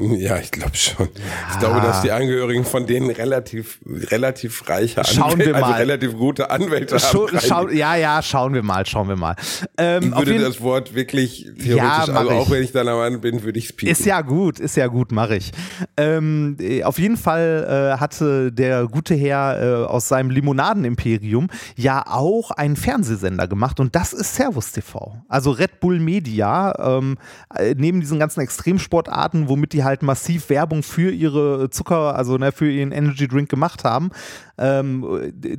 ja, 0.00 0.36
ich 0.38 0.50
glaube 0.50 0.74
schon. 0.76 1.08
Ich 1.52 1.58
glaube, 1.58 1.80
dass 1.80 2.02
die 2.02 2.10
Angehörigen 2.12 2.64
von 2.64 2.86
denen 2.86 3.10
relativ, 3.10 3.78
relativ 4.10 4.68
reiche 4.68 5.02
Schauen 5.04 5.38
wir 5.38 5.54
also 5.54 5.66
mal. 5.70 5.76
relativ 5.78 6.16
gute 6.16 6.50
Anwälte 6.50 6.98
Scho 7.00 7.28
haben. 7.28 7.38
schau, 7.40 7.68
ja, 7.68 7.96
ja, 7.96 8.22
schauen 8.22 8.54
wir 8.54 8.62
mal, 8.62 8.86
schauen 8.86 9.08
wir 9.08 9.16
mal. 9.16 9.34
Ähm, 9.76 10.14
Ich 10.18 10.26
würde 10.26 10.38
das 10.40 10.60
Wort 10.60 10.94
wirklich 10.94 11.46
Ja, 11.56 11.64
theoretisch, 11.64 12.14
mach 12.14 12.20
also 12.20 12.30
auch 12.30 12.46
ich. 12.46 12.50
wenn 12.52 12.62
ich 12.62 12.72
dann 12.72 12.88
am 12.88 12.98
Mann 12.98 13.20
bin, 13.20 13.42
würde 13.42 13.58
ich 13.58 13.66
es 13.66 13.72
piepen. 13.72 13.90
Ist 13.92 14.04
ja 14.06 14.20
gut, 14.20 14.60
ist 14.60 14.76
ja 14.76 14.86
gut, 14.86 15.12
mache 15.12 15.36
ich. 15.36 15.50
Ähm, 15.96 16.56
äh, 16.60 16.84
auf 16.84 16.98
jeden 16.98 17.16
Fall 17.16 17.94
äh, 17.96 17.98
hatte 18.00 18.52
der 18.52 18.86
gute 18.86 19.14
Herr 19.14 19.60
äh, 19.60 19.84
aus 19.86 20.08
seinem 20.08 20.30
Limonaden-Imperium 20.30 21.48
ja 21.76 22.04
auch 22.06 22.50
einen 22.52 22.76
Fernsehsender 22.76 23.48
gemacht 23.48 23.80
und 23.80 23.94
das 23.94 24.12
ist 24.12 24.34
Servus 24.34 24.72
TV. 24.72 25.16
Also 25.28 25.50
Red 25.50 25.80
Bull 25.80 25.98
Media, 25.98 26.72
ähm, 26.98 27.16
äh, 27.54 27.74
neben 27.76 28.00
diesen 28.00 28.18
ganzen 28.18 28.40
Extremsportarten, 28.40 29.48
womit 29.48 29.72
die 29.72 29.84
halt 29.88 30.02
massiv 30.02 30.48
Werbung 30.50 30.82
für 30.82 31.10
ihre 31.10 31.70
Zucker, 31.70 32.14
also 32.14 32.38
ne, 32.38 32.52
für 32.52 32.70
ihren 32.70 32.92
Energy 32.92 33.26
Drink 33.26 33.48
gemacht 33.48 33.84
haben, 33.84 34.10
ähm, 34.58 35.32
äh, 35.42 35.58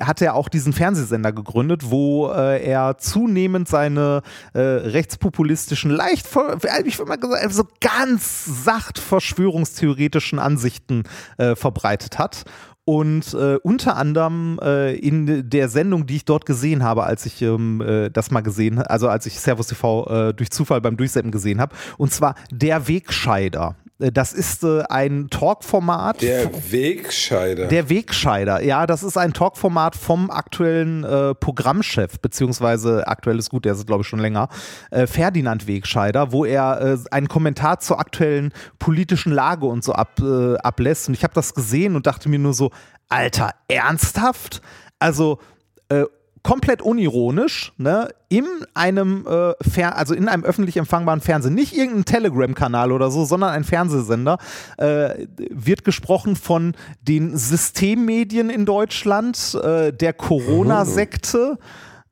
hat 0.00 0.20
er 0.20 0.34
auch 0.34 0.50
diesen 0.50 0.72
Fernsehsender 0.74 1.32
gegründet, 1.32 1.90
wo 1.90 2.30
äh, 2.30 2.62
er 2.62 2.98
zunehmend 2.98 3.66
seine 3.66 4.20
äh, 4.52 4.60
rechtspopulistischen, 4.60 5.90
leicht, 5.90 6.26
ich 6.26 6.98
würde 6.98 7.08
mal 7.08 7.18
sagen, 7.20 7.52
so 7.52 7.64
ganz 7.80 8.44
sacht 8.44 8.98
verschwörungstheoretischen 8.98 10.38
Ansichten 10.38 11.04
äh, 11.38 11.54
verbreitet 11.54 12.18
hat. 12.18 12.44
Und 12.86 13.32
äh, 13.32 13.56
unter 13.62 13.96
anderem 13.96 14.58
äh, 14.62 14.94
in 14.94 15.48
der 15.48 15.70
Sendung, 15.70 16.06
die 16.06 16.16
ich 16.16 16.24
dort 16.26 16.44
gesehen 16.44 16.82
habe, 16.82 17.04
als 17.04 17.24
ich 17.24 17.40
ähm, 17.40 17.80
äh, 17.80 18.10
das 18.10 18.30
mal 18.30 18.42
gesehen, 18.42 18.78
also 18.78 19.08
als 19.08 19.24
ich 19.24 19.40
Servus 19.40 19.68
TV 19.68 20.06
äh, 20.06 20.34
durch 20.34 20.50
Zufall 20.50 20.82
beim 20.82 20.98
Durchseppen 20.98 21.30
gesehen 21.30 21.60
habe, 21.62 21.74
und 21.96 22.12
zwar 22.12 22.34
Der 22.50 22.86
Wegscheider. 22.86 23.76
Äh, 23.98 24.12
Das 24.12 24.32
ist 24.32 24.64
äh, 24.64 24.82
ein 24.88 25.28
Talkformat. 25.30 26.22
Der 26.22 26.50
Wegscheider. 26.72 27.66
Der 27.66 27.88
Wegscheider, 27.88 28.62
ja, 28.62 28.86
das 28.86 29.02
ist 29.02 29.16
ein 29.16 29.32
Talkformat 29.32 29.96
vom 29.96 30.30
aktuellen 30.30 31.04
äh, 31.04 31.34
Programmchef, 31.34 32.18
beziehungsweise 32.20 33.06
aktuell 33.06 33.38
ist 33.38 33.50
gut, 33.50 33.64
der 33.64 33.74
ist 33.74 33.86
glaube 33.86 34.02
ich 34.02 34.08
schon 34.08 34.20
länger, 34.20 34.48
äh, 34.90 35.06
Ferdinand 35.06 35.66
Wegscheider, 35.66 36.32
wo 36.32 36.44
er 36.44 36.80
äh, 36.80 36.98
einen 37.10 37.28
Kommentar 37.28 37.80
zur 37.80 37.98
aktuellen 37.98 38.52
politischen 38.78 39.32
Lage 39.32 39.66
und 39.66 39.84
so 39.84 39.92
ab, 39.92 40.20
äh, 40.20 40.56
ablässt. 40.58 41.08
Und 41.08 41.14
ich 41.14 41.24
habe 41.24 41.34
das 41.34 41.54
gesehen 41.54 41.96
und 41.96 42.06
dachte 42.06 42.28
mir 42.28 42.38
nur 42.38 42.54
so, 42.54 42.70
Alter, 43.08 43.50
ernsthaft? 43.68 44.62
Also 44.98 45.38
äh, 45.88 46.04
komplett 46.44 46.82
unironisch, 46.82 47.72
ne, 47.78 48.10
in 48.28 48.44
einem 48.74 49.26
äh, 49.26 49.54
Fer 49.62 49.96
also 49.96 50.14
in 50.14 50.28
einem 50.28 50.44
öffentlich 50.44 50.76
empfangbaren 50.76 51.20
Fernsehen, 51.20 51.54
nicht 51.54 51.76
irgendein 51.76 52.04
Telegram-Kanal 52.04 52.92
oder 52.92 53.10
so, 53.10 53.24
sondern 53.24 53.50
ein 53.50 53.64
Fernsehsender, 53.64 54.38
äh, 54.76 55.26
wird 55.50 55.84
gesprochen 55.84 56.36
von 56.36 56.76
den 57.00 57.36
Systemmedien 57.36 58.50
in 58.50 58.66
Deutschland, 58.66 59.54
äh, 59.54 59.92
der 59.92 60.12
Corona-Sekte, 60.12 61.58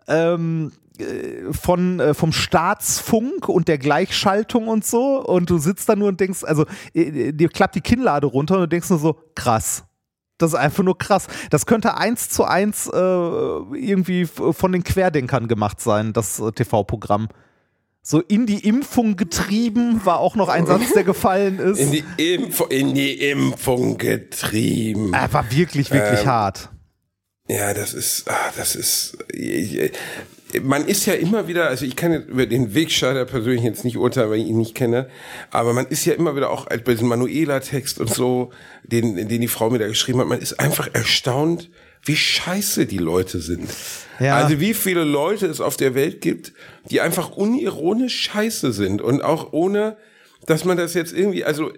ähm, 0.08 0.72
äh, 0.98 1.52
von, 1.52 2.00
äh, 2.00 2.14
vom 2.14 2.32
Staatsfunk 2.32 3.50
und 3.50 3.68
der 3.68 3.76
Gleichschaltung 3.76 4.68
und 4.68 4.86
so. 4.86 5.22
Und 5.22 5.50
du 5.50 5.58
sitzt 5.58 5.90
da 5.90 5.94
nur 5.94 6.08
und 6.08 6.20
denkst, 6.20 6.42
also 6.42 6.64
äh, 6.94 7.32
dir 7.32 7.50
klappt 7.50 7.74
die 7.74 7.82
Kinnlade 7.82 8.26
runter 8.26 8.54
und 8.54 8.60
du 8.62 8.68
denkst 8.68 8.88
nur 8.88 8.98
so, 8.98 9.16
krass. 9.34 9.84
Das 10.38 10.50
ist 10.52 10.58
einfach 10.58 10.82
nur 10.82 10.98
krass. 10.98 11.26
Das 11.50 11.66
könnte 11.66 11.96
eins 11.96 12.28
zu 12.28 12.44
eins 12.44 12.88
äh, 12.88 12.96
irgendwie 12.96 14.26
von 14.26 14.72
den 14.72 14.82
Querdenkern 14.82 15.46
gemacht 15.48 15.80
sein, 15.80 16.12
das 16.12 16.40
äh, 16.40 16.50
TV-Programm. 16.52 17.28
So 18.04 18.20
in 18.20 18.46
die 18.46 18.66
Impfung 18.66 19.14
getrieben 19.14 20.04
war 20.04 20.18
auch 20.18 20.34
noch 20.34 20.48
ein 20.48 20.66
Satz, 20.66 20.92
der 20.92 21.04
gefallen 21.04 21.60
ist. 21.60 21.78
in 21.78 21.92
die, 21.92 22.04
Impf 22.34 22.60
in 22.68 22.94
die 22.94 23.30
Impfung 23.30 23.96
getrieben. 23.96 25.14
er 25.14 25.32
war 25.32 25.48
wirklich, 25.52 25.92
wirklich 25.92 26.22
Ähm, 26.22 26.26
hart. 26.26 26.68
Ja, 27.48 27.72
das 27.74 27.94
ist, 27.94 28.28
ah, 28.28 28.52
das 28.56 28.74
ist, 28.74 29.18
ich, 29.32 29.92
man 30.60 30.86
ist 30.86 31.06
ja 31.06 31.14
immer 31.14 31.48
wieder, 31.48 31.68
also 31.68 31.84
ich 31.84 31.96
kann 31.96 32.12
jetzt 32.12 32.28
über 32.28 32.46
den 32.46 32.74
Wegscheider 32.74 33.24
persönlich 33.24 33.62
jetzt 33.62 33.84
nicht 33.84 33.96
urteilen, 33.96 34.30
weil 34.30 34.40
ich 34.40 34.46
ihn 34.46 34.58
nicht 34.58 34.74
kenne, 34.74 35.08
aber 35.50 35.72
man 35.72 35.86
ist 35.86 36.04
ja 36.04 36.14
immer 36.14 36.36
wieder 36.36 36.50
auch 36.50 36.66
als 36.66 36.82
bei 36.84 36.92
diesem 36.92 37.08
Manuela-Text 37.08 38.00
und 38.00 38.12
so, 38.12 38.50
den, 38.84 39.16
den 39.16 39.40
die 39.40 39.48
Frau 39.48 39.70
mir 39.70 39.78
da 39.78 39.88
geschrieben 39.88 40.20
hat, 40.20 40.26
man 40.26 40.40
ist 40.40 40.60
einfach 40.60 40.88
erstaunt, 40.92 41.70
wie 42.04 42.16
scheiße 42.16 42.86
die 42.86 42.98
Leute 42.98 43.38
sind. 43.38 43.70
Ja. 44.18 44.36
Also 44.36 44.60
wie 44.60 44.74
viele 44.74 45.04
Leute 45.04 45.46
es 45.46 45.60
auf 45.60 45.76
der 45.76 45.94
Welt 45.94 46.20
gibt, 46.20 46.52
die 46.90 47.00
einfach 47.00 47.30
unironisch 47.30 48.20
scheiße 48.22 48.72
sind 48.72 49.00
und 49.00 49.22
auch 49.22 49.52
ohne, 49.52 49.96
dass 50.46 50.64
man 50.64 50.76
das 50.76 50.94
jetzt 50.94 51.12
irgendwie, 51.12 51.44
also 51.44 51.70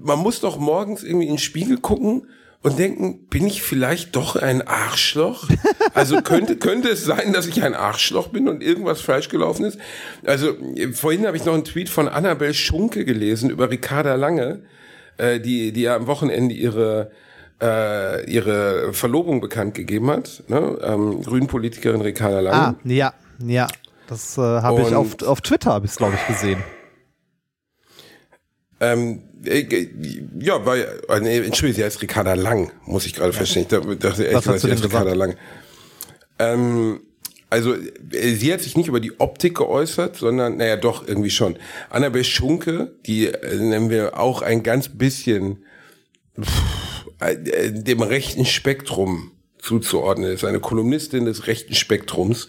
man 0.00 0.18
muss 0.18 0.40
doch 0.40 0.58
morgens 0.58 1.02
irgendwie 1.02 1.26
in 1.26 1.34
den 1.34 1.38
Spiegel 1.38 1.78
gucken 1.78 2.28
und 2.62 2.78
denken, 2.78 3.26
bin 3.26 3.46
ich 3.46 3.62
vielleicht 3.62 4.14
doch 4.16 4.36
ein 4.36 4.62
Arschloch? 4.66 5.48
Also 5.94 6.22
könnte, 6.22 6.56
könnte 6.56 6.88
es 6.88 7.04
sein, 7.04 7.32
dass 7.32 7.46
ich 7.46 7.62
ein 7.62 7.74
Arschloch 7.74 8.28
bin 8.28 8.48
und 8.48 8.62
irgendwas 8.62 9.00
falsch 9.00 9.28
gelaufen 9.28 9.64
ist? 9.64 9.78
Also 10.24 10.54
vorhin 10.92 11.26
habe 11.26 11.36
ich 11.36 11.44
noch 11.44 11.54
einen 11.54 11.64
Tweet 11.64 11.88
von 11.88 12.08
Annabel 12.08 12.54
Schunke 12.54 13.04
gelesen 13.04 13.50
über 13.50 13.70
Ricarda 13.70 14.14
Lange, 14.14 14.62
äh, 15.18 15.40
die, 15.40 15.72
die 15.72 15.82
ja 15.82 15.96
am 15.96 16.06
Wochenende 16.06 16.54
ihre 16.54 17.10
äh, 17.60 18.28
ihre 18.30 18.92
Verlobung 18.92 19.40
bekannt 19.40 19.74
gegeben 19.74 20.10
hat, 20.10 20.42
ne? 20.48 20.78
ähm, 20.82 21.22
Grünpolitikerin 21.22 22.00
Ricarda 22.00 22.40
Lange. 22.40 22.56
Ah, 22.56 22.74
ja, 22.84 23.14
ja. 23.38 23.68
Das 24.08 24.36
äh, 24.36 24.40
habe 24.40 24.82
ich 24.82 24.94
auf, 24.94 25.22
auf 25.22 25.40
Twitter, 25.40 25.72
habe 25.72 25.86
ich 25.86 25.92
es, 25.92 25.96
glaube 25.96 26.14
ich, 26.16 26.26
gesehen. 26.26 26.62
Ähm, 28.80 29.18
äh, 29.18 29.31
ja, 29.44 30.64
weil, 30.66 31.00
äh, 31.08 31.20
nee, 31.20 31.38
Entschuldigung, 31.38 31.76
sie 31.76 31.84
heißt 31.84 32.02
Ricarda 32.02 32.34
Lang, 32.34 32.70
muss 32.86 33.06
ich 33.06 33.14
gerade 33.14 33.32
verstehen. 33.32 33.62
Ich 33.62 33.98
dachte, 33.98 34.24
ehrlich 34.24 34.44
gesagt, 34.44 34.56
du 34.56 34.68
sie 34.68 34.72
heißt 34.72 34.82
gesagt? 34.82 34.84
Ricarda 34.84 35.14
Lang. 35.14 35.36
Ähm, 36.38 37.00
also, 37.50 37.74
äh, 37.74 38.34
sie 38.34 38.52
hat 38.52 38.60
sich 38.60 38.76
nicht 38.76 38.88
über 38.88 39.00
die 39.00 39.20
Optik 39.20 39.56
geäußert, 39.56 40.16
sondern, 40.16 40.56
naja, 40.56 40.76
doch, 40.76 41.06
irgendwie 41.06 41.30
schon. 41.30 41.56
Annabel 41.90 42.24
Schunke, 42.24 42.96
die 43.04 43.26
äh, 43.26 43.56
nennen 43.56 43.90
wir 43.90 44.18
auch 44.18 44.42
ein 44.42 44.62
ganz 44.62 44.88
bisschen 44.88 45.64
pff, 46.40 47.06
äh, 47.20 47.36
dem 47.70 48.02
rechten 48.02 48.46
Spektrum 48.46 49.32
zuzuordnen 49.58 50.32
ist. 50.32 50.44
Eine 50.44 50.60
Kolumnistin 50.60 51.24
des 51.24 51.46
rechten 51.46 51.74
Spektrums. 51.74 52.48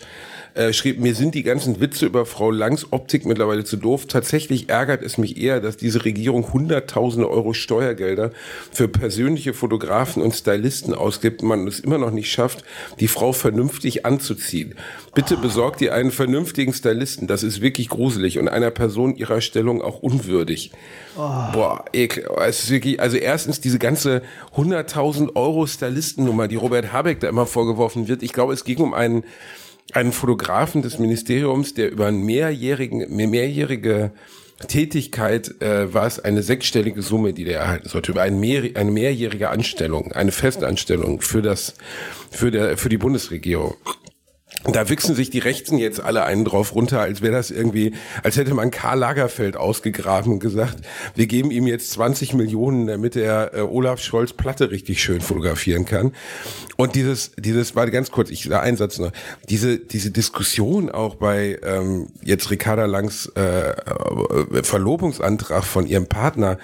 Äh, 0.56 0.72
schrieb, 0.72 1.00
mir 1.00 1.16
sind 1.16 1.34
die 1.34 1.42
ganzen 1.42 1.80
Witze 1.80 2.06
über 2.06 2.28
Frau 2.28 2.52
Langs 2.52 2.92
Optik 2.92 3.26
mittlerweile 3.26 3.64
zu 3.64 3.76
doof. 3.76 4.06
Tatsächlich 4.06 4.70
ärgert 4.70 5.02
es 5.02 5.18
mich 5.18 5.38
eher, 5.38 5.60
dass 5.60 5.78
diese 5.78 6.06
Regierung 6.06 6.54
hunderttausende 6.54 7.28
Euro 7.28 7.54
Steuergelder 7.54 8.32
für 8.72 8.88
persönliche 8.88 9.56
Fotografen 9.56 10.22
und 10.22 10.36
Stylisten 10.36 10.94
ausgibt 10.94 11.42
und 11.42 11.48
man 11.48 11.68
es 11.68 11.80
immer 11.80 11.98
noch 11.98 12.12
nicht 12.12 12.32
schafft, 12.32 12.64
die 13.00 13.08
Frau 13.08 13.34
vernünftig 13.34 14.06
anzuziehen. 14.06 14.76
Bitte 15.16 15.38
besorgt 15.38 15.82
ihr 15.82 15.96
einen 15.96 16.12
vernünftigen 16.12 16.74
Stylisten. 16.74 17.26
Das 17.28 17.42
ist 17.42 17.62
wirklich 17.62 17.90
gruselig 17.90 18.38
und 18.38 18.48
einer 18.48 18.70
Person 18.70 19.16
ihrer 19.16 19.42
Stellung 19.42 19.82
auch 19.82 20.04
unwürdig. 20.04 20.72
Boah, 21.16 21.86
ekel. 21.94 22.28
Es 22.48 22.64
ist 22.64 22.70
wirklich, 22.70 23.00
also 23.00 23.18
erstens 23.18 23.60
diese 23.62 23.80
ganze 23.80 24.22
100.000 24.56 25.36
Euro 25.36 25.66
Stylistennummer, 25.68 26.48
die 26.48 26.56
Robert 26.56 26.92
Habeck 26.92 27.20
da 27.20 27.30
immer 27.30 27.46
vorgeworfen 27.46 28.08
wird. 28.08 28.24
Ich 28.24 28.34
glaube, 28.34 28.54
es 28.54 28.64
ging 28.64 28.78
um 28.78 28.94
einen, 28.94 29.24
einen 29.92 30.14
Fotografen 30.14 30.82
des 30.82 31.00
Ministeriums, 31.00 31.74
der 31.74 31.92
über 31.92 32.08
einen 32.08 32.24
mehrjährigen, 32.24 33.14
mehr- 33.16 33.28
mehrjährige 33.28 34.12
Tätigkeit 34.68 35.62
äh, 35.62 35.94
war 35.94 36.08
es 36.08 36.20
eine 36.20 36.42
sechsstellige 36.42 37.02
Summe, 37.02 37.34
die 37.34 37.44
der 37.44 37.60
erhalten 37.60 37.90
sollte, 37.90 38.12
über 38.12 38.22
eine, 38.22 38.36
mehr, 38.36 38.64
eine 38.76 38.92
mehrjährige 38.92 39.50
Anstellung, 39.50 40.12
eine 40.14 40.32
Festanstellung 40.32 41.22
für 41.22 41.42
das, 41.42 41.76
für 42.32 42.52
der, 42.52 42.78
für 42.78 42.90
die 42.90 42.98
Bundesregierung. 42.98 43.76
Da 44.64 44.88
wichsen 44.90 45.16
sich 45.16 45.30
die 45.30 45.40
Rechten 45.40 45.78
jetzt 45.78 46.00
alle 46.00 46.24
einen 46.24 46.46
drauf 46.46 46.74
runter, 46.74 47.02
als 47.02 47.22
wäre 47.22 47.34
das 47.34 47.52
irgendwie, 47.52 47.94
als 48.24 48.38
hätte 48.38 48.54
man 48.54 48.72
Karl 48.72 49.00
Lagerfeld 49.00 49.58
ausgegraben 49.58 50.34
und 50.34 50.40
gesagt, 50.40 50.78
wir 51.16 51.28
geben 51.28 51.52
ihm 51.52 51.68
jetzt 51.68 51.92
20 51.92 52.34
Millionen, 52.34 52.88
damit 52.88 53.16
er 53.16 53.54
äh, 53.54 53.62
Olaf 53.62 54.00
Scholz 54.02 54.34
Platte 54.34 54.72
richtig 54.72 55.04
schön 55.04 55.20
fotografieren 55.20 55.86
kann. 55.86 56.14
Und 56.78 56.96
dieses, 56.96 57.32
dieses, 57.38 57.76
war 57.76 57.90
ganz 57.90 58.10
kurz, 58.12 58.30
ich 58.30 58.44
sage 58.44 58.62
einen 58.62 58.78
Satz 58.78 59.00
noch, 59.00 59.12
diese, 59.50 59.80
diese 59.80 60.12
Diskussion 60.12 60.90
auch 60.90 61.16
bei 61.16 61.60
ähm, 61.64 62.08
jetzt 62.24 62.50
Ricarda 62.50 62.86
Langs 62.86 63.32
äh, 63.36 63.70
äh, 63.72 64.64
Verlobungsantrag 64.64 65.66
von 65.66 65.86
ihrem 65.86 66.08
Partner 66.08 66.58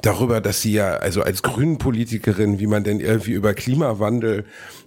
darüber, 0.00 0.40
dass 0.40 0.62
sie 0.62 0.72
ja, 0.72 0.94
also 0.94 1.22
als 1.22 1.42
Grünen-Politikerin, 1.42 2.58
wie 2.58 2.66
man 2.66 2.84
denn 2.84 3.00
irgendwie 3.00 3.32
über 3.32 3.54
Klimawandel 3.54 4.44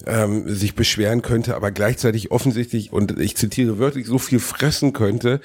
ähm, 0.08 0.48
sich 0.48 0.76
beschweren 0.76 1.22
könnte, 1.22 1.56
aber 1.56 1.72
gleichzeitig 1.72 2.32
offensichtlich, 2.32 2.92
und 2.92 3.20
ich 3.20 3.38
zitiere 3.38 3.80
wörtlich, 3.80 4.08
so 4.08 4.18
viel 4.18 4.40
fressen 4.40 4.94
könnte, 4.94 5.42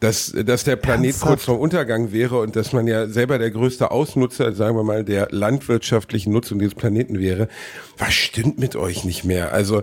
dass, 0.00 0.32
dass 0.32 0.64
der 0.64 0.76
Planet 0.76 1.06
Ernsthaft? 1.06 1.28
kurz 1.28 1.44
vorm 1.44 1.60
Untergang 1.60 2.12
wäre 2.12 2.40
und 2.40 2.56
dass 2.56 2.72
man 2.72 2.86
ja 2.86 3.06
selber 3.08 3.38
der 3.38 3.50
größte 3.50 3.90
Ausnutzer, 3.90 4.52
sagen 4.52 4.76
wir 4.76 4.84
mal, 4.84 5.04
der 5.04 5.28
landwirtschaftlichen 5.30 6.32
Nutzung 6.32 6.58
dieses 6.58 6.74
Planeten 6.74 7.18
wäre. 7.18 7.48
Was 7.96 8.14
stimmt 8.14 8.58
mit 8.58 8.76
euch 8.76 9.04
nicht 9.04 9.24
mehr? 9.24 9.52
Also 9.52 9.82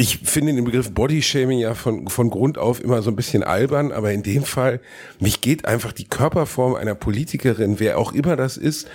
ich 0.00 0.18
finde 0.18 0.54
den 0.54 0.64
Begriff 0.64 0.92
Bodyshaming 0.92 1.58
ja 1.58 1.74
von, 1.74 2.06
von 2.06 2.30
Grund 2.30 2.56
auf 2.56 2.80
immer 2.80 3.02
so 3.02 3.10
ein 3.10 3.16
bisschen 3.16 3.42
albern, 3.42 3.90
aber 3.90 4.12
in 4.12 4.22
dem 4.22 4.44
Fall, 4.44 4.80
mich 5.18 5.40
geht 5.40 5.64
einfach 5.64 5.92
die 5.92 6.04
Körperform 6.04 6.76
einer 6.76 6.94
Politikerin, 6.94 7.80
wer 7.80 7.98
auch 7.98 8.12
immer 8.12 8.36
das 8.36 8.56
ist, 8.56 8.88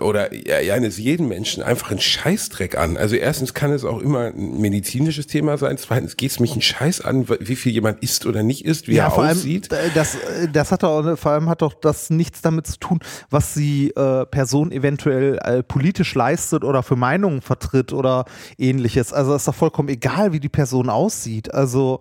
oder 0.00 0.30
eines 0.72 0.98
jeden 0.98 1.28
Menschen 1.28 1.62
einfach 1.62 1.90
einen 1.90 2.00
Scheißdreck 2.00 2.76
an. 2.76 2.96
Also 2.96 3.14
erstens 3.16 3.54
kann 3.54 3.70
es 3.72 3.84
auch 3.84 4.00
immer 4.00 4.32
ein 4.32 4.60
medizinisches 4.60 5.26
Thema 5.26 5.56
sein. 5.56 5.78
Zweitens 5.78 6.16
geht 6.16 6.32
es 6.32 6.40
mich 6.40 6.52
einen 6.52 6.62
Scheiß 6.62 7.00
an, 7.00 7.28
wie 7.28 7.56
viel 7.56 7.72
jemand 7.72 8.02
isst 8.02 8.26
oder 8.26 8.42
nicht 8.42 8.64
isst, 8.64 8.88
wie 8.88 8.94
ja, 8.94 9.04
er 9.04 9.10
vor 9.10 9.28
aussieht. 9.28 9.72
Allem, 9.72 9.92
das, 9.94 10.16
das 10.52 10.72
hat 10.72 10.82
doch, 10.82 11.16
vor 11.16 11.32
allem 11.32 11.48
hat 11.48 11.62
doch 11.62 11.74
das 11.74 12.10
nichts 12.10 12.42
damit 12.42 12.66
zu 12.66 12.78
tun, 12.78 12.98
was 13.30 13.54
die 13.54 13.90
äh, 13.90 14.26
Person 14.26 14.72
eventuell 14.72 15.38
äh, 15.42 15.62
politisch 15.62 16.14
leistet 16.14 16.64
oder 16.64 16.82
für 16.82 16.96
Meinungen 16.96 17.40
vertritt 17.40 17.92
oder 17.92 18.24
ähnliches. 18.58 19.12
Also 19.12 19.34
es 19.34 19.42
ist 19.42 19.48
doch 19.48 19.54
vollkommen 19.54 19.88
egal, 19.88 20.32
wie 20.32 20.40
die 20.40 20.48
Person 20.48 20.90
aussieht. 20.90 21.54
Also 21.54 22.00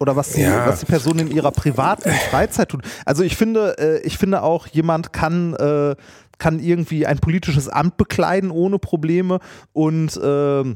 oder 0.00 0.16
was 0.16 0.30
die, 0.32 0.42
ja. 0.42 0.66
was 0.66 0.80
die 0.80 0.86
Person 0.86 1.18
in 1.18 1.30
ihrer 1.30 1.50
privaten 1.50 2.10
Freizeit 2.30 2.68
tut. 2.68 2.82
Also 3.04 3.22
ich 3.22 3.36
finde, 3.36 3.76
äh, 3.78 4.00
ich 4.02 4.16
finde 4.16 4.42
auch, 4.42 4.66
jemand 4.68 5.12
kann 5.12 5.54
äh, 5.54 5.96
kann 6.38 6.60
irgendwie 6.60 7.06
ein 7.06 7.18
politisches 7.18 7.68
Amt 7.68 7.96
bekleiden 7.96 8.50
ohne 8.50 8.78
Probleme 8.78 9.40
und 9.72 10.16
äh, 10.16 10.74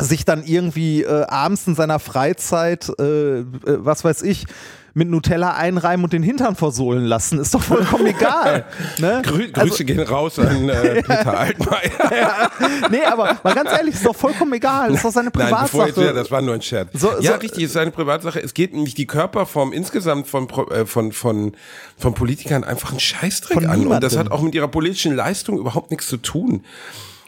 sich 0.00 0.24
dann 0.24 0.44
irgendwie 0.44 1.02
äh, 1.02 1.24
abends 1.24 1.66
in 1.66 1.74
seiner 1.74 1.98
Freizeit, 1.98 2.90
äh, 2.98 3.40
äh 3.40 3.44
was 3.64 4.04
weiß 4.04 4.22
ich, 4.22 4.46
mit 4.94 5.08
Nutella 5.08 5.54
einreimen 5.54 6.04
und 6.04 6.12
den 6.12 6.22
Hintern 6.22 6.54
versohlen 6.54 7.04
lassen. 7.04 7.38
Ist 7.38 7.54
doch 7.54 7.62
vollkommen 7.62 8.06
egal. 8.08 8.66
Ne? 8.98 9.22
Grü 9.24 9.50
Grüße 9.50 9.60
also, 9.60 9.84
gehen 9.84 10.00
raus 10.00 10.38
an 10.38 10.68
äh, 10.68 11.02
Peter 11.02 11.38
Altmaier. 11.38 11.90
ja. 12.10 12.50
Nee, 12.90 13.04
aber 13.04 13.40
mal 13.42 13.54
ganz 13.54 13.70
ehrlich, 13.70 13.94
ist 13.94 14.04
doch 14.04 14.14
vollkommen 14.14 14.52
egal. 14.52 14.92
Ist 14.92 15.04
doch 15.04 15.12
seine 15.12 15.30
Privatsache. 15.30 15.76
Nein, 15.76 15.86
bevor 15.86 16.04
jetzt, 16.04 16.16
das 16.16 16.30
war 16.30 16.42
nur 16.42 16.54
ein 16.54 16.62
Scherz. 16.62 16.90
So, 16.92 17.10
ja, 17.20 17.32
so, 17.32 17.38
richtig, 17.38 17.64
ist 17.64 17.72
seine 17.72 17.90
Privatsache. 17.90 18.42
Es 18.42 18.54
geht 18.54 18.74
nämlich 18.74 18.94
die 18.94 19.06
Körperform 19.06 19.72
insgesamt 19.72 20.26
von, 20.26 20.48
äh, 20.70 20.84
von, 20.84 21.12
von, 21.12 21.52
von 21.96 22.14
Politikern 22.14 22.64
einfach 22.64 22.90
einen 22.90 23.00
Scheißdreck 23.00 23.66
an. 23.66 23.86
Und 23.86 24.02
das 24.02 24.16
hat 24.16 24.30
auch 24.30 24.42
mit 24.42 24.54
ihrer 24.54 24.68
politischen 24.68 25.14
Leistung 25.14 25.58
überhaupt 25.58 25.90
nichts 25.90 26.06
zu 26.06 26.18
tun. 26.18 26.64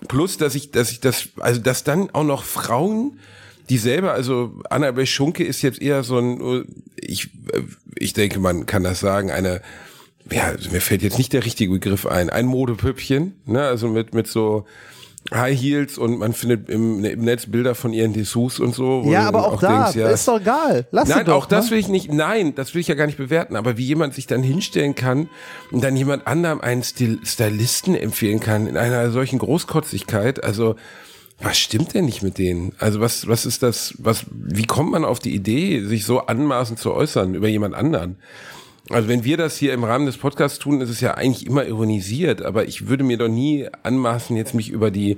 Plus, 0.08 0.36
dass 0.36 0.54
ich, 0.54 0.70
dass 0.70 0.90
ich 0.90 1.00
das, 1.00 1.28
also 1.38 1.60
dass 1.60 1.84
dann 1.84 2.10
auch 2.10 2.24
noch 2.24 2.44
Frauen 2.44 3.18
die 3.70 3.78
selber, 3.78 4.12
also 4.12 4.60
Annabel 4.68 5.06
Schunke 5.06 5.44
ist 5.44 5.62
jetzt 5.62 5.80
eher 5.80 6.02
so 6.02 6.18
ein, 6.18 6.66
ich, 6.96 7.30
ich 7.96 8.12
denke, 8.12 8.38
man 8.38 8.66
kann 8.66 8.84
das 8.84 9.00
sagen, 9.00 9.30
eine, 9.30 9.62
ja, 10.30 10.54
mir 10.70 10.80
fällt 10.80 11.02
jetzt 11.02 11.18
nicht 11.18 11.32
der 11.32 11.44
richtige 11.44 11.72
Begriff 11.72 12.06
ein, 12.06 12.30
ein 12.30 12.46
Modepüppchen, 12.46 13.34
ne, 13.46 13.62
also 13.62 13.88
mit, 13.88 14.12
mit 14.14 14.26
so, 14.26 14.66
High 15.32 15.58
Heels 15.58 15.96
und 15.96 16.18
man 16.18 16.34
findet 16.34 16.68
im, 16.68 17.02
im 17.02 17.20
Netz 17.22 17.46
Bilder 17.46 17.74
von 17.74 17.94
ihren 17.94 18.12
Dessous 18.12 18.60
und 18.60 18.74
so. 18.74 19.04
Ja, 19.06 19.26
aber 19.26 19.46
auch, 19.46 19.54
auch 19.54 19.60
da 19.60 19.84
denkst, 19.84 19.96
ja, 19.96 20.10
ist 20.10 20.28
doch 20.28 20.38
egal. 20.38 20.86
Lass 20.90 21.08
nein, 21.08 21.24
doch, 21.24 21.34
auch 21.34 21.46
das 21.46 21.66
ne? 21.66 21.70
will 21.72 21.78
ich 21.78 21.88
nicht. 21.88 22.12
Nein, 22.12 22.54
das 22.54 22.74
will 22.74 22.82
ich 22.82 22.88
ja 22.88 22.94
gar 22.94 23.06
nicht 23.06 23.16
bewerten. 23.16 23.56
Aber 23.56 23.78
wie 23.78 23.84
jemand 23.84 24.14
sich 24.14 24.26
dann 24.26 24.42
hinstellen 24.42 24.94
kann 24.94 25.30
und 25.70 25.82
dann 25.82 25.96
jemand 25.96 26.26
anderem 26.26 26.60
einen 26.60 26.82
Stil 26.82 27.20
Stylisten 27.24 27.94
empfehlen 27.94 28.40
kann 28.40 28.66
in 28.66 28.76
einer 28.76 29.10
solchen 29.10 29.38
Großkotzigkeit, 29.38 30.44
also 30.44 30.76
was 31.40 31.58
stimmt 31.58 31.94
denn 31.94 32.04
nicht 32.04 32.22
mit 32.22 32.38
denen? 32.38 32.72
Also 32.78 33.00
was, 33.00 33.26
was 33.26 33.44
ist 33.46 33.62
das, 33.62 33.94
was, 33.98 34.24
wie 34.30 34.66
kommt 34.66 34.92
man 34.92 35.04
auf 35.04 35.18
die 35.18 35.34
Idee, 35.34 35.84
sich 35.84 36.04
so 36.04 36.20
anmaßend 36.20 36.78
zu 36.78 36.92
äußern 36.92 37.34
über 37.34 37.48
jemand 37.48 37.74
anderen? 37.74 38.16
Also 38.90 39.08
wenn 39.08 39.24
wir 39.24 39.36
das 39.36 39.56
hier 39.56 39.72
im 39.72 39.84
Rahmen 39.84 40.04
des 40.04 40.18
Podcasts 40.18 40.58
tun, 40.58 40.80
ist 40.82 40.90
es 40.90 41.00
ja 41.00 41.14
eigentlich 41.14 41.46
immer 41.46 41.64
ironisiert, 41.64 42.42
aber 42.42 42.68
ich 42.68 42.86
würde 42.86 43.02
mir 43.02 43.16
doch 43.16 43.28
nie 43.28 43.66
anmaßen, 43.82 44.36
jetzt 44.36 44.54
mich 44.54 44.68
über 44.68 44.90
die 44.90 45.16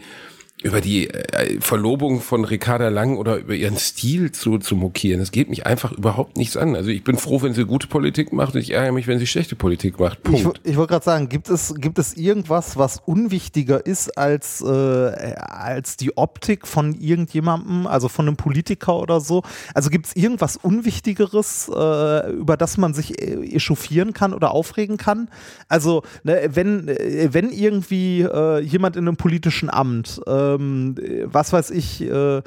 über 0.66 0.80
die 0.80 1.08
äh, 1.08 1.60
Verlobung 1.60 2.20
von 2.20 2.44
Ricarda 2.44 2.88
Lang 2.88 3.16
oder 3.16 3.36
über 3.36 3.54
ihren 3.54 3.76
Stil 3.76 4.32
zu, 4.32 4.58
zu 4.58 4.74
mokieren. 4.74 5.20
Das 5.20 5.30
geht 5.30 5.48
mich 5.48 5.64
einfach 5.64 5.92
überhaupt 5.92 6.36
nichts 6.36 6.56
an. 6.56 6.74
Also 6.74 6.90
ich 6.90 7.04
bin 7.04 7.16
froh, 7.16 7.40
wenn 7.42 7.54
sie 7.54 7.64
gute 7.64 7.86
Politik 7.86 8.32
macht 8.32 8.54
und 8.54 8.60
ich 8.60 8.72
ärgere 8.72 8.92
mich, 8.92 9.06
wenn 9.06 9.18
sie 9.18 9.26
schlechte 9.26 9.54
Politik 9.54 10.00
macht. 10.00 10.22
Punkt. 10.24 10.60
Ich, 10.64 10.72
ich 10.72 10.76
wollte 10.76 10.94
gerade 10.94 11.04
sagen, 11.04 11.28
gibt 11.28 11.48
es, 11.48 11.74
gibt 11.76 11.98
es 11.98 12.16
irgendwas, 12.16 12.76
was 12.76 13.00
unwichtiger 13.04 13.86
ist 13.86 14.18
als, 14.18 14.60
äh, 14.60 14.66
als 14.66 15.96
die 15.96 16.16
Optik 16.16 16.66
von 16.66 16.94
irgendjemandem, 16.94 17.86
also 17.86 18.08
von 18.08 18.26
einem 18.26 18.36
Politiker 18.36 18.96
oder 18.96 19.20
so? 19.20 19.42
Also 19.72 19.88
gibt 19.88 20.06
es 20.06 20.16
irgendwas 20.16 20.56
Unwichtigeres, 20.56 21.70
äh, 21.72 22.32
über 22.32 22.56
das 22.56 22.76
man 22.76 22.92
sich 22.92 23.22
äh, 23.22 23.54
echauffieren 23.54 24.12
kann 24.14 24.34
oder 24.34 24.50
aufregen 24.50 24.96
kann? 24.96 25.28
Also 25.68 26.02
ne, 26.24 26.50
wenn, 26.52 26.88
äh, 26.88 27.28
wenn 27.30 27.50
irgendwie 27.50 28.22
äh, 28.22 28.60
jemand 28.60 28.96
in 28.96 29.06
einem 29.06 29.16
politischen 29.16 29.70
Amt 29.70 30.20
äh, 30.26 30.55
ähm, 30.58 30.94
was 31.24 31.52
weiß 31.52 31.70
ich, 31.70 32.02
äh, 32.02 32.38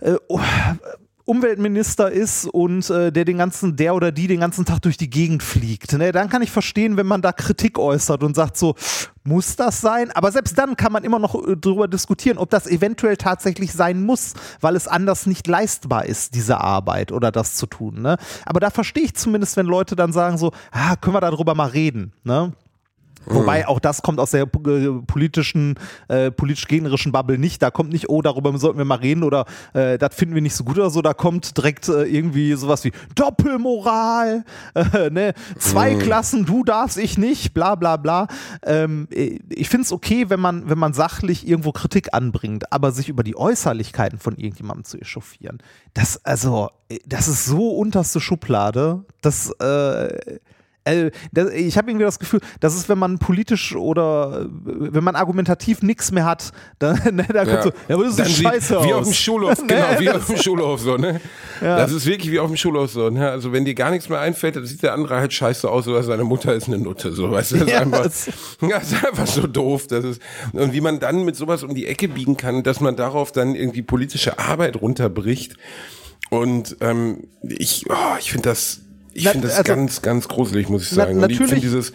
äh, 0.00 0.16
Umweltminister 1.26 2.12
ist 2.12 2.46
und 2.46 2.88
äh, 2.88 3.10
der 3.10 3.24
den 3.24 3.38
ganzen, 3.38 3.74
der 3.74 3.96
oder 3.96 4.12
die 4.12 4.28
den 4.28 4.38
ganzen 4.38 4.64
Tag 4.64 4.80
durch 4.82 4.96
die 4.96 5.10
Gegend 5.10 5.42
fliegt. 5.42 5.92
Ne? 5.92 6.12
Dann 6.12 6.28
kann 6.28 6.40
ich 6.40 6.52
verstehen, 6.52 6.96
wenn 6.96 7.06
man 7.06 7.20
da 7.20 7.32
Kritik 7.32 7.80
äußert 7.80 8.22
und 8.22 8.36
sagt 8.36 8.56
so, 8.56 8.76
muss 9.24 9.56
das 9.56 9.80
sein? 9.80 10.12
Aber 10.12 10.30
selbst 10.30 10.56
dann 10.56 10.76
kann 10.76 10.92
man 10.92 11.02
immer 11.02 11.18
noch 11.18 11.34
äh, 11.34 11.56
darüber 11.56 11.88
diskutieren, 11.88 12.38
ob 12.38 12.50
das 12.50 12.68
eventuell 12.68 13.16
tatsächlich 13.16 13.72
sein 13.72 14.04
muss, 14.04 14.34
weil 14.60 14.76
es 14.76 14.86
anders 14.86 15.26
nicht 15.26 15.48
leistbar 15.48 16.06
ist, 16.06 16.36
diese 16.36 16.60
Arbeit 16.60 17.10
oder 17.10 17.32
das 17.32 17.54
zu 17.54 17.66
tun. 17.66 18.02
Ne? 18.02 18.18
Aber 18.44 18.60
da 18.60 18.70
verstehe 18.70 19.02
ich 19.02 19.16
zumindest, 19.16 19.56
wenn 19.56 19.66
Leute 19.66 19.96
dann 19.96 20.12
sagen 20.12 20.38
so, 20.38 20.52
ah, 20.70 20.94
können 20.94 21.16
wir 21.16 21.20
darüber 21.20 21.56
mal 21.56 21.70
reden. 21.70 22.12
Ne? 22.22 22.52
Wobei 23.26 23.60
mhm. 23.60 23.66
auch 23.66 23.80
das 23.80 24.02
kommt 24.02 24.20
aus 24.20 24.30
der 24.30 24.42
äh, 24.42 24.46
politischen, 25.06 25.78
äh, 26.08 26.30
politisch-gegnerischen 26.30 27.12
Bubble 27.12 27.38
nicht. 27.38 27.60
Da 27.60 27.70
kommt 27.70 27.92
nicht, 27.92 28.08
oh, 28.08 28.22
darüber 28.22 28.56
sollten 28.58 28.78
wir 28.78 28.84
mal 28.84 28.98
reden 28.98 29.24
oder 29.24 29.46
äh, 29.74 29.98
das 29.98 30.14
finden 30.14 30.34
wir 30.34 30.42
nicht 30.42 30.54
so 30.54 30.64
gut 30.64 30.78
oder 30.78 30.90
so. 30.90 31.02
Da 31.02 31.12
kommt 31.12 31.56
direkt 31.56 31.88
äh, 31.88 32.04
irgendwie 32.04 32.54
sowas 32.54 32.84
wie 32.84 32.92
Doppelmoral, 33.14 34.44
äh, 34.74 35.10
ne? 35.10 35.34
zwei 35.58 35.94
mhm. 35.94 35.98
Klassen, 35.98 36.46
du 36.46 36.62
darfst, 36.62 36.98
ich 36.98 37.18
nicht, 37.18 37.52
bla 37.52 37.74
bla 37.74 37.96
bla. 37.96 38.28
Ähm, 38.64 39.08
äh, 39.10 39.40
ich 39.50 39.68
finde 39.68 39.84
es 39.84 39.92
okay, 39.92 40.30
wenn 40.30 40.40
man, 40.40 40.70
wenn 40.70 40.78
man 40.78 40.92
sachlich 40.92 41.46
irgendwo 41.46 41.72
Kritik 41.72 42.14
anbringt, 42.14 42.72
aber 42.72 42.92
sich 42.92 43.08
über 43.08 43.24
die 43.24 43.36
Äußerlichkeiten 43.36 44.18
von 44.18 44.36
irgendjemandem 44.36 44.84
zu 44.84 44.98
echauffieren, 44.98 45.58
das, 45.94 46.24
also, 46.24 46.68
das 47.06 47.26
ist 47.26 47.46
so 47.46 47.70
unterste 47.70 48.20
Schublade, 48.20 49.04
das, 49.20 49.52
äh, 50.86 50.96
äh, 50.96 51.10
das, 51.32 51.50
ich 51.52 51.76
habe 51.76 51.90
irgendwie 51.90 52.04
das 52.04 52.18
Gefühl, 52.18 52.40
das 52.60 52.74
ist, 52.74 52.88
wenn 52.88 52.98
man 52.98 53.18
politisch 53.18 53.74
oder 53.74 54.46
wenn 54.50 55.04
man 55.04 55.16
argumentativ 55.16 55.82
nichts 55.82 56.12
mehr 56.12 56.24
hat, 56.24 56.52
dann, 56.78 56.96
ne, 57.16 57.26
da 57.28 57.44
kommt 57.44 57.56
ja. 57.56 57.62
so, 57.62 57.72
ja, 57.88 57.94
aber 57.94 58.04
das 58.04 58.18
ist 58.18 58.42
scheiße 58.42 58.74
Wie 58.84 58.92
aus. 58.92 59.00
auf 59.00 59.04
dem 59.04 59.12
Schulhof, 59.14 59.58
genau, 59.66 60.00
wie 60.00 60.10
auf 60.10 60.26
dem 60.26 60.36
Schulhof 60.36 60.80
so, 60.80 60.96
ne? 60.96 61.20
Ja. 61.60 61.76
Das 61.76 61.92
ist 61.92 62.06
wirklich 62.06 62.30
wie 62.30 62.38
auf 62.38 62.48
dem 62.48 62.56
Schulhof 62.56 62.90
so, 62.90 63.10
ne? 63.10 63.30
Also 63.30 63.52
wenn 63.52 63.64
dir 63.64 63.74
gar 63.74 63.90
nichts 63.90 64.08
mehr 64.08 64.20
einfällt, 64.20 64.56
dann 64.56 64.66
sieht 64.66 64.82
der 64.82 64.92
andere 64.94 65.16
halt 65.16 65.32
scheiße 65.32 65.68
aus 65.68 65.88
oder 65.88 66.02
seine 66.02 66.24
Mutter 66.24 66.54
ist 66.54 66.68
eine 66.68 66.78
Nutte, 66.78 67.12
so, 67.12 67.30
weißt 67.30 67.52
du? 67.52 67.56
Das 67.56 67.66
ist, 67.66 67.72
ja, 67.72 67.80
einfach, 67.80 68.02
das 68.02 68.28
ist 68.92 69.04
einfach 69.04 69.26
so 69.26 69.46
doof. 69.46 69.86
Das 69.88 70.04
ist, 70.04 70.22
und 70.52 70.72
wie 70.72 70.80
man 70.80 71.00
dann 71.00 71.24
mit 71.24 71.36
sowas 71.36 71.62
um 71.62 71.74
die 71.74 71.86
Ecke 71.86 72.08
biegen 72.08 72.36
kann, 72.36 72.62
dass 72.62 72.80
man 72.80 72.96
darauf 72.96 73.32
dann 73.32 73.54
irgendwie 73.54 73.82
politische 73.82 74.38
Arbeit 74.38 74.80
runterbricht. 74.80 75.56
Und 76.28 76.76
ähm, 76.80 77.28
ich, 77.42 77.86
oh, 77.88 78.16
ich 78.18 78.32
finde 78.32 78.48
das 78.48 78.80
ich 79.16 79.28
finde 79.28 79.48
das 79.48 79.58
also, 79.58 79.72
ganz, 79.72 80.02
ganz 80.02 80.28
gruselig, 80.28 80.68
muss 80.68 80.82
ich 80.82 80.90
sagen. 80.90 81.14
Na, 81.14 81.22
natürlich. 81.22 81.40
Und 81.40 81.44
ich 81.44 81.50
finde 81.50 81.66
dieses, 81.66 81.92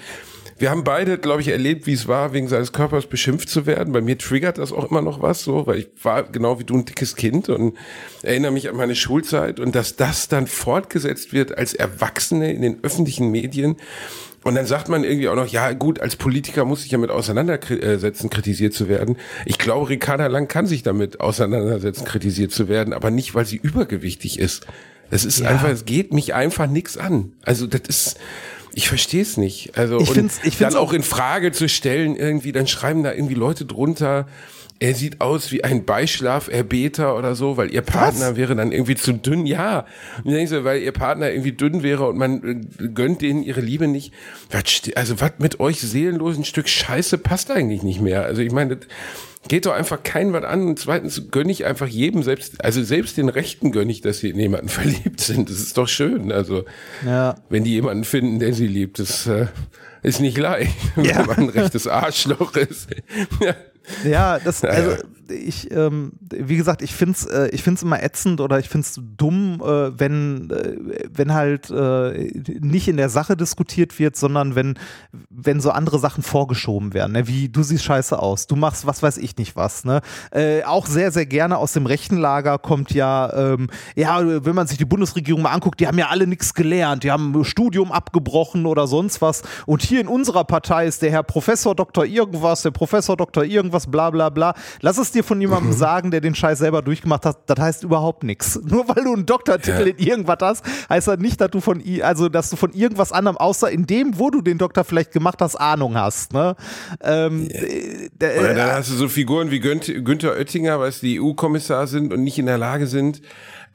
wir 0.57 0.69
haben 0.69 0.83
beide, 0.83 1.17
glaube 1.17 1.41
ich, 1.41 1.47
erlebt, 1.47 1.87
wie 1.87 1.93
es 1.93 2.07
war, 2.07 2.33
wegen 2.33 2.47
seines 2.47 2.71
Körpers 2.71 3.07
beschimpft 3.07 3.49
zu 3.49 3.65
werden. 3.65 3.93
Bei 3.93 4.01
mir 4.01 4.17
triggert 4.17 4.59
das 4.59 4.71
auch 4.71 4.89
immer 4.89 5.01
noch 5.01 5.21
was, 5.21 5.41
so, 5.43 5.65
weil 5.65 5.79
ich 5.79 5.87
war 6.03 6.23
genau 6.23 6.59
wie 6.59 6.63
du 6.63 6.75
ein 6.75 6.85
dickes 6.85 7.15
Kind 7.15 7.49
und 7.49 7.75
erinnere 8.21 8.51
mich 8.51 8.69
an 8.69 8.75
meine 8.75 8.95
Schulzeit 8.95 9.59
und 9.59 9.73
dass 9.73 9.95
das 9.95 10.27
dann 10.27 10.45
fortgesetzt 10.45 11.33
wird 11.33 11.57
als 11.57 11.73
Erwachsene 11.73 12.53
in 12.53 12.61
den 12.61 12.83
öffentlichen 12.83 13.31
Medien 13.31 13.77
Und 14.43 14.55
dann 14.55 14.65
sagt 14.65 14.89
man 14.89 15.03
irgendwie 15.03 15.29
auch 15.29 15.35
noch, 15.35 15.47
ja 15.47 15.73
gut, 15.73 15.99
als 15.99 16.15
Politiker 16.15 16.65
muss 16.65 16.83
ich 16.83 16.89
damit 16.89 17.11
auseinandersetzen, 17.11 18.29
kritisiert 18.29 18.73
zu 18.73 18.89
werden. 18.89 19.17
Ich 19.45 19.59
glaube, 19.59 19.89
Ricarda 19.89 20.27
Lang 20.27 20.47
kann 20.47 20.65
sich 20.65 20.81
damit 20.81 21.19
auseinandersetzen, 21.19 22.05
kritisiert 22.05 22.51
zu 22.51 22.67
werden, 22.67 22.93
aber 22.93 23.11
nicht, 23.11 23.35
weil 23.35 23.45
sie 23.45 23.57
übergewichtig 23.57 24.39
ist. 24.39 24.65
Es 25.11 25.25
ist 25.25 25.39
ja. 25.39 25.49
einfach, 25.49 25.69
es 25.69 25.85
geht 25.85 26.13
mich 26.13 26.33
einfach 26.33 26.67
nichts 26.67 26.97
an. 26.97 27.33
Also 27.43 27.67
das 27.67 27.81
ist, 27.87 28.17
ich 28.73 28.87
verstehe 28.87 29.21
es 29.21 29.37
nicht. 29.37 29.77
Also 29.77 29.99
ich 29.99 30.09
find's, 30.09 30.39
ich 30.43 30.57
find's 30.57 30.73
dann 30.73 30.81
auch 30.81 30.93
in 30.93 31.03
Frage 31.03 31.51
zu 31.51 31.69
stellen 31.69 32.15
irgendwie, 32.15 32.51
dann 32.51 32.67
schreiben 32.67 33.03
da 33.03 33.13
irgendwie 33.13 33.35
Leute 33.35 33.65
drunter, 33.65 34.25
er 34.81 34.95
sieht 34.95 35.21
aus 35.21 35.51
wie 35.51 35.63
ein 35.63 35.85
Beischlaferbeter 35.85 37.15
oder 37.15 37.35
so, 37.35 37.55
weil 37.55 37.71
ihr 37.71 37.83
Partner 37.83 38.31
was? 38.31 38.35
wäre 38.35 38.55
dann 38.55 38.71
irgendwie 38.71 38.95
zu 38.95 39.13
dünn. 39.13 39.45
Ja, 39.45 39.85
und 40.23 40.31
denkst 40.31 40.51
du, 40.51 40.63
weil 40.63 40.81
ihr 40.81 40.91
Partner 40.91 41.29
irgendwie 41.29 41.51
dünn 41.51 41.83
wäre 41.83 42.07
und 42.09 42.17
man 42.17 42.65
äh, 42.79 42.87
gönnt 42.87 43.21
denen 43.21 43.43
ihre 43.43 43.61
Liebe 43.61 43.87
nicht. 43.87 44.11
Also 44.95 45.21
was 45.21 45.33
mit 45.37 45.59
euch 45.59 45.79
seelenlosen 45.79 46.45
Stück 46.45 46.67
Scheiße 46.67 47.19
passt 47.19 47.51
eigentlich 47.51 47.83
nicht 47.83 48.01
mehr. 48.01 48.25
Also 48.25 48.41
ich 48.41 48.51
meine, 48.51 48.77
das 48.77 48.87
geht 49.47 49.65
doch 49.65 49.73
einfach 49.73 50.03
kein 50.03 50.33
was 50.33 50.43
an. 50.43 50.67
Und 50.67 50.79
zweitens 50.79 51.29
gönne 51.31 51.51
ich 51.51 51.65
einfach 51.65 51.87
jedem, 51.87 52.23
selbst, 52.23 52.63
also 52.63 52.83
selbst 52.83 53.17
den 53.17 53.29
Rechten 53.29 53.71
gönne 53.71 53.91
ich, 53.91 54.01
dass 54.01 54.19
sie 54.19 54.29
in 54.29 54.39
jemanden 54.39 54.69
verliebt 54.69 55.21
sind. 55.21 55.49
Das 55.49 55.57
ist 55.57 55.77
doch 55.77 55.87
schön. 55.87 56.31
Also 56.31 56.65
ja. 57.05 57.35
wenn 57.49 57.63
die 57.63 57.71
jemanden 57.71 58.03
finden, 58.03 58.39
der 58.39 58.53
sie 58.53 58.67
liebt, 58.67 58.99
das 58.99 59.27
äh, 59.27 59.47
ist 60.03 60.21
nicht 60.21 60.37
leicht, 60.37 60.75
ja. 60.97 61.19
wenn 61.19 61.25
man 61.25 61.37
ein 61.37 61.49
rechtes 61.49 61.87
Arschloch 61.87 62.55
ist. 62.55 62.89
ja. 63.41 63.55
Ja, 64.05 64.39
das, 64.39 64.63
also 64.63 64.95
ich, 65.33 65.71
ähm, 65.71 66.13
wie 66.19 66.57
gesagt, 66.57 66.81
ich 66.81 66.93
find's, 66.93 67.25
äh, 67.25 67.49
ich 67.49 67.63
find's 67.63 67.83
immer 67.83 68.01
ätzend 68.03 68.41
oder 68.41 68.59
ich 68.59 68.69
find's 68.69 68.99
dumm, 69.17 69.61
äh, 69.61 69.99
wenn, 69.99 70.49
äh, 70.49 70.77
wenn 71.13 71.33
halt 71.33 71.69
äh, 71.69 72.31
nicht 72.59 72.87
in 72.87 72.97
der 72.97 73.09
Sache 73.09 73.35
diskutiert 73.35 73.99
wird, 73.99 74.15
sondern 74.15 74.55
wenn, 74.55 74.77
wenn 75.29 75.61
so 75.61 75.71
andere 75.71 75.99
Sachen 75.99 76.23
vorgeschoben 76.23 76.93
werden, 76.93 77.13
ne? 77.13 77.27
wie 77.27 77.49
du 77.49 77.63
siehst 77.63 77.83
scheiße 77.83 78.17
aus, 78.17 78.47
du 78.47 78.55
machst 78.55 78.85
was 78.85 79.03
weiß 79.03 79.17
ich 79.17 79.37
nicht 79.37 79.55
was, 79.55 79.85
ne? 79.85 80.01
Äh, 80.31 80.63
auch 80.63 80.85
sehr, 80.85 81.11
sehr 81.11 81.25
gerne 81.25 81.57
aus 81.57 81.73
dem 81.73 81.85
rechten 81.85 82.17
Lager 82.17 82.57
kommt 82.57 82.91
ja, 82.91 83.31
ähm, 83.33 83.69
ja, 83.95 84.45
wenn 84.45 84.55
man 84.55 84.67
sich 84.67 84.77
die 84.77 84.85
Bundesregierung 84.85 85.41
mal 85.41 85.51
anguckt, 85.51 85.79
die 85.79 85.87
haben 85.87 85.97
ja 85.97 86.07
alle 86.07 86.27
nichts 86.27 86.53
gelernt, 86.53 87.03
die 87.03 87.11
haben 87.11 87.43
Studium 87.43 87.91
abgebrochen 87.91 88.65
oder 88.65 88.87
sonst 88.87 89.21
was. 89.21 89.43
Und 89.65 89.81
hier 89.81 90.01
in 90.01 90.07
unserer 90.07 90.43
Partei 90.43 90.87
ist 90.87 91.01
der 91.01 91.11
Herr 91.11 91.23
Professor 91.23 91.75
Doktor 91.75 92.05
irgendwas, 92.05 92.61
der 92.61 92.71
Professor 92.71 93.17
Doktor 93.17 93.43
irgendwas, 93.43 93.87
bla 93.87 94.09
bla 94.09 94.29
bla. 94.29 94.53
Lass 94.81 94.97
es 94.97 95.11
dir 95.11 95.20
dir 95.21 95.27
von 95.27 95.39
jemandem 95.39 95.71
mhm. 95.71 95.75
sagen, 95.75 96.11
der 96.11 96.21
den 96.21 96.35
Scheiß 96.35 96.59
selber 96.59 96.81
durchgemacht 96.81 97.25
hat, 97.25 97.37
das 97.49 97.59
heißt 97.59 97.83
überhaupt 97.83 98.23
nichts. 98.23 98.59
Nur 98.65 98.87
weil 98.87 99.03
du 99.03 99.13
einen 99.13 99.25
Doktortitel 99.25 99.87
ja. 99.87 99.93
in 99.93 99.97
irgendwas 99.97 100.37
hast, 100.41 100.65
heißt 100.89 101.07
das 101.07 101.19
nicht, 101.19 101.39
dass 101.39 101.51
du 101.51 101.61
von 101.61 101.81
also 102.01 102.29
dass 102.29 102.49
du 102.49 102.55
von 102.55 102.73
irgendwas 102.73 103.11
anderem, 103.11 103.37
außer 103.37 103.69
in 103.69 103.87
dem, 103.87 104.17
wo 104.19 104.29
du 104.29 104.41
den 104.41 104.57
Doktor 104.57 104.83
vielleicht 104.83 105.11
gemacht 105.11 105.41
hast, 105.41 105.55
Ahnung 105.55 105.95
hast. 105.95 106.33
Ne? 106.33 106.55
Ähm, 107.01 107.49
ja. 107.51 108.27
äh, 108.27 108.39
Oder 108.39 108.53
dann 108.53 108.71
hast 108.71 108.91
du 108.91 108.95
so 108.95 109.07
Figuren 109.07 109.51
wie 109.51 109.59
Günther 109.59 110.33
Oettinger, 110.33 110.79
weil 110.79 110.91
die 111.01 111.21
EU-Kommissar 111.21 111.87
sind 111.87 112.13
und 112.13 112.23
nicht 112.23 112.37
in 112.37 112.45
der 112.45 112.57
Lage 112.57 112.87
sind, 112.87 113.21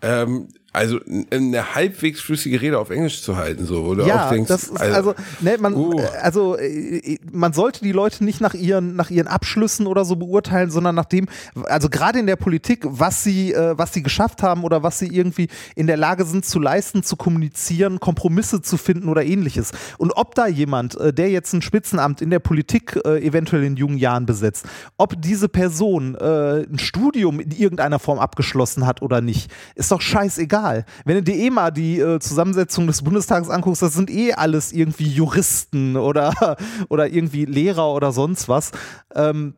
ähm, 0.02 0.48
also 0.76 1.00
eine 1.30 1.74
halbwegs 1.74 2.20
flüssige 2.20 2.60
Rede 2.60 2.78
auf 2.78 2.90
Englisch 2.90 3.22
zu 3.22 3.36
halten, 3.36 3.64
so, 3.64 3.82
oder 3.82 4.06
ja, 4.06 4.28
denkst, 4.28 4.48
das 4.48 4.64
ist, 4.64 4.78
also, 4.78 4.94
also, 4.94 5.14
ne, 5.40 5.56
man, 5.58 5.74
uh. 5.74 5.98
also 6.20 6.58
äh, 6.58 7.18
man 7.32 7.54
sollte 7.54 7.80
die 7.82 7.92
Leute 7.92 8.22
nicht 8.22 8.42
nach 8.42 8.52
ihren, 8.52 8.94
nach 8.94 9.08
ihren 9.10 9.26
Abschlüssen 9.26 9.86
oder 9.86 10.04
so 10.04 10.16
beurteilen, 10.16 10.70
sondern 10.70 10.94
nach 10.94 11.06
dem, 11.06 11.28
also 11.64 11.88
gerade 11.88 12.18
in 12.18 12.26
der 12.26 12.36
Politik, 12.36 12.84
was 12.84 13.24
sie, 13.24 13.54
äh, 13.54 13.78
was 13.78 13.94
sie 13.94 14.02
geschafft 14.02 14.42
haben 14.42 14.64
oder 14.64 14.82
was 14.82 14.98
sie 14.98 15.06
irgendwie 15.06 15.48
in 15.76 15.86
der 15.86 15.96
Lage 15.96 16.26
sind 16.26 16.44
zu 16.44 16.60
leisten, 16.60 17.02
zu 17.02 17.16
kommunizieren, 17.16 17.98
Kompromisse 17.98 18.60
zu 18.60 18.76
finden 18.76 19.08
oder 19.08 19.24
ähnliches. 19.24 19.72
Und 19.96 20.12
ob 20.12 20.34
da 20.34 20.46
jemand, 20.46 21.00
äh, 21.00 21.10
der 21.10 21.30
jetzt 21.30 21.54
ein 21.54 21.62
Spitzenamt 21.62 22.20
in 22.20 22.28
der 22.28 22.40
Politik 22.40 23.00
äh, 23.06 23.24
eventuell 23.24 23.64
in 23.64 23.76
jungen 23.76 23.96
Jahren 23.96 24.26
besetzt, 24.26 24.66
ob 24.98 25.20
diese 25.22 25.48
Person 25.48 26.16
ein 26.16 26.78
Studium 26.78 27.40
in 27.40 27.50
irgendeiner 27.50 27.98
Form 27.98 28.18
abgeschlossen 28.18 28.86
hat 28.86 29.00
oder 29.00 29.20
nicht, 29.20 29.50
ist 29.74 29.90
doch 29.90 30.00
scheißegal 30.00 30.65
egal. 30.66 30.84
Wenn 31.04 31.16
du 31.16 31.22
dir 31.22 31.36
eh 31.36 31.50
mal 31.50 31.70
die 31.70 31.98
äh, 31.98 32.18
Zusammensetzung 32.18 32.86
des 32.86 33.02
Bundestags 33.02 33.48
anguckst, 33.48 33.82
das 33.82 33.94
sind 33.94 34.10
eh 34.10 34.32
alles 34.32 34.72
irgendwie 34.72 35.08
Juristen 35.08 35.96
oder, 35.96 36.56
oder 36.88 37.08
irgendwie 37.08 37.44
Lehrer 37.44 37.92
oder 37.92 38.12
sonst 38.12 38.48
was. 38.48 38.72
Ähm, 39.14 39.54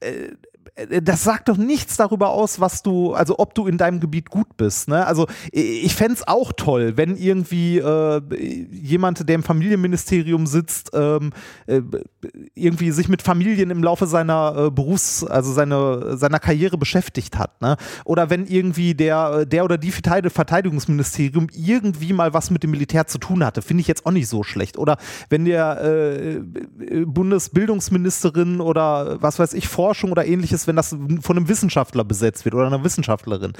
äh, 0.00 0.32
das 1.02 1.22
sagt 1.22 1.48
doch 1.48 1.56
nichts 1.56 1.96
darüber 1.96 2.30
aus, 2.30 2.58
was 2.58 2.82
du, 2.82 3.14
also 3.14 3.38
ob 3.38 3.54
du 3.54 3.68
in 3.68 3.78
deinem 3.78 4.00
Gebiet 4.00 4.28
gut 4.28 4.56
bist. 4.56 4.88
Ne? 4.88 5.06
Also 5.06 5.28
ich 5.52 5.94
fände 5.94 6.14
es 6.14 6.26
auch 6.26 6.52
toll, 6.52 6.96
wenn 6.96 7.16
irgendwie 7.16 7.78
äh, 7.78 8.20
jemand, 8.72 9.28
der 9.28 9.36
im 9.36 9.44
Familienministerium 9.44 10.48
sitzt, 10.48 10.90
ähm, 10.92 11.30
äh, 11.66 11.80
irgendwie 12.54 12.90
sich 12.90 13.08
mit 13.08 13.22
Familien 13.22 13.70
im 13.70 13.84
Laufe 13.84 14.08
seiner 14.08 14.54
äh, 14.56 14.70
Berufs-, 14.70 15.22
also 15.22 15.52
seine, 15.52 16.16
seiner 16.16 16.40
Karriere 16.40 16.76
beschäftigt 16.76 17.38
hat. 17.38 17.62
Ne? 17.62 17.76
Oder 18.04 18.28
wenn 18.30 18.46
irgendwie 18.46 18.94
der, 18.94 19.46
der 19.46 19.64
oder 19.64 19.78
die 19.78 19.92
Verteidigungsministerium 19.92 21.46
irgendwie 21.52 22.12
mal 22.12 22.34
was 22.34 22.50
mit 22.50 22.64
dem 22.64 22.72
Militär 22.72 23.06
zu 23.06 23.18
tun 23.18 23.44
hatte, 23.44 23.62
finde 23.62 23.82
ich 23.82 23.86
jetzt 23.86 24.06
auch 24.06 24.10
nicht 24.10 24.28
so 24.28 24.42
schlecht. 24.42 24.76
Oder 24.76 24.98
wenn 25.28 25.44
der 25.44 25.84
äh, 25.84 26.40
Bundesbildungsministerin 27.06 28.60
oder 28.60 29.22
was 29.22 29.38
weiß 29.38 29.54
ich, 29.54 29.68
Forschung 29.68 30.10
oder 30.10 30.26
ähnliches 30.26 30.63
ist, 30.64 30.68
wenn 30.68 30.76
das 30.76 30.90
von 31.20 31.36
einem 31.36 31.48
Wissenschaftler 31.48 32.04
besetzt 32.04 32.44
wird 32.44 32.54
oder 32.54 32.66
einer 32.66 32.84
Wissenschaftlerin. 32.84 33.52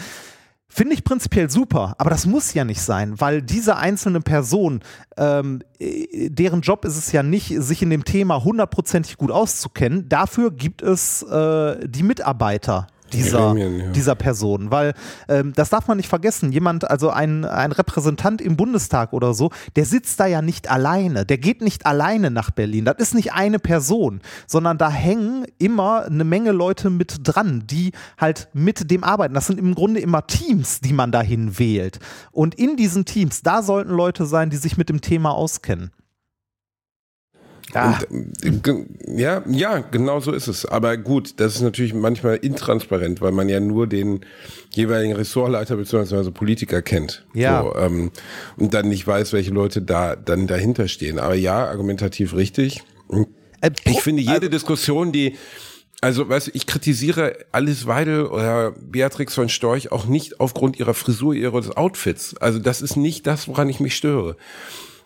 Finde 0.66 0.94
ich 0.94 1.04
prinzipiell 1.04 1.50
super, 1.50 1.94
aber 1.98 2.10
das 2.10 2.26
muss 2.26 2.52
ja 2.54 2.64
nicht 2.64 2.80
sein, 2.80 3.20
weil 3.20 3.42
diese 3.42 3.76
einzelne 3.76 4.20
Person, 4.20 4.80
ähm, 5.16 5.60
äh, 5.78 6.30
deren 6.30 6.62
Job 6.62 6.84
ist 6.84 6.96
es 6.96 7.12
ja 7.12 7.22
nicht, 7.22 7.54
sich 7.62 7.82
in 7.82 7.90
dem 7.90 8.04
Thema 8.04 8.42
hundertprozentig 8.42 9.16
gut 9.16 9.30
auszukennen. 9.30 10.08
Dafür 10.08 10.50
gibt 10.50 10.82
es 10.82 11.22
äh, 11.22 11.86
die 11.86 12.02
Mitarbeiter 12.02 12.88
dieser, 13.14 13.38
Gremien, 13.48 13.78
ja. 13.78 13.90
dieser 13.90 14.14
Person. 14.14 14.70
Weil 14.70 14.94
ähm, 15.28 15.52
das 15.54 15.70
darf 15.70 15.86
man 15.88 15.96
nicht 15.96 16.08
vergessen. 16.08 16.52
Jemand, 16.52 16.88
also 16.88 17.10
ein, 17.10 17.44
ein 17.44 17.72
Repräsentant 17.72 18.40
im 18.40 18.56
Bundestag 18.56 19.12
oder 19.12 19.34
so, 19.34 19.50
der 19.76 19.84
sitzt 19.84 20.20
da 20.20 20.26
ja 20.26 20.42
nicht 20.42 20.70
alleine. 20.70 21.24
Der 21.24 21.38
geht 21.38 21.62
nicht 21.62 21.86
alleine 21.86 22.30
nach 22.30 22.50
Berlin. 22.50 22.84
Das 22.84 22.96
ist 22.98 23.14
nicht 23.14 23.32
eine 23.32 23.58
Person, 23.58 24.20
sondern 24.46 24.78
da 24.78 24.90
hängen 24.90 25.46
immer 25.58 26.04
eine 26.04 26.24
Menge 26.24 26.52
Leute 26.52 26.90
mit 26.90 27.20
dran, 27.22 27.64
die 27.66 27.92
halt 28.18 28.48
mit 28.52 28.90
dem 28.90 29.04
arbeiten. 29.04 29.34
Das 29.34 29.46
sind 29.46 29.58
im 29.58 29.74
Grunde 29.74 30.00
immer 30.00 30.26
Teams, 30.26 30.80
die 30.80 30.92
man 30.92 31.12
dahin 31.12 31.58
wählt. 31.58 31.98
Und 32.32 32.54
in 32.54 32.76
diesen 32.76 33.04
Teams, 33.04 33.42
da 33.42 33.62
sollten 33.62 33.90
Leute 33.90 34.26
sein, 34.26 34.50
die 34.50 34.56
sich 34.56 34.76
mit 34.76 34.88
dem 34.88 35.00
Thema 35.00 35.30
auskennen. 35.30 35.90
Ja. 37.74 37.98
Und, 38.08 38.66
äh, 38.66 39.20
ja, 39.20 39.42
ja, 39.48 39.78
genau 39.78 40.20
so 40.20 40.32
ist 40.32 40.46
es. 40.46 40.64
Aber 40.64 40.96
gut, 40.96 41.34
das 41.38 41.56
ist 41.56 41.62
natürlich 41.62 41.92
manchmal 41.92 42.36
intransparent, 42.36 43.20
weil 43.20 43.32
man 43.32 43.48
ja 43.48 43.60
nur 43.60 43.86
den 43.86 44.20
jeweiligen 44.70 45.14
Ressortleiter 45.14 45.76
bzw. 45.76 46.30
Politiker 46.30 46.82
kennt. 46.82 47.26
Ja. 47.34 47.62
So, 47.62 47.76
ähm, 47.76 48.10
und 48.56 48.74
dann 48.74 48.88
nicht 48.88 49.06
weiß, 49.06 49.32
welche 49.32 49.50
Leute 49.50 49.82
da 49.82 50.16
dann 50.16 50.46
dahinter 50.46 50.88
stehen. 50.88 51.18
Aber 51.18 51.34
ja, 51.34 51.66
argumentativ 51.66 52.34
richtig. 52.34 52.84
Äh, 53.60 53.70
ich 53.84 54.00
finde 54.00 54.22
jede 54.22 54.34
also, 54.34 54.48
Diskussion, 54.48 55.12
die 55.12 55.36
also, 56.00 56.28
weißt 56.28 56.48
du, 56.48 56.50
ich 56.52 56.66
kritisiere 56.66 57.34
Alice 57.50 57.86
Weidel 57.86 58.26
oder 58.26 58.72
Beatrix 58.72 59.34
von 59.34 59.48
Storch 59.48 59.90
auch 59.90 60.04
nicht 60.04 60.38
aufgrund 60.38 60.78
ihrer 60.78 60.92
Frisur, 60.92 61.32
ihres 61.32 61.74
Outfits. 61.74 62.36
Also, 62.36 62.58
das 62.58 62.82
ist 62.82 62.96
nicht 62.96 63.26
das, 63.26 63.48
woran 63.48 63.70
ich 63.70 63.80
mich 63.80 63.96
störe. 63.96 64.36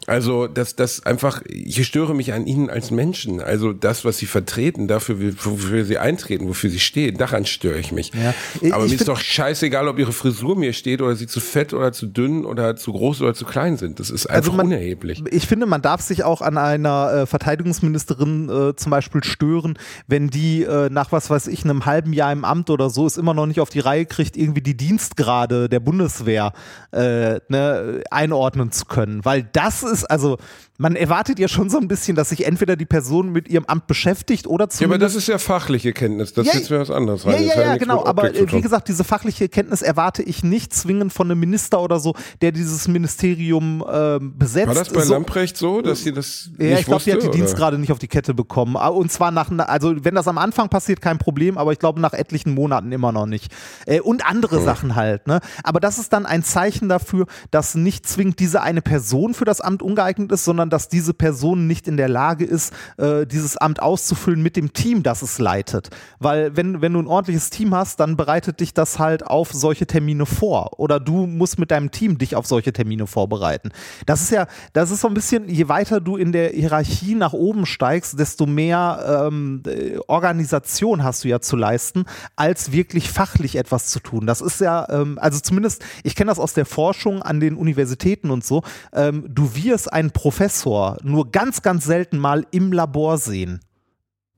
Also, 0.08 0.46
dass 0.46 0.74
das 0.74 1.04
einfach, 1.04 1.42
ich 1.46 1.86
störe 1.86 2.14
mich 2.14 2.32
an 2.32 2.46
ihnen 2.46 2.70
als 2.70 2.90
Menschen. 2.90 3.42
Also 3.42 3.74
das, 3.74 4.06
was 4.06 4.16
sie 4.16 4.24
vertreten, 4.24 4.88
dafür, 4.88 5.18
wofür 5.44 5.84
sie 5.84 5.98
eintreten, 5.98 6.48
wofür 6.48 6.70
sie 6.70 6.80
stehen, 6.80 7.18
daran 7.18 7.44
störe 7.44 7.78
ich 7.78 7.92
mich. 7.92 8.12
Ja. 8.14 8.34
Aber 8.72 8.84
ich 8.84 8.92
mir 8.92 8.96
ist 8.96 9.08
doch 9.08 9.20
scheißegal, 9.20 9.86
ob 9.86 9.98
ihre 9.98 10.12
Frisur 10.12 10.56
mir 10.56 10.72
steht 10.72 11.02
oder 11.02 11.14
sie 11.14 11.26
zu 11.26 11.40
fett 11.40 11.74
oder 11.74 11.92
zu 11.92 12.06
dünn 12.06 12.46
oder 12.46 12.76
zu 12.76 12.92
groß 12.92 13.20
oder 13.20 13.34
zu 13.34 13.44
klein 13.44 13.76
sind. 13.76 14.00
Das 14.00 14.08
ist 14.08 14.24
also 14.24 14.28
einfach 14.28 14.52
also 14.52 14.56
man, 14.56 14.66
unerheblich. 14.68 15.22
Ich 15.30 15.46
finde, 15.46 15.66
man 15.66 15.82
darf 15.82 16.00
sich 16.00 16.24
auch 16.24 16.40
an 16.40 16.56
einer 16.56 17.12
äh, 17.12 17.26
Verteidigungsministerin 17.26 18.48
äh, 18.48 18.76
zum 18.76 18.90
Beispiel 18.90 19.22
stören, 19.22 19.78
wenn 20.06 20.28
die 20.28 20.62
äh, 20.62 20.88
nach 20.88 21.12
was 21.12 21.28
weiß 21.28 21.48
ich, 21.48 21.64
einem 21.64 21.84
halben 21.84 22.14
Jahr 22.14 22.32
im 22.32 22.46
Amt 22.46 22.70
oder 22.70 22.88
so 22.88 23.06
es 23.06 23.18
immer 23.18 23.34
noch 23.34 23.44
nicht 23.44 23.60
auf 23.60 23.68
die 23.68 23.80
Reihe 23.80 24.06
kriegt, 24.06 24.38
irgendwie 24.38 24.62
die 24.62 24.76
Dienstgrade 24.76 25.68
der 25.68 25.80
Bundeswehr 25.80 26.54
äh, 26.92 27.40
ne, 27.48 28.02
einordnen 28.10 28.72
zu 28.72 28.86
können. 28.86 29.22
Weil 29.26 29.42
das 29.52 29.82
ist 29.82 29.97
ist, 29.98 30.10
also 30.10 30.38
man 30.78 30.94
erwartet 30.94 31.40
ja 31.40 31.48
schon 31.48 31.68
so 31.68 31.78
ein 31.78 31.88
bisschen, 31.88 32.14
dass 32.14 32.28
sich 32.28 32.46
entweder 32.46 32.76
die 32.76 32.86
Person 32.86 33.32
mit 33.32 33.48
ihrem 33.48 33.66
Amt 33.66 33.88
beschäftigt 33.88 34.46
oder 34.46 34.70
zumindest. 34.70 34.80
Ja, 34.80 34.86
aber 34.86 34.98
das 34.98 35.16
ist 35.16 35.26
ja 35.26 35.38
fachliche 35.38 35.92
Kenntnis, 35.92 36.32
das 36.32 36.46
ja, 36.46 36.52
ist 36.52 36.70
ja 36.70 36.78
was 36.78 36.90
anderes 36.90 37.26
rein. 37.26 37.34
Ja, 37.34 37.40
ja, 37.40 37.60
ja, 37.60 37.66
ja 37.72 37.76
genau, 37.76 38.06
aber 38.06 38.32
wie 38.32 38.60
gesagt, 38.60 38.86
diese 38.86 39.02
fachliche 39.02 39.48
Kenntnis 39.48 39.82
erwarte 39.82 40.22
ich 40.22 40.44
nicht 40.44 40.72
zwingend 40.72 41.12
von 41.12 41.28
einem 41.28 41.40
Minister 41.40 41.82
oder 41.82 41.98
so, 41.98 42.14
der 42.42 42.52
dieses 42.52 42.86
Ministerium 42.86 43.84
äh, 43.88 44.20
besetzt. 44.20 44.68
War 44.68 44.74
das 44.76 44.90
bei 44.90 45.02
so, 45.02 45.14
Lamprecht 45.14 45.56
so, 45.56 45.82
dass 45.82 46.04
sie 46.04 46.12
das 46.12 46.50
Ja, 46.58 46.66
nicht 46.66 46.80
ich 46.80 46.86
glaube, 46.86 47.02
die 47.02 47.12
hat 47.12 47.22
die 47.24 47.30
Dienstgrade 47.30 47.76
nicht 47.76 47.90
auf 47.90 47.98
die 47.98 48.06
Kette 48.06 48.32
bekommen. 48.32 48.76
Ah, 48.76 48.88
und 48.88 49.10
zwar 49.10 49.32
nach, 49.32 49.50
also 49.50 50.04
wenn 50.04 50.14
das 50.14 50.28
am 50.28 50.38
Anfang 50.38 50.68
passiert, 50.68 51.00
kein 51.00 51.18
Problem, 51.18 51.58
aber 51.58 51.72
ich 51.72 51.80
glaube 51.80 52.00
nach 52.00 52.12
etlichen 52.12 52.54
Monaten 52.54 52.92
immer 52.92 53.10
noch 53.10 53.26
nicht. 53.26 53.52
Äh, 53.86 54.00
und 54.00 54.24
andere 54.24 54.58
hm. 54.58 54.64
Sachen 54.64 54.94
halt, 54.94 55.26
ne? 55.26 55.40
Aber 55.64 55.80
das 55.80 55.98
ist 55.98 56.12
dann 56.12 56.24
ein 56.24 56.44
Zeichen 56.44 56.88
dafür, 56.88 57.26
dass 57.50 57.74
nicht 57.74 58.06
zwingend 58.06 58.38
diese 58.38 58.62
eine 58.62 58.80
Person 58.80 59.34
für 59.34 59.44
das 59.44 59.60
Amt 59.60 59.82
ungeeignet 59.82 60.30
ist, 60.30 60.44
sondern 60.44 60.67
sondern 60.68 60.70
dass 60.70 60.88
diese 60.88 61.14
Person 61.14 61.66
nicht 61.66 61.88
in 61.88 61.96
der 61.96 62.08
Lage 62.08 62.44
ist, 62.44 62.72
äh, 62.98 63.26
dieses 63.26 63.56
Amt 63.56 63.80
auszufüllen 63.80 64.42
mit 64.42 64.56
dem 64.56 64.72
Team, 64.72 65.02
das 65.02 65.22
es 65.22 65.38
leitet. 65.38 65.90
Weil 66.18 66.56
wenn, 66.56 66.80
wenn 66.82 66.92
du 66.92 67.00
ein 67.00 67.06
ordentliches 67.06 67.50
Team 67.50 67.74
hast, 67.74 68.00
dann 68.00 68.16
bereitet 68.16 68.60
dich 68.60 68.74
das 68.74 68.98
halt 68.98 69.26
auf 69.26 69.52
solche 69.52 69.86
Termine 69.86 70.26
vor. 70.26 70.78
Oder 70.78 71.00
du 71.00 71.26
musst 71.26 71.58
mit 71.58 71.70
deinem 71.70 71.90
Team 71.90 72.18
dich 72.18 72.36
auf 72.36 72.46
solche 72.46 72.72
Termine 72.72 73.06
vorbereiten. 73.06 73.70
Das 74.06 74.20
ist 74.20 74.30
ja, 74.30 74.46
das 74.72 74.90
ist 74.90 75.00
so 75.00 75.08
ein 75.08 75.14
bisschen, 75.14 75.48
je 75.48 75.68
weiter 75.68 76.00
du 76.00 76.16
in 76.16 76.32
der 76.32 76.50
Hierarchie 76.50 77.14
nach 77.14 77.32
oben 77.32 77.66
steigst, 77.66 78.18
desto 78.18 78.46
mehr 78.46 79.28
ähm, 79.28 79.62
Organisation 80.06 81.02
hast 81.02 81.24
du 81.24 81.28
ja 81.28 81.40
zu 81.40 81.56
leisten, 81.56 82.04
als 82.36 82.72
wirklich 82.72 83.10
fachlich 83.10 83.56
etwas 83.56 83.86
zu 83.86 84.00
tun. 84.00 84.26
Das 84.26 84.40
ist 84.40 84.60
ja, 84.60 84.86
ähm, 84.90 85.18
also 85.20 85.40
zumindest, 85.40 85.84
ich 86.02 86.14
kenne 86.14 86.30
das 86.30 86.38
aus 86.38 86.52
der 86.52 86.66
Forschung 86.66 87.22
an 87.22 87.40
den 87.40 87.56
Universitäten 87.56 88.30
und 88.30 88.44
so, 88.44 88.62
ähm, 88.92 89.24
du 89.28 89.54
wirst 89.54 89.92
einen 89.92 90.10
Professor 90.10 90.57
nur 90.66 91.30
ganz, 91.30 91.62
ganz 91.62 91.84
selten 91.84 92.18
mal 92.18 92.46
im 92.50 92.72
Labor 92.72 93.18
sehen 93.18 93.60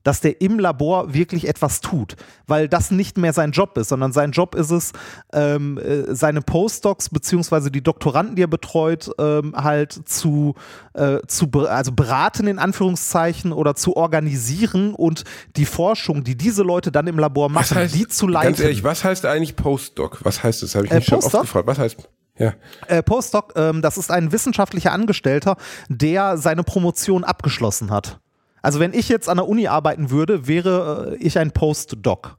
dass 0.03 0.21
der 0.21 0.41
im 0.41 0.59
Labor 0.59 1.13
wirklich 1.13 1.47
etwas 1.47 1.81
tut, 1.81 2.15
weil 2.47 2.67
das 2.67 2.91
nicht 2.91 3.17
mehr 3.17 3.33
sein 3.33 3.51
Job 3.51 3.77
ist, 3.77 3.89
sondern 3.89 4.11
sein 4.11 4.31
Job 4.31 4.55
ist 4.55 4.71
es, 4.71 4.91
ähm, 5.33 5.77
äh, 5.77 6.13
seine 6.13 6.41
Postdocs 6.41 7.09
beziehungsweise 7.09 7.71
die 7.71 7.83
Doktoranden, 7.83 8.35
die 8.35 8.43
er 8.43 8.47
betreut, 8.47 9.11
ähm, 9.19 9.53
halt 9.55 9.93
zu, 10.05 10.55
äh, 10.93 11.19
zu 11.27 11.49
also 11.67 11.91
beraten 11.91 12.47
in 12.47 12.59
Anführungszeichen 12.59 13.51
oder 13.53 13.75
zu 13.75 13.95
organisieren 13.95 14.93
und 14.93 15.23
die 15.55 15.65
Forschung, 15.65 16.23
die 16.23 16.35
diese 16.35 16.63
Leute 16.63 16.91
dann 16.91 17.07
im 17.07 17.19
Labor 17.19 17.49
machen, 17.49 17.77
heißt, 17.77 17.95
die 17.95 18.07
zu 18.07 18.27
leiten. 18.27 18.49
Ganz 18.49 18.59
ehrlich, 18.59 18.83
was 18.83 19.03
heißt 19.03 19.25
eigentlich 19.25 19.55
Postdoc? 19.55 20.23
Was 20.23 20.43
heißt 20.43 20.63
das? 20.63 20.75
Habe 20.75 20.85
ich 20.85 20.91
mich 20.91 21.07
äh, 21.07 21.09
schon 21.09 21.19
oft 21.19 21.41
gefragt. 21.41 21.67
Was 21.67 21.77
heißt 21.77 21.97
ja. 22.41 22.53
Äh, 22.87 23.03
Postdoc, 23.03 23.53
ähm, 23.55 23.81
das 23.81 23.97
ist 23.97 24.11
ein 24.11 24.31
wissenschaftlicher 24.31 24.91
Angestellter, 24.91 25.57
der 25.89 26.37
seine 26.37 26.63
Promotion 26.63 27.23
abgeschlossen 27.23 27.91
hat. 27.91 28.19
Also 28.61 28.79
wenn 28.79 28.93
ich 28.93 29.09
jetzt 29.09 29.27
an 29.29 29.37
der 29.37 29.47
Uni 29.47 29.67
arbeiten 29.67 30.11
würde, 30.11 30.47
wäre 30.47 31.13
äh, 31.13 31.15
ich 31.23 31.37
ein 31.39 31.51
Postdoc. 31.51 32.37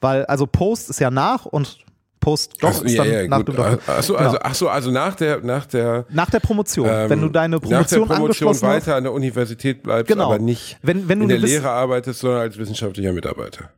Weil, 0.00 0.26
also 0.26 0.46
Post 0.46 0.90
ist 0.90 1.00
ja 1.00 1.10
nach 1.10 1.44
und 1.46 1.78
Postdoc 2.20 2.82
ist 2.84 2.94
ja, 2.94 3.04
dann 3.04 3.12
ja, 3.12 3.28
nach 3.28 3.38
gut. 3.38 3.48
dem 3.48 3.56
Doktor. 3.56 3.94
Achso, 3.94 4.12
Genau. 4.14 4.24
also, 4.26 4.38
ach 4.42 4.54
so, 4.54 4.68
also 4.68 4.90
nach 4.90 5.14
der, 5.14 5.40
nach 5.40 5.66
der, 5.66 6.04
Nach 6.10 6.28
der 6.30 6.40
Promotion. 6.40 6.88
ähm, 6.90 7.10
wenn 7.10 7.20
du 7.20 7.28
deine 7.28 7.58
Promotion, 7.60 7.80
nach 7.80 7.88
der 7.88 7.96
Promotion 7.96 8.22
angeschlossen 8.22 8.68
weiter 8.68 8.96
an 8.96 9.04
der 9.04 9.12
Universität 9.12 9.82
bleibst, 9.82 10.08
Genau. 10.08 10.26
aber 10.26 10.38
nicht 10.38 10.78
Wenn, 10.82 11.08
wenn 11.08 11.18
du 11.20 11.24
in 11.24 11.28
der 11.30 11.38
Lehre 11.38 11.70
arbeitest, 11.70 12.20
sondern 12.20 12.40
als 12.40 12.58
wissenschaftlicher 12.58 13.12
Mitarbeiter. 13.12 13.70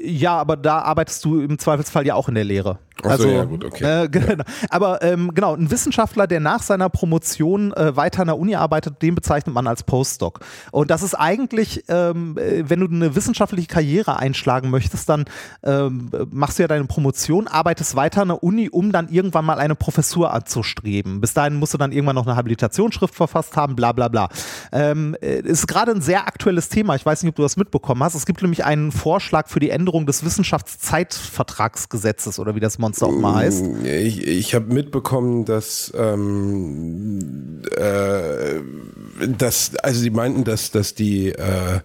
Ja, 0.00 0.36
aber 0.36 0.56
da 0.56 0.80
arbeitest 0.80 1.24
du 1.24 1.40
im 1.40 1.58
Zweifelsfall 1.58 2.06
ja 2.06 2.14
auch 2.14 2.28
in 2.28 2.34
der 2.34 2.44
Lehre. 2.44 2.78
So, 3.02 3.28
ja, 3.28 3.44
gut, 3.44 3.64
okay. 3.64 4.04
Äh, 4.04 4.08
genau. 4.08 4.44
Aber 4.70 5.02
ähm, 5.02 5.34
genau, 5.34 5.54
ein 5.54 5.70
Wissenschaftler, 5.70 6.26
der 6.26 6.40
nach 6.40 6.62
seiner 6.62 6.88
Promotion 6.88 7.72
äh, 7.74 7.94
weiter 7.96 8.22
an 8.22 8.28
der 8.28 8.38
Uni 8.38 8.54
arbeitet, 8.54 9.02
den 9.02 9.14
bezeichnet 9.14 9.54
man 9.54 9.66
als 9.66 9.82
Postdoc. 9.82 10.40
Und 10.72 10.90
das 10.90 11.02
ist 11.02 11.14
eigentlich, 11.14 11.84
ähm, 11.88 12.38
äh, 12.38 12.64
wenn 12.68 12.80
du 12.80 12.86
eine 12.86 13.14
wissenschaftliche 13.14 13.68
Karriere 13.68 14.18
einschlagen 14.18 14.70
möchtest, 14.70 15.06
dann 15.08 15.24
ähm, 15.62 16.10
machst 16.30 16.58
du 16.58 16.62
ja 16.62 16.68
deine 16.68 16.86
Promotion, 16.86 17.48
arbeitest 17.48 17.96
weiter 17.96 18.22
an 18.22 18.28
der 18.28 18.42
Uni, 18.42 18.70
um 18.70 18.92
dann 18.92 19.08
irgendwann 19.08 19.44
mal 19.44 19.58
eine 19.58 19.74
Professur 19.74 20.32
anzustreben. 20.32 21.20
Bis 21.20 21.34
dahin 21.34 21.56
musst 21.56 21.74
du 21.74 21.78
dann 21.78 21.92
irgendwann 21.92 22.16
noch 22.16 22.26
eine 22.26 22.36
Habilitationsschrift 22.36 23.14
verfasst 23.14 23.56
haben, 23.56 23.76
bla 23.76 23.92
bla 23.92 24.08
bla. 24.08 24.30
Ähm, 24.72 25.14
äh, 25.20 25.40
ist 25.40 25.66
gerade 25.66 25.92
ein 25.92 26.00
sehr 26.00 26.26
aktuelles 26.26 26.70
Thema. 26.70 26.94
Ich 26.94 27.04
weiß 27.04 27.22
nicht, 27.22 27.28
ob 27.30 27.36
du 27.36 27.42
das 27.42 27.58
mitbekommen 27.58 28.02
hast. 28.02 28.14
Es 28.14 28.24
gibt 28.26 28.42
nämlich 28.42 28.64
einen 28.64 28.90
Vorschlag 28.90 29.48
für 29.48 29.60
die 29.60 29.70
Änderung 29.70 30.06
des 30.06 30.24
Wissenschaftszeitvertragsgesetzes 30.24 32.38
oder 32.38 32.54
wie 32.54 32.60
das 32.60 32.78
Monster 32.86 33.06
auch 33.08 33.12
mal 33.12 33.34
heißt. 33.34 33.64
Ich, 33.84 34.24
ich 34.24 34.54
habe 34.54 34.72
mitbekommen, 34.72 35.44
dass, 35.44 35.92
ähm, 35.96 37.62
äh, 37.76 38.60
dass, 39.36 39.74
also 39.76 40.00
sie 40.00 40.10
meinten, 40.10 40.44
dass, 40.44 40.70
dass 40.70 40.94
die, 40.94 41.30
äh, 41.30 41.80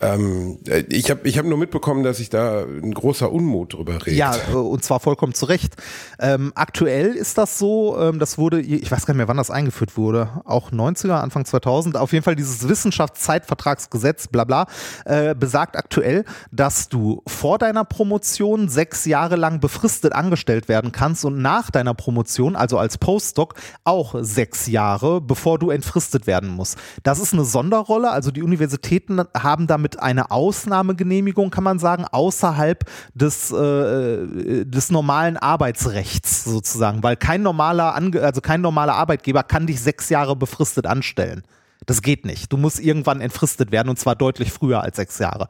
ähm, 0.00 0.58
ich 0.88 1.10
habe 1.10 1.28
ich 1.28 1.38
hab 1.38 1.46
nur 1.46 1.58
mitbekommen, 1.58 2.04
dass 2.04 2.18
sich 2.18 2.30
da 2.30 2.62
ein 2.62 2.94
großer 2.94 3.30
Unmut 3.32 3.74
drüber 3.74 3.94
redet. 3.94 4.18
Ja, 4.18 4.34
äh, 4.50 4.54
und 4.54 4.84
zwar 4.84 5.00
vollkommen 5.00 5.34
zu 5.34 5.46
Recht. 5.46 5.74
Ähm, 6.20 6.52
aktuell 6.54 7.14
ist 7.14 7.36
das 7.36 7.58
so, 7.58 7.98
ähm, 7.98 8.18
das 8.18 8.38
wurde, 8.38 8.60
ich 8.60 8.90
weiß 8.90 9.06
gar 9.06 9.14
nicht 9.14 9.18
mehr, 9.18 9.28
wann 9.28 9.36
das 9.36 9.50
eingeführt 9.50 9.96
wurde, 9.96 10.42
auch 10.44 10.70
90er, 10.70 11.20
Anfang 11.20 11.44
2000, 11.44 11.96
auf 11.96 12.12
jeden 12.12 12.24
Fall 12.24 12.36
dieses 12.36 12.68
Wissenschaftszeitvertragsgesetz, 12.68 14.28
bla 14.28 14.44
bla, 14.44 14.66
äh, 15.04 15.34
besagt 15.34 15.76
aktuell, 15.76 16.24
dass 16.52 16.88
du 16.88 17.22
vor 17.26 17.58
deiner 17.58 17.84
Promotion 17.84 18.68
sechs 18.68 19.04
Jahre 19.04 19.36
lang 19.36 19.58
befristet 19.58 20.12
angestellt 20.12 20.68
werden 20.68 20.92
kannst 20.92 21.24
und 21.24 21.42
nach 21.42 21.70
deiner 21.70 21.94
Promotion, 21.94 22.54
also 22.54 22.78
als 22.78 22.98
Postdoc, 22.98 23.54
auch 23.84 24.14
sechs 24.20 24.68
Jahre, 24.68 25.20
bevor 25.20 25.58
du 25.58 25.70
entfristet 25.70 26.26
werden 26.26 26.50
musst. 26.50 26.78
Das 27.02 27.18
ist 27.18 27.32
eine 27.32 27.44
Sonderrolle, 27.44 28.10
also 28.10 28.30
die 28.30 28.42
Universitäten 28.42 29.22
haben 29.36 29.66
damit 29.66 29.87
eine 29.96 30.30
Ausnahmegenehmigung, 30.30 31.50
kann 31.50 31.64
man 31.64 31.78
sagen, 31.78 32.04
außerhalb 32.04 32.84
des, 33.14 33.50
äh, 33.50 34.64
des 34.64 34.90
normalen 34.90 35.36
Arbeitsrechts 35.36 36.44
sozusagen, 36.44 37.02
weil 37.02 37.16
kein 37.16 37.42
normaler, 37.42 37.94
Ange 37.94 38.20
also 38.22 38.40
kein 38.40 38.60
normaler 38.60 38.94
Arbeitgeber 38.94 39.42
kann 39.42 39.66
dich 39.66 39.80
sechs 39.80 40.08
Jahre 40.08 40.36
befristet 40.36 40.86
anstellen. 40.86 41.42
Das 41.86 42.02
geht 42.02 42.26
nicht. 42.26 42.52
Du 42.52 42.56
musst 42.56 42.80
irgendwann 42.80 43.20
entfristet 43.20 43.72
werden 43.72 43.88
und 43.88 43.98
zwar 43.98 44.16
deutlich 44.16 44.52
früher 44.52 44.82
als 44.82 44.96
sechs 44.96 45.18
Jahre. 45.18 45.46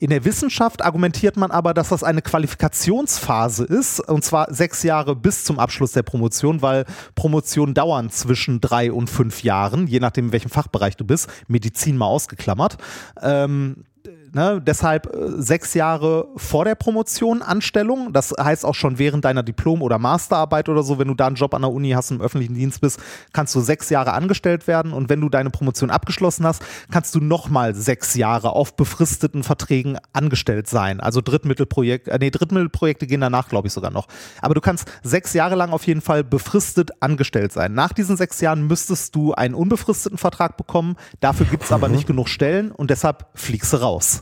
In 0.00 0.10
der 0.10 0.24
Wissenschaft 0.24 0.84
argumentiert 0.84 1.36
man 1.36 1.50
aber, 1.50 1.74
dass 1.74 1.88
das 1.88 2.04
eine 2.04 2.22
Qualifikationsphase 2.22 3.64
ist, 3.64 3.98
und 3.98 4.24
zwar 4.24 4.54
sechs 4.54 4.84
Jahre 4.84 5.16
bis 5.16 5.42
zum 5.42 5.58
Abschluss 5.58 5.90
der 5.90 6.04
Promotion, 6.04 6.62
weil 6.62 6.84
Promotionen 7.16 7.74
dauern 7.74 8.08
zwischen 8.08 8.60
drei 8.60 8.92
und 8.92 9.10
fünf 9.10 9.42
Jahren, 9.42 9.88
je 9.88 9.98
nachdem, 9.98 10.26
in 10.26 10.32
welchem 10.32 10.50
Fachbereich 10.50 10.96
du 10.96 11.04
bist. 11.04 11.28
Medizin 11.48 11.96
mal 11.96 12.06
ausgeklammert. 12.06 12.78
Ähm, 13.20 13.86
Ne, 14.32 14.60
deshalb 14.60 15.06
äh, 15.06 15.40
sechs 15.40 15.74
Jahre 15.74 16.28
vor 16.36 16.64
der 16.64 16.74
Promotion 16.74 17.40
Anstellung. 17.40 18.12
Das 18.12 18.34
heißt 18.38 18.64
auch 18.64 18.74
schon 18.74 18.98
während 18.98 19.24
deiner 19.24 19.42
Diplom- 19.42 19.80
oder 19.80 19.98
Masterarbeit 19.98 20.68
oder 20.68 20.82
so, 20.82 20.98
wenn 20.98 21.08
du 21.08 21.14
da 21.14 21.28
einen 21.28 21.36
Job 21.36 21.54
an 21.54 21.62
der 21.62 21.70
Uni 21.70 21.90
hast 21.90 22.10
und 22.10 22.18
im 22.18 22.22
öffentlichen 22.22 22.54
Dienst 22.54 22.80
bist, 22.80 23.00
kannst 23.32 23.54
du 23.54 23.60
sechs 23.60 23.88
Jahre 23.90 24.12
angestellt 24.12 24.66
werden. 24.66 24.92
Und 24.92 25.08
wenn 25.08 25.20
du 25.20 25.28
deine 25.28 25.50
Promotion 25.50 25.90
abgeschlossen 25.90 26.44
hast, 26.44 26.62
kannst 26.90 27.14
du 27.14 27.20
nochmal 27.20 27.74
sechs 27.74 28.14
Jahre 28.14 28.52
auf 28.52 28.76
befristeten 28.76 29.42
Verträgen 29.44 29.98
angestellt 30.12 30.68
sein. 30.68 31.00
Also 31.00 31.20
Drittmittelprojekte, 31.20 32.10
äh, 32.10 32.18
nee, 32.18 32.30
Drittmittelprojekte 32.30 33.06
gehen 33.06 33.22
danach, 33.22 33.48
glaube 33.48 33.68
ich, 33.68 33.72
sogar 33.72 33.90
noch. 33.90 34.08
Aber 34.42 34.54
du 34.54 34.60
kannst 34.60 34.90
sechs 35.02 35.32
Jahre 35.32 35.54
lang 35.54 35.70
auf 35.70 35.86
jeden 35.86 36.02
Fall 36.02 36.22
befristet 36.22 36.90
angestellt 37.00 37.52
sein. 37.52 37.72
Nach 37.72 37.92
diesen 37.92 38.16
sechs 38.16 38.40
Jahren 38.40 38.66
müsstest 38.66 39.14
du 39.14 39.32
einen 39.32 39.54
unbefristeten 39.54 40.18
Vertrag 40.18 40.56
bekommen. 40.56 40.96
Dafür 41.20 41.46
gibt 41.46 41.64
es 41.64 41.72
aber 41.72 41.88
nicht 41.88 42.06
genug 42.06 42.28
Stellen 42.28 42.72
und 42.72 42.90
deshalb 42.90 43.26
fliegst 43.34 43.72
du 43.72 43.78
raus 43.78 44.17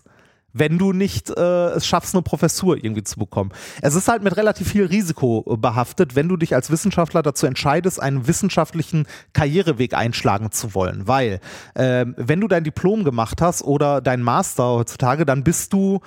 wenn 0.59 0.79
du 0.79 0.93
nicht 0.93 1.31
äh, 1.31 1.67
es 1.71 1.87
schaffst, 1.87 2.15
eine 2.15 2.23
Professur 2.23 2.77
irgendwie 2.77 3.03
zu 3.05 3.19
bekommen. 3.19 3.51
Es 3.83 3.95
ist 3.95 4.09
halt 4.09 4.23
mit 4.23 4.37
relativ 4.37 4.69
viel 4.69 4.87
Risiko 4.87 5.45
äh, 5.49 5.57
behaftet, 5.57 6.17
wenn 6.17 6.29
du 6.29 6.37
dich 6.37 6.55
als 6.55 6.71
Wissenschaftler 6.71 7.23
dazu 7.23 7.47
entscheidest, 7.47 8.01
einen 8.01 8.27
wissenschaftlichen 8.27 9.07
Karriereweg 9.33 9.95
einschlagen 9.95 10.51
zu 10.53 10.75
wollen. 10.75 11.07
Weil, 11.07 11.41
äh, 11.75 12.07
wenn 12.17 12.41
du 12.41 12.49
dein 12.49 12.65
Diplom 12.65 13.05
gemacht 13.05 13.43
hast 13.43 13.63
oder 13.63 14.01
dein 14.01 14.23
Master 14.23 14.65
heutzutage, 14.71 15.27
dann 15.27 15.45
bist 15.45 15.73
du 15.73 16.01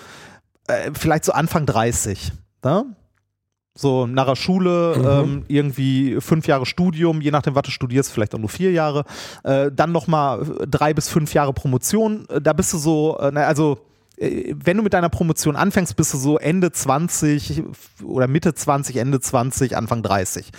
äh, 0.67 0.91
vielleicht 0.93 1.25
so 1.25 1.31
Anfang 1.31 1.65
30. 1.65 2.31
Ne? 2.63 2.85
So 3.75 4.07
nach 4.07 4.25
der 4.25 4.35
Schule 4.35 4.95
Mhm. 4.97 5.05
ähm, 5.05 5.43
irgendwie 5.47 6.17
fünf 6.19 6.47
Jahre 6.47 6.65
Studium, 6.65 7.21
je 7.21 7.31
nachdem, 7.31 7.55
was 7.55 7.63
du 7.63 7.71
studierst, 7.71 8.11
vielleicht 8.11 8.35
auch 8.35 8.39
nur 8.39 8.49
vier 8.49 8.71
Jahre. 8.71 9.05
Äh, 9.43 9.71
dann 9.73 9.91
nochmal 9.91 10.45
drei 10.67 10.93
bis 10.93 11.07
fünf 11.07 11.33
Jahre 11.33 11.53
Promotion. 11.53 12.25
Äh, 12.29 12.41
Da 12.41 12.53
bist 12.53 12.73
du 12.73 12.77
so, 12.77 13.17
äh, 13.21 13.33
also 13.39 13.77
äh, 13.77 13.88
wenn 14.19 14.77
du 14.77 14.83
mit 14.83 14.93
deiner 14.93 15.09
Promotion 15.09 15.55
anfängst, 15.55 15.95
bist 15.95 16.13
du 16.13 16.17
so 16.17 16.37
Ende 16.37 16.71
20 16.71 17.63
oder 18.03 18.27
Mitte 18.27 18.53
20, 18.53 18.97
Ende 18.97 19.19
20, 19.19 19.77
Anfang 19.77 20.03
30. 20.03 20.51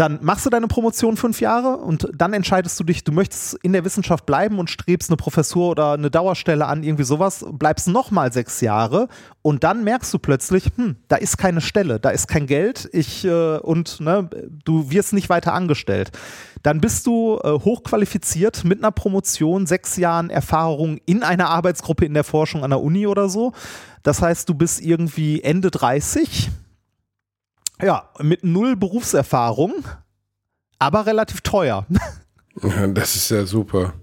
Dann 0.00 0.18
machst 0.22 0.46
du 0.46 0.50
deine 0.50 0.66
Promotion 0.66 1.18
fünf 1.18 1.42
Jahre 1.42 1.76
und 1.76 2.08
dann 2.16 2.32
entscheidest 2.32 2.80
du 2.80 2.84
dich, 2.84 3.04
du 3.04 3.12
möchtest 3.12 3.58
in 3.62 3.74
der 3.74 3.84
Wissenschaft 3.84 4.24
bleiben 4.24 4.58
und 4.58 4.70
strebst 4.70 5.10
eine 5.10 5.18
Professur 5.18 5.68
oder 5.68 5.92
eine 5.92 6.10
Dauerstelle 6.10 6.64
an, 6.64 6.82
irgendwie 6.82 7.04
sowas, 7.04 7.44
bleibst 7.52 7.86
nochmal 7.86 8.32
sechs 8.32 8.62
Jahre 8.62 9.08
und 9.42 9.62
dann 9.62 9.84
merkst 9.84 10.14
du 10.14 10.18
plötzlich, 10.18 10.70
hm, 10.74 10.96
da 11.08 11.16
ist 11.16 11.36
keine 11.36 11.60
Stelle, 11.60 12.00
da 12.00 12.08
ist 12.08 12.28
kein 12.28 12.46
Geld, 12.46 12.88
ich 12.94 13.26
äh, 13.26 13.58
und 13.58 14.00
ne, 14.00 14.30
du 14.64 14.90
wirst 14.90 15.12
nicht 15.12 15.28
weiter 15.28 15.52
angestellt. 15.52 16.12
Dann 16.62 16.80
bist 16.80 17.06
du 17.06 17.38
äh, 17.44 17.50
hochqualifiziert 17.50 18.64
mit 18.64 18.78
einer 18.78 18.92
Promotion, 18.92 19.66
sechs 19.66 19.98
Jahren 19.98 20.30
Erfahrung 20.30 20.98
in 21.04 21.22
einer 21.22 21.50
Arbeitsgruppe 21.50 22.06
in 22.06 22.14
der 22.14 22.24
Forschung 22.24 22.64
an 22.64 22.70
der 22.70 22.80
Uni 22.80 23.06
oder 23.06 23.28
so. 23.28 23.52
Das 24.02 24.22
heißt, 24.22 24.48
du 24.48 24.54
bist 24.54 24.80
irgendwie 24.80 25.42
Ende 25.42 25.70
30 25.70 26.48
ja, 27.82 28.08
mit 28.18 28.44
null 28.44 28.76
Berufserfahrung, 28.76 29.84
aber 30.78 31.06
relativ 31.06 31.40
teuer. 31.40 31.86
Das 32.88 33.14
ist 33.16 33.30
ja 33.30 33.46
super. 33.46 33.94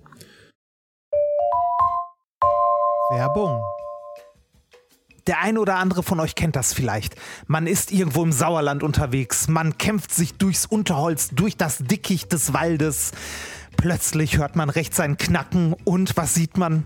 Werbung. 3.12 3.62
Der 5.28 5.42
eine 5.42 5.60
oder 5.60 5.76
andere 5.76 6.02
von 6.04 6.20
euch 6.22 6.36
kennt 6.36 6.56
das 6.56 6.74
vielleicht. 6.74 7.16
Man 7.46 7.68
ist 7.68 7.92
irgendwo 7.92 8.24
im 8.24 8.32
Sauerland 8.32 8.82
unterwegs, 8.82 9.50
man 9.50 9.78
kämpft 9.78 10.14
sich 10.14 10.36
durchs 10.38 10.66
Unterholz, 10.66 11.30
durch 11.30 11.58
das 11.58 11.80
Dickicht 11.80 12.32
des 12.32 12.54
Waldes. 12.54 13.12
Plötzlich 13.76 14.38
hört 14.38 14.56
man 14.56 14.70
rechts 14.70 15.00
ein 15.00 15.18
Knacken 15.18 15.74
und 15.84 16.16
was 16.16 16.34
sieht 16.34 16.58
man? 16.58 16.86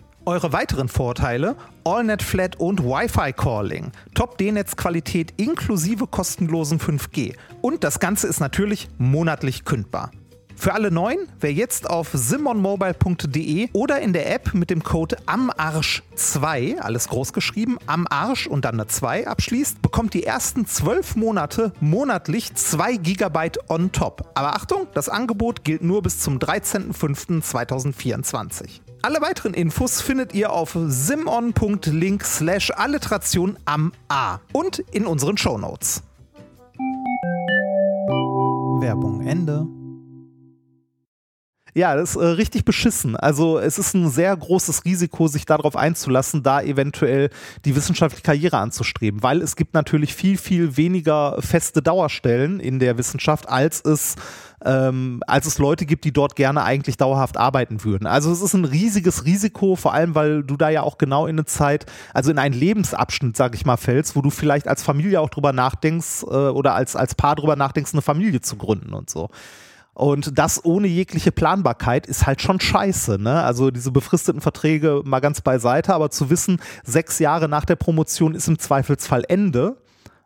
Eure 0.25 0.53
weiteren 0.53 0.87
Vorteile: 0.87 1.55
AllNet 1.83 2.21
Flat 2.21 2.59
und 2.59 2.83
Wi-Fi 2.83 3.33
Calling, 3.33 3.91
Top 4.13 4.37
D-Netz-Qualität 4.37 5.33
inklusive 5.37 6.05
kostenlosen 6.05 6.79
5G. 6.79 7.33
Und 7.61 7.83
das 7.83 7.99
Ganze 7.99 8.27
ist 8.27 8.39
natürlich 8.39 8.87
monatlich 8.99 9.65
kündbar. 9.65 10.11
Für 10.55 10.75
alle 10.75 10.91
Neuen, 10.91 11.27
wer 11.39 11.51
jetzt 11.51 11.89
auf 11.89 12.09
simonmobile.de 12.13 13.69
oder 13.73 13.99
in 13.99 14.13
der 14.13 14.31
App 14.31 14.53
mit 14.53 14.69
dem 14.69 14.83
Code 14.83 15.17
AMARSCH2, 15.25 16.77
alles 16.77 17.07
groß 17.07 17.33
geschrieben, 17.33 17.79
am 17.87 18.05
Arsch 18.07 18.45
und 18.45 18.65
dann 18.65 18.75
eine 18.75 18.85
2 18.85 19.25
abschließt, 19.25 19.81
bekommt 19.81 20.13
die 20.13 20.23
ersten 20.23 20.67
12 20.67 21.15
Monate 21.15 21.73
monatlich 21.79 22.53
2 22.53 22.97
GB 22.97 23.53
on 23.69 23.91
top. 23.91 24.29
Aber 24.35 24.55
Achtung, 24.55 24.85
das 24.93 25.09
Angebot 25.09 25.63
gilt 25.63 25.81
nur 25.81 26.03
bis 26.03 26.19
zum 26.19 26.37
13.05.2024. 26.37 28.81
Alle 29.03 29.19
weiteren 29.19 29.55
Infos 29.55 29.99
findet 29.99 30.35
ihr 30.35 30.51
auf 30.53 30.77
simon.link 30.87 32.23
slash 32.23 32.69
alliteration 32.69 33.57
am 33.65 33.93
A 34.09 34.37
und 34.53 34.77
in 34.91 35.07
unseren 35.07 35.37
Shownotes. 35.37 36.03
Werbung 38.79 39.25
Ende. 39.25 39.65
Ja, 41.73 41.95
das 41.95 42.15
ist 42.15 42.21
äh, 42.21 42.25
richtig 42.25 42.65
beschissen. 42.65 43.15
Also 43.15 43.57
es 43.57 43.77
ist 43.77 43.93
ein 43.93 44.09
sehr 44.09 44.35
großes 44.35 44.83
Risiko, 44.83 45.27
sich 45.27 45.45
darauf 45.45 45.75
einzulassen, 45.77 46.43
da 46.43 46.61
eventuell 46.61 47.29
die 47.63 47.75
wissenschaftliche 47.75 48.23
Karriere 48.23 48.57
anzustreben, 48.57 49.23
weil 49.23 49.41
es 49.41 49.55
gibt 49.55 49.73
natürlich 49.73 50.13
viel, 50.13 50.37
viel 50.37 50.75
weniger 50.75 51.37
feste 51.41 51.81
Dauerstellen 51.81 52.59
in 52.59 52.79
der 52.79 52.97
Wissenschaft, 52.97 53.47
als 53.47 53.81
es 53.85 54.15
ähm, 54.63 55.23
als 55.25 55.47
es 55.47 55.57
Leute 55.57 55.85
gibt, 55.85 56.05
die 56.05 56.11
dort 56.11 56.35
gerne 56.35 56.63
eigentlich 56.63 56.97
dauerhaft 56.97 57.37
arbeiten 57.37 57.83
würden. 57.83 58.05
Also 58.05 58.31
es 58.31 58.41
ist 58.41 58.53
ein 58.53 58.65
riesiges 58.65 59.25
Risiko, 59.25 59.75
vor 59.75 59.93
allem 59.93 60.13
weil 60.13 60.43
du 60.43 60.55
da 60.55 60.69
ja 60.69 60.83
auch 60.83 60.97
genau 60.97 61.25
in 61.25 61.35
eine 61.35 61.45
Zeit, 61.45 61.85
also 62.13 62.29
in 62.29 62.37
einen 62.37 62.53
Lebensabschnitt, 62.53 63.35
sag 63.35 63.55
ich 63.55 63.65
mal, 63.65 63.77
fällst, 63.77 64.15
wo 64.15 64.21
du 64.21 64.29
vielleicht 64.29 64.67
als 64.67 64.83
Familie 64.83 65.19
auch 65.19 65.29
drüber 65.29 65.53
nachdenkst 65.53 66.23
äh, 66.23 66.25
oder 66.25 66.75
als, 66.75 66.95
als 66.95 67.15
Paar 67.15 67.35
drüber 67.35 67.55
nachdenkst, 67.55 67.93
eine 67.93 68.01
Familie 68.01 68.41
zu 68.41 68.55
gründen 68.55 68.93
und 68.93 69.09
so. 69.09 69.29
Und 69.93 70.37
das 70.37 70.63
ohne 70.63 70.87
jegliche 70.87 71.31
Planbarkeit 71.31 72.07
ist 72.07 72.25
halt 72.25 72.41
schon 72.41 72.59
scheiße. 72.59 73.17
Ne? 73.19 73.43
Also 73.43 73.71
diese 73.71 73.91
befristeten 73.91 74.41
Verträge 74.41 75.01
mal 75.03 75.19
ganz 75.19 75.41
beiseite, 75.41 75.93
aber 75.93 76.09
zu 76.09 76.29
wissen, 76.29 76.61
sechs 76.83 77.19
Jahre 77.19 77.49
nach 77.49 77.65
der 77.65 77.75
Promotion 77.75 78.33
ist 78.33 78.47
im 78.47 78.57
Zweifelsfall 78.57 79.25
Ende, 79.27 79.77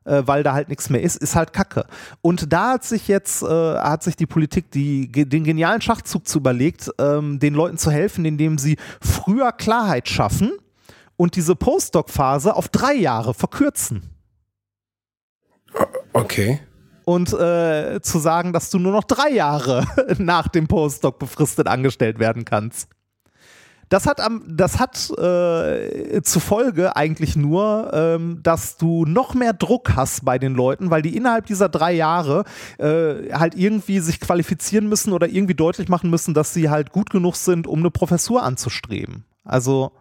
äh, 0.03 0.21
weil 0.25 0.43
da 0.43 0.53
halt 0.53 0.69
nichts 0.69 0.91
mehr 0.91 1.01
ist, 1.01 1.15
ist 1.15 1.35
halt 1.35 1.51
Kacke. 1.51 1.87
Und 2.21 2.53
da 2.53 2.73
hat 2.73 2.83
sich 2.83 3.07
jetzt, 3.07 3.41
äh, 3.41 3.47
hat 3.47 4.03
sich 4.03 4.15
die 4.15 4.27
Politik 4.27 4.69
die, 4.69 5.11
den 5.11 5.43
genialen 5.43 5.81
Schachzug 5.81 6.27
zu 6.27 6.37
überlegt, 6.37 6.91
ähm, 6.99 7.39
den 7.39 7.55
Leuten 7.55 7.79
zu 7.79 7.89
helfen, 7.89 8.23
indem 8.23 8.59
sie 8.59 8.77
früher 9.01 9.51
Klarheit 9.51 10.07
schaffen 10.07 10.51
und 11.17 11.35
diese 11.35 11.55
Postdoc-Phase 11.55 12.55
auf 12.55 12.69
drei 12.69 12.93
Jahre 12.93 13.33
verkürzen. 13.33 14.11
Okay 16.13 16.59
und 17.05 17.33
äh, 17.33 18.01
zu 18.01 18.19
sagen, 18.19 18.51
dass 18.51 18.69
du 18.69 18.79
nur 18.79 18.91
noch 18.91 19.03
drei 19.03 19.29
Jahre 19.29 19.85
nach 20.17 20.47
dem 20.47 20.67
Postdoc 20.67 21.19
befristet 21.19 21.67
angestellt 21.67 22.19
werden 22.19 22.45
kannst. 22.45 22.89
Das 23.89 24.07
hat, 24.07 24.19
am, 24.19 24.43
das 24.47 24.79
hat 24.79 25.11
äh, 25.19 26.21
zur 26.23 26.41
Folge 26.41 26.95
eigentlich 26.95 27.35
nur, 27.35 27.91
ähm, 27.93 28.39
dass 28.41 28.77
du 28.77 29.05
noch 29.05 29.35
mehr 29.35 29.53
Druck 29.53 29.95
hast 29.95 30.25
bei 30.25 30.39
den 30.39 30.55
Leuten, 30.55 30.89
weil 30.89 31.03
die 31.03 31.15
innerhalb 31.15 31.45
dieser 31.45 31.69
drei 31.69 31.93
Jahre 31.93 32.45
äh, 32.79 33.31
halt 33.31 33.53
irgendwie 33.53 33.99
sich 33.99 34.19
qualifizieren 34.19 34.89
müssen 34.89 35.13
oder 35.13 35.27
irgendwie 35.27 35.53
deutlich 35.53 35.87
machen 35.87 36.09
müssen, 36.09 36.33
dass 36.33 36.51
sie 36.51 36.71
halt 36.71 36.91
gut 36.91 37.11
genug 37.11 37.35
sind, 37.35 37.67
um 37.67 37.79
eine 37.79 37.91
Professur 37.91 38.41
anzustreben. 38.41 39.23
Also 39.43 39.91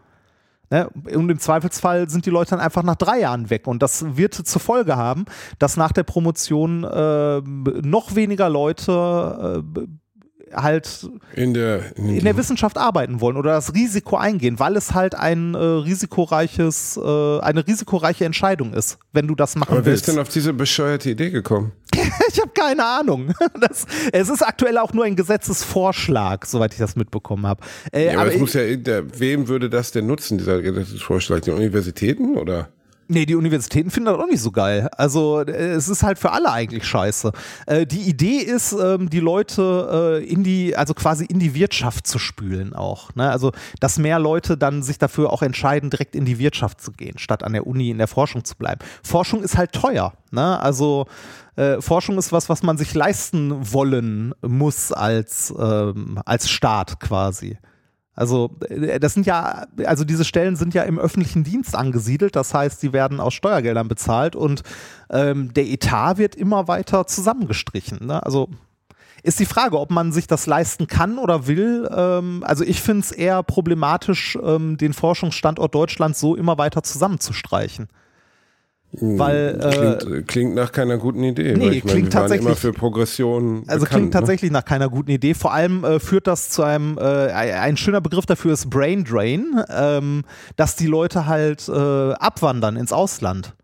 Ne? 0.70 0.88
Und 0.88 1.30
im 1.30 1.38
Zweifelsfall 1.38 2.08
sind 2.08 2.26
die 2.26 2.30
Leute 2.30 2.50
dann 2.50 2.60
einfach 2.60 2.82
nach 2.82 2.96
drei 2.96 3.20
Jahren 3.20 3.50
weg. 3.50 3.66
Und 3.66 3.82
das 3.82 4.16
wird 4.16 4.34
zur 4.34 4.60
Folge 4.60 4.96
haben, 4.96 5.24
dass 5.58 5.76
nach 5.76 5.92
der 5.92 6.04
Promotion 6.04 6.84
äh, 6.84 7.40
noch 7.40 8.14
weniger 8.14 8.48
Leute 8.48 9.62
äh, 9.76 9.86
halt 10.56 11.08
in 11.34 11.54
der, 11.54 11.96
in, 11.96 12.16
in 12.16 12.24
der 12.24 12.36
Wissenschaft 12.36 12.78
arbeiten 12.78 13.20
wollen 13.20 13.36
oder 13.36 13.52
das 13.52 13.74
Risiko 13.74 14.16
eingehen, 14.16 14.58
weil 14.58 14.76
es 14.76 14.94
halt 14.94 15.14
ein 15.14 15.54
äh, 15.54 15.58
risikoreiches, 15.58 16.96
äh, 16.96 17.40
eine 17.40 17.66
risikoreiche 17.66 18.24
Entscheidung 18.24 18.72
ist, 18.72 18.98
wenn 19.12 19.26
du 19.26 19.34
das 19.34 19.56
machen 19.56 19.72
Aber 19.72 19.84
willst. 19.84 19.86
wer 19.86 19.94
ist 19.94 20.08
denn 20.08 20.18
auf 20.18 20.28
diese 20.28 20.52
bescheuerte 20.52 21.10
Idee 21.10 21.30
gekommen? 21.30 21.72
ich 22.28 22.40
habe 22.40 22.50
keine 22.54 22.84
Ahnung. 22.84 23.32
Das, 23.60 23.86
es 24.12 24.28
ist 24.28 24.42
aktuell 24.42 24.78
auch 24.78 24.92
nur 24.92 25.04
ein 25.04 25.16
Gesetzesvorschlag, 25.16 26.44
soweit 26.44 26.72
ich 26.72 26.78
das 26.78 26.96
mitbekommen 26.96 27.46
habe. 27.46 27.62
Äh, 27.92 28.06
ja, 28.06 28.12
aber, 28.18 28.30
aber 28.30 28.38
muss 28.38 28.52
ja, 28.54 28.76
der, 28.76 29.18
wem 29.18 29.48
würde 29.48 29.70
das 29.70 29.92
denn 29.92 30.06
nutzen, 30.06 30.38
dieser 30.38 30.60
Gesetzesvorschlag? 30.60 31.42
Die 31.42 31.50
Universitäten 31.50 32.36
oder? 32.36 32.68
Nee, 33.06 33.26
die 33.26 33.34
Universitäten 33.34 33.90
finden 33.90 34.06
das 34.06 34.18
auch 34.18 34.26
nicht 34.26 34.40
so 34.40 34.50
geil. 34.50 34.88
Also 34.96 35.40
äh, 35.40 35.72
es 35.72 35.88
ist 35.88 36.02
halt 36.02 36.18
für 36.18 36.32
alle 36.32 36.50
eigentlich 36.50 36.84
scheiße. 36.84 37.32
Äh, 37.66 37.86
die 37.86 38.00
Idee 38.00 38.38
ist, 38.38 38.72
ähm, 38.72 39.10
die 39.10 39.20
Leute 39.20 40.20
äh, 40.22 40.24
in 40.24 40.42
die, 40.42 40.74
also 40.74 40.94
quasi 40.94 41.26
in 41.26 41.38
die 41.38 41.54
Wirtschaft 41.54 42.06
zu 42.06 42.18
spülen 42.18 42.72
auch. 42.72 43.14
Ne? 43.14 43.30
Also, 43.30 43.52
dass 43.80 43.98
mehr 43.98 44.18
Leute 44.18 44.56
dann 44.56 44.82
sich 44.82 44.96
dafür 44.98 45.32
auch 45.32 45.42
entscheiden, 45.42 45.90
direkt 45.90 46.16
in 46.16 46.24
die 46.24 46.38
Wirtschaft 46.38 46.80
zu 46.80 46.92
gehen, 46.92 47.18
statt 47.18 47.42
an 47.42 47.52
der 47.52 47.66
Uni 47.66 47.90
in 47.90 47.98
der 47.98 48.08
Forschung 48.08 48.44
zu 48.44 48.56
bleiben. 48.56 48.80
Forschung 49.02 49.42
ist 49.42 49.58
halt 49.58 49.72
teuer. 49.72 50.14
Ne? 50.30 50.58
Also 50.60 51.06
äh, 51.56 51.82
Forschung 51.82 52.16
ist 52.16 52.32
was, 52.32 52.48
was 52.48 52.62
man 52.62 52.78
sich 52.78 52.94
leisten 52.94 53.72
wollen 53.72 54.34
muss 54.40 54.92
als, 54.92 55.52
ähm, 55.58 56.18
als 56.24 56.48
Staat 56.48 57.00
quasi. 57.00 57.58
Also 58.14 58.56
äh, 58.68 59.00
das 59.00 59.14
sind 59.14 59.26
ja, 59.26 59.66
also 59.84 60.04
diese 60.04 60.24
Stellen 60.24 60.56
sind 60.56 60.74
ja 60.74 60.82
im 60.82 60.98
öffentlichen 60.98 61.44
Dienst 61.44 61.74
angesiedelt, 61.74 62.36
das 62.36 62.54
heißt, 62.54 62.80
sie 62.80 62.92
werden 62.92 63.20
aus 63.20 63.34
Steuergeldern 63.34 63.88
bezahlt 63.88 64.36
und 64.36 64.62
ähm, 65.10 65.52
der 65.54 65.66
Etat 65.66 66.18
wird 66.18 66.34
immer 66.34 66.68
weiter 66.68 67.06
zusammengestrichen. 67.06 68.06
Ne? 68.06 68.24
Also 68.24 68.48
ist 69.22 69.40
die 69.40 69.46
Frage, 69.46 69.80
ob 69.80 69.90
man 69.90 70.12
sich 70.12 70.26
das 70.26 70.46
leisten 70.46 70.86
kann 70.86 71.18
oder 71.18 71.46
will. 71.46 71.88
Ähm, 71.90 72.44
also 72.46 72.62
ich 72.62 72.82
finde 72.82 73.00
es 73.00 73.10
eher 73.10 73.42
problematisch, 73.42 74.38
ähm, 74.42 74.76
den 74.76 74.92
Forschungsstandort 74.92 75.74
Deutschland 75.74 76.14
so 76.14 76.36
immer 76.36 76.58
weiter 76.58 76.82
zusammenzustreichen. 76.82 77.88
Hm, 78.98 79.18
Weil, 79.18 79.58
klingt, 79.58 80.18
äh, 80.18 80.22
klingt, 80.22 80.54
nach 80.54 80.72
keiner 80.72 80.98
guten 80.98 81.22
Idee. 81.24 81.54
Nee, 81.56 81.68
ich 81.70 81.84
meine, 81.84 81.96
klingt 81.96 82.12
tatsächlich 82.12 82.46
immer 82.46 82.56
für 82.56 82.72
Progression. 82.72 83.64
Also 83.66 83.84
bekannt, 83.84 83.88
klingt 83.90 84.14
ne? 84.14 84.20
tatsächlich 84.20 84.50
nach 84.50 84.64
keiner 84.64 84.88
guten 84.88 85.10
Idee. 85.10 85.34
Vor 85.34 85.52
allem 85.52 85.84
äh, 85.84 85.98
führt 85.98 86.26
das 86.26 86.50
zu 86.50 86.62
einem, 86.62 86.98
äh, 86.98 87.02
ein 87.02 87.76
schöner 87.76 88.00
Begriff 88.00 88.26
dafür 88.26 88.52
ist 88.52 88.70
Brain 88.70 89.04
Drain, 89.04 89.62
ähm, 89.68 90.22
dass 90.56 90.76
die 90.76 90.86
Leute 90.86 91.26
halt 91.26 91.68
äh, 91.68 91.72
abwandern 91.72 92.76
ins 92.76 92.92
Ausland. 92.92 93.54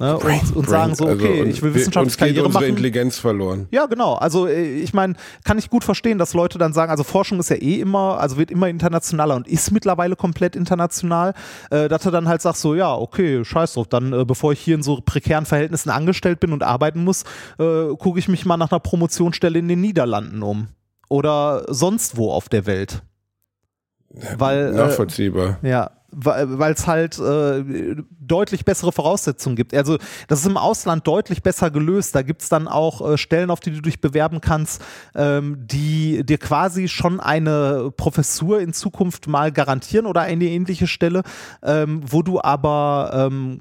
Ne, 0.00 0.16
und, 0.16 0.54
und 0.54 0.68
sagen 0.68 0.94
so, 0.94 1.08
okay, 1.08 1.40
also, 1.40 1.50
ich 1.50 1.60
will 1.60 1.74
wissenschaftliche 1.74 2.18
Karriere 2.18 2.46
unsere 2.46 2.62
machen. 2.62 2.70
Intelligenz 2.70 3.18
verloren. 3.18 3.66
Ja, 3.72 3.86
genau. 3.86 4.14
Also 4.14 4.46
äh, 4.46 4.76
ich 4.76 4.94
meine, 4.94 5.14
kann 5.42 5.58
ich 5.58 5.70
gut 5.70 5.82
verstehen, 5.82 6.18
dass 6.18 6.34
Leute 6.34 6.56
dann 6.56 6.72
sagen, 6.72 6.92
also 6.92 7.02
Forschung 7.02 7.40
ist 7.40 7.50
ja 7.50 7.56
eh 7.56 7.80
immer, 7.80 8.20
also 8.20 8.36
wird 8.36 8.52
immer 8.52 8.68
internationaler 8.68 9.34
und 9.34 9.48
ist 9.48 9.72
mittlerweile 9.72 10.14
komplett 10.14 10.54
international, 10.54 11.34
äh, 11.70 11.88
dass 11.88 12.04
du 12.04 12.12
dann 12.12 12.28
halt 12.28 12.42
sagst 12.42 12.60
so, 12.62 12.76
ja, 12.76 12.94
okay, 12.94 13.44
scheiß 13.44 13.74
drauf, 13.74 13.88
dann 13.88 14.12
äh, 14.12 14.24
bevor 14.24 14.52
ich 14.52 14.60
hier 14.60 14.76
in 14.76 14.84
so 14.84 15.00
prekären 15.04 15.46
Verhältnissen 15.46 15.90
angestellt 15.90 16.38
bin 16.38 16.52
und 16.52 16.62
arbeiten 16.62 17.02
muss, 17.02 17.24
äh, 17.58 17.88
gucke 17.98 18.20
ich 18.20 18.28
mich 18.28 18.46
mal 18.46 18.56
nach 18.56 18.70
einer 18.70 18.78
Promotionsstelle 18.80 19.58
in 19.58 19.66
den 19.66 19.80
Niederlanden 19.80 20.44
um. 20.44 20.68
Oder 21.08 21.64
sonst 21.66 22.16
wo 22.16 22.30
auf 22.30 22.48
der 22.48 22.66
Welt. 22.66 23.02
Weil, 24.36 24.72
Nachvollziehbar. 24.74 25.58
Äh, 25.62 25.70
ja, 25.70 25.90
weil 26.10 26.72
es 26.72 26.86
halt 26.86 27.18
äh, 27.18 27.96
deutlich 28.20 28.64
bessere 28.64 28.92
Voraussetzungen 28.92 29.56
gibt. 29.56 29.74
Also 29.74 29.98
das 30.26 30.40
ist 30.40 30.46
im 30.46 30.56
Ausland 30.56 31.06
deutlich 31.06 31.42
besser 31.42 31.70
gelöst. 31.70 32.14
Da 32.14 32.22
gibt 32.22 32.42
es 32.42 32.48
dann 32.48 32.66
auch 32.66 33.12
äh, 33.12 33.18
Stellen, 33.18 33.50
auf 33.50 33.60
die 33.60 33.72
du 33.72 33.82
dich 33.82 34.00
bewerben 34.00 34.40
kannst, 34.40 34.82
ähm, 35.14 35.66
die 35.66 36.24
dir 36.24 36.38
quasi 36.38 36.88
schon 36.88 37.20
eine 37.20 37.92
Professur 37.96 38.60
in 38.60 38.72
Zukunft 38.72 39.28
mal 39.28 39.52
garantieren 39.52 40.06
oder 40.06 40.22
eine 40.22 40.44
ähnliche 40.44 40.86
Stelle, 40.86 41.22
ähm, 41.62 42.00
wo 42.06 42.22
du 42.22 42.40
aber 42.40 43.10
ähm, 43.14 43.60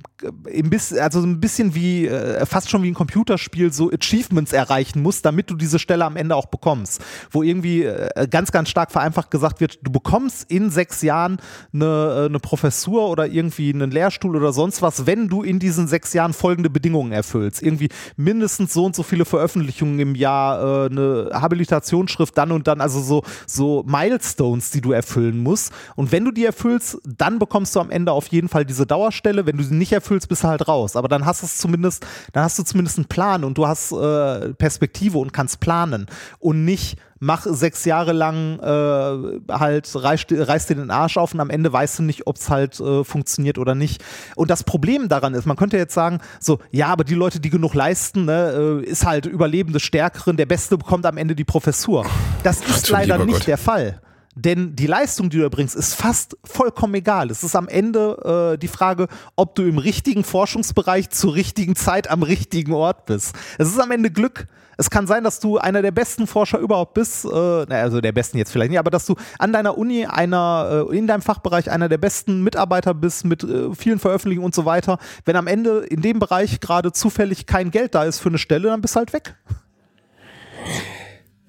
also 0.99 1.21
ein 1.21 1.39
bisschen 1.41 1.75
wie, 1.75 2.07
äh, 2.07 2.45
fast 2.45 2.69
schon 2.69 2.81
wie 2.83 2.91
ein 2.91 2.93
Computerspiel, 2.93 3.73
so 3.73 3.91
Achievements 3.91 4.53
erreichen 4.53 5.01
musst, 5.01 5.25
damit 5.25 5.49
du 5.49 5.55
diese 5.55 5.79
Stelle 5.79 6.05
am 6.05 6.15
Ende 6.15 6.35
auch 6.35 6.47
bekommst. 6.47 7.03
Wo 7.29 7.43
irgendwie 7.43 7.83
äh, 7.83 8.27
ganz, 8.29 8.51
ganz 8.51 8.69
stark 8.69 8.91
vereinfacht 8.91 9.31
gesagt 9.31 9.59
wird, 9.59 9.79
du 9.81 9.91
bekommst 9.91 10.49
in 10.49 10.69
sechs 10.69 11.01
Jahren 11.01 11.39
eine, 11.73 12.27
eine 12.29 12.36
Professur 12.39 13.09
oder 13.09 13.27
irgendwie 13.27 13.73
einen 13.73 13.91
Lehrstuhl 13.91 14.35
oder 14.35 14.53
sonst 14.53 14.81
was, 14.81 15.05
wenn 15.05 15.29
du 15.29 15.43
in 15.43 15.59
diesen 15.59 15.87
sechs 15.87 16.13
Jahren 16.13 16.33
folgende 16.33 16.69
Bedingungen 16.69 17.11
erfüllst. 17.11 17.61
Irgendwie 17.61 17.89
mindestens 18.15 18.73
so 18.73 18.85
und 18.85 18.95
so 18.95 19.03
viele 19.03 19.25
Veröffentlichungen 19.25 19.99
im 19.99 20.15
Jahr, 20.15 20.85
äh, 20.85 20.89
eine 20.89 21.29
Habilitationsschrift 21.33 22.37
dann 22.37 22.51
und 22.51 22.67
dann, 22.67 22.81
also 22.81 23.01
so, 23.01 23.23
so 23.45 23.83
Milestones, 23.87 24.71
die 24.71 24.81
du 24.81 24.91
erfüllen 24.91 25.39
musst. 25.39 25.71
Und 25.95 26.11
wenn 26.11 26.25
du 26.25 26.31
die 26.31 26.45
erfüllst, 26.45 26.99
dann 27.05 27.39
bekommst 27.39 27.75
du 27.75 27.79
am 27.79 27.89
Ende 27.89 28.11
auf 28.11 28.27
jeden 28.27 28.49
Fall 28.49 28.65
diese 28.65 28.85
Dauerstelle. 28.85 29.45
Wenn 29.45 29.57
du 29.57 29.63
sie 29.63 29.75
nicht 29.75 29.91
erfüllst, 29.91 30.29
bist 30.29 30.43
du 30.43 30.47
halt 30.47 30.67
raus. 30.67 30.95
Aber 30.95 31.07
dann 31.07 31.25
hast 31.25 31.41
du 31.41 31.45
es 31.45 31.57
zumindest, 31.57 32.05
dann 32.33 32.43
hast 32.43 32.59
du 32.59 32.63
zumindest 32.63 32.97
einen 32.97 33.07
Plan 33.07 33.43
und 33.43 33.57
du 33.57 33.67
hast 33.67 33.91
äh, 33.91 34.53
Perspektive 34.53 35.17
und 35.17 35.33
kannst 35.33 35.59
planen 35.59 36.07
und 36.39 36.65
nicht 36.65 36.97
mach 37.19 37.45
sechs 37.45 37.85
Jahre 37.85 38.13
lang 38.13 38.59
äh, 38.59 39.53
halt, 39.53 39.89
reißt, 39.93 40.27
reißt 40.31 40.69
dir 40.69 40.75
den 40.75 40.91
Arsch 40.91 41.17
auf 41.17 41.33
und 41.33 41.39
am 41.39 41.49
Ende 41.49 41.71
weißt 41.71 41.99
du 41.99 42.03
nicht, 42.03 42.27
ob 42.27 42.37
es 42.37 42.49
halt 42.49 42.79
äh, 42.79 43.03
funktioniert 43.03 43.57
oder 43.57 43.75
nicht. 43.75 44.03
Und 44.35 44.49
das 44.49 44.63
Problem 44.63 45.09
daran 45.09 45.33
ist, 45.33 45.45
man 45.45 45.57
könnte 45.57 45.77
jetzt 45.77 45.93
sagen, 45.93 46.19
so, 46.39 46.59
ja, 46.71 46.87
aber 46.87 47.03
die 47.03 47.15
Leute, 47.15 47.39
die 47.39 47.49
genug 47.49 47.73
leisten, 47.73 48.25
ne, 48.25 48.81
äh, 48.83 48.85
ist 48.85 49.05
halt 49.05 49.25
Überleben 49.25 49.73
des 49.73 49.83
Stärkeren, 49.83 50.37
der 50.37 50.45
Beste 50.45 50.77
bekommt 50.77 51.05
am 51.05 51.17
Ende 51.17 51.35
die 51.35 51.45
Professur. 51.45 52.05
Das 52.43 52.61
ist 52.61 52.89
leider 52.89 53.17
nicht 53.19 53.39
Gott. 53.39 53.47
der 53.47 53.57
Fall. 53.57 54.01
Denn 54.39 54.75
die 54.75 54.85
Leistung, 54.85 55.31
die 55.31 55.37
du 55.37 55.43
erbringst, 55.43 55.75
ist 55.75 55.95
fast 55.95 56.37
vollkommen 56.43 56.93
egal. 56.93 57.31
Es 57.31 57.43
ist 57.43 57.55
am 57.55 57.67
Ende 57.67 58.53
äh, 58.53 58.57
die 58.59 58.67
Frage, 58.67 59.07
ob 59.35 59.55
du 59.55 59.63
im 59.63 59.79
richtigen 59.79 60.23
Forschungsbereich 60.23 61.09
zur 61.09 61.33
richtigen 61.33 61.75
Zeit 61.75 62.07
am 62.07 62.21
richtigen 62.21 62.73
Ort 62.73 63.07
bist. 63.07 63.35
Es 63.57 63.67
ist 63.67 63.79
am 63.79 63.89
Ende 63.89 64.11
Glück. 64.11 64.47
Es 64.77 64.91
kann 64.91 65.07
sein, 65.07 65.23
dass 65.23 65.39
du 65.39 65.57
einer 65.57 65.81
der 65.81 65.89
besten 65.89 66.27
Forscher 66.27 66.59
überhaupt 66.59 66.93
bist, 66.93 67.25
äh, 67.25 67.27
also 67.27 67.99
der 67.99 68.11
besten 68.11 68.37
jetzt 68.37 68.51
vielleicht 68.51 68.69
nicht, 68.69 68.77
aber 68.77 68.91
dass 68.91 69.07
du 69.07 69.15
an 69.39 69.51
deiner 69.51 69.75
Uni 69.75 70.05
einer, 70.05 70.85
äh, 70.91 70.95
in 70.95 71.07
deinem 71.07 71.23
Fachbereich 71.23 71.71
einer 71.71 71.89
der 71.89 71.97
besten 71.97 72.43
Mitarbeiter 72.43 72.93
bist 72.93 73.25
mit 73.25 73.43
äh, 73.43 73.73
vielen 73.73 73.97
Veröffentlichungen 73.97 74.45
und 74.45 74.53
so 74.53 74.65
weiter. 74.65 74.99
Wenn 75.25 75.35
am 75.35 75.47
Ende 75.47 75.79
in 75.79 76.03
dem 76.03 76.19
Bereich 76.19 76.59
gerade 76.59 76.91
zufällig 76.91 77.47
kein 77.47 77.71
Geld 77.71 77.95
da 77.95 78.03
ist 78.03 78.19
für 78.19 78.29
eine 78.29 78.37
Stelle, 78.37 78.69
dann 78.69 78.81
bist 78.81 78.93
du 78.93 78.99
halt 78.99 79.13
weg. 79.13 79.35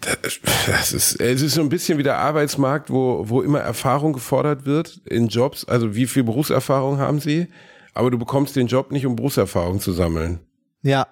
Das 0.00 0.92
ist, 0.92 1.20
es 1.20 1.42
ist 1.42 1.54
so 1.54 1.60
ein 1.60 1.68
bisschen 1.68 1.98
wie 1.98 2.02
der 2.02 2.18
Arbeitsmarkt, 2.18 2.90
wo, 2.90 3.28
wo 3.28 3.42
immer 3.42 3.60
Erfahrung 3.60 4.12
gefordert 4.12 4.64
wird 4.64 5.00
in 5.04 5.28
Jobs. 5.28 5.64
Also 5.64 5.94
wie 5.94 6.06
viel 6.06 6.22
Berufserfahrung 6.22 6.98
haben 6.98 7.20
Sie? 7.20 7.48
Aber 7.94 8.10
du 8.10 8.18
bekommst 8.18 8.54
den 8.54 8.68
Job 8.68 8.92
nicht, 8.92 9.06
um 9.06 9.16
Berufserfahrung 9.16 9.80
zu 9.80 9.92
sammeln. 9.92 10.40
Ja. 10.82 11.06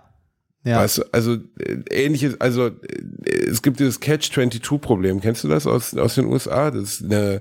Ja. 0.63 0.79
Weißt 0.79 0.99
du, 0.99 1.03
also 1.13 1.35
äh, 1.59 1.77
ähnliches, 1.91 2.41
also 2.41 2.67
äh, 2.67 2.73
es 3.49 3.63
gibt 3.63 3.79
dieses 3.79 4.01
Catch-22-Problem. 4.01 5.21
Kennst 5.21 5.45
du 5.45 5.49
das 5.49 5.67
aus, 5.67 5.97
aus 5.97 6.17
den 6.17 6.27
USA? 6.27 6.71
Das 6.71 6.83
ist, 6.83 7.05
eine, 7.05 7.41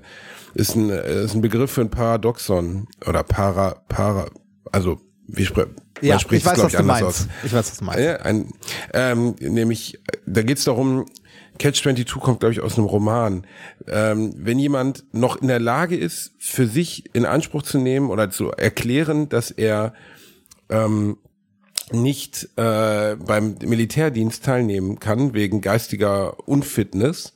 ist, 0.54 0.76
ein, 0.76 0.90
ist 0.90 1.34
ein 1.34 1.40
Begriff 1.40 1.72
für 1.72 1.80
ein 1.80 1.90
Paradoxon 1.90 2.86
oder 3.06 3.24
Para, 3.24 3.82
Para, 3.88 4.26
also 4.70 5.00
wie 5.26 5.44
spricht 5.44 5.70
ja, 6.02 6.16
ich 6.16 6.44
weiß, 6.44 6.58
was 6.62 6.72
du 6.72 6.82
meinst. 6.82 7.02
Aus. 7.04 7.28
Ich 7.42 7.52
weiß, 7.52 7.70
was 7.70 7.78
du 7.78 7.84
meinst. 7.84 8.00
Ja, 8.00 8.16
ein, 8.16 8.52
ähm, 8.92 9.34
nämlich, 9.40 9.98
da 10.26 10.42
geht 10.42 10.58
es 10.58 10.64
darum, 10.64 11.06
Catch 11.58 11.82
22 11.82 12.20
kommt, 12.20 12.40
glaube 12.40 12.52
ich, 12.52 12.60
aus 12.60 12.78
einem 12.78 12.86
Roman. 12.86 13.46
Ähm, 13.86 14.34
wenn 14.36 14.58
jemand 14.58 15.04
noch 15.12 15.40
in 15.40 15.48
der 15.48 15.60
Lage 15.60 15.96
ist, 15.96 16.32
für 16.38 16.66
sich 16.66 17.04
in 17.14 17.24
Anspruch 17.24 17.62
zu 17.62 17.78
nehmen 17.78 18.10
oder 18.10 18.30
zu 18.30 18.50
erklären, 18.50 19.28
dass 19.28 19.50
er 19.50 19.94
ähm, 20.68 21.18
nicht 21.92 22.48
äh, 22.56 23.16
beim 23.16 23.56
Militärdienst 23.64 24.44
teilnehmen 24.44 24.98
kann 24.98 25.34
wegen 25.34 25.60
geistiger 25.60 26.48
Unfitness, 26.48 27.34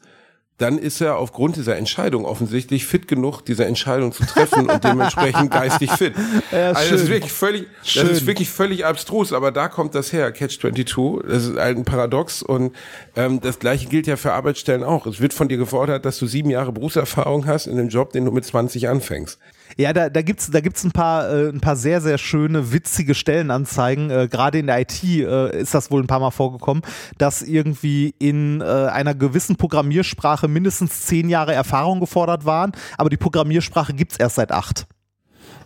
dann 0.61 0.79
ist 0.79 1.01
er 1.01 1.17
aufgrund 1.17 1.57
dieser 1.57 1.77
Entscheidung 1.77 2.27
offensichtlich 2.27 2.85
fit 2.85 3.09
genug, 3.09 3.41
diese 3.41 3.65
Entscheidung 3.65 4.13
zu 4.13 4.25
treffen 4.27 4.69
und 4.69 4.85
dementsprechend 4.85 5.51
geistig 5.51 5.91
fit. 5.93 6.15
Ja, 6.53 6.73
also 6.73 6.93
das 6.93 7.03
ist 7.03 7.09
wirklich 7.09 7.33
völlig, 7.33 7.67
schön. 7.83 8.07
das 8.07 8.19
ist 8.19 8.27
wirklich 8.27 8.51
völlig 8.51 8.85
abstrus, 8.85 9.33
aber 9.33 9.53
da 9.53 9.69
kommt 9.69 9.95
das 9.95 10.13
her, 10.13 10.31
Catch 10.33 10.61
22. 10.61 11.27
Das 11.27 11.47
ist 11.47 11.57
ein 11.57 11.85
Paradox 11.85 12.43
und 12.43 12.77
ähm, 13.17 13.41
das 13.41 13.59
gleiche 13.59 13.89
gilt 13.89 14.07
ja 14.07 14.17
für 14.17 14.33
Arbeitsstellen 14.33 14.85
auch. 14.85 15.07
Es 15.07 15.21
wird 15.21 15.33
von 15.33 15.49
dir 15.49 15.57
gefordert, 15.57 16.05
dass 16.05 16.19
du 16.19 16.27
sieben 16.27 16.51
Jahre 16.51 16.73
Berufserfahrung 16.73 17.47
hast 17.47 17.67
in 17.67 17.79
einem 17.79 17.89
Job, 17.89 18.13
den 18.13 18.27
du 18.27 18.31
mit 18.31 18.45
20 18.45 18.89
anfängst. 18.89 19.39
Ja, 19.77 19.93
da, 19.93 20.09
da 20.09 20.23
gibt's 20.23 20.51
da 20.51 20.61
gibt's 20.61 20.85
ein 20.85 20.93
paar 20.93 21.31
äh, 21.31 21.49
ein 21.49 21.61
paar 21.61 21.77
sehr 21.77 22.01
sehr 22.01 22.19
schöne 22.19 22.73
witzige 22.73 23.15
Stellenanzeigen. 23.15 24.11
Äh, 24.11 24.29
Gerade 24.29 24.59
in 24.59 24.67
der 24.67 24.81
IT 24.81 25.03
äh, 25.03 25.61
ist 25.61 25.75
das 25.75 25.91
wohl 25.91 26.03
ein 26.03 26.07
paar 26.07 26.21
Mal 26.21 26.31
vorgekommen, 26.31 26.83
dass 27.19 27.43
irgendwie 27.43 28.15
in 28.19 28.61
äh, 28.61 28.65
einer 28.65 29.15
gewissen 29.15 29.57
Programmiersprache 29.57 30.49
mindestens 30.49 31.07
zehn 31.07 31.29
Jahre 31.29 31.55
Erfahrung 31.55 32.01
gefordert 32.01 32.45
waren, 32.45 32.73
aber 32.99 33.11
die 33.11 33.17
Programmiersprache 33.17 33.95
gibt's 33.95 34.17
erst 34.17 34.37
seit 34.37 34.53
acht. 34.53 34.87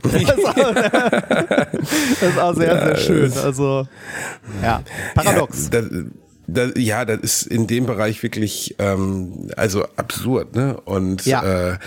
Das 0.05 0.13
ist, 0.13 0.47
auch, 0.47 0.55
das 0.55 2.23
ist 2.23 2.39
auch 2.39 2.55
sehr, 2.55 2.85
sehr 2.85 2.97
schön. 2.99 3.33
Also, 3.43 3.89
ja, 4.63 4.83
paradox. 5.15 5.71
Ja, 5.73 5.81
das, 5.81 5.91
da, 6.47 6.69
ja, 6.77 7.05
das 7.05 7.21
ist 7.21 7.47
in 7.47 7.67
dem 7.67 7.87
Bereich 7.87 8.23
wirklich 8.23 8.77
ähm, 8.79 9.51
also 9.57 9.85
absurd, 9.97 10.55
ne? 10.55 10.79
Und 10.85 11.25
ja. 11.25 11.73
äh, 11.73 11.79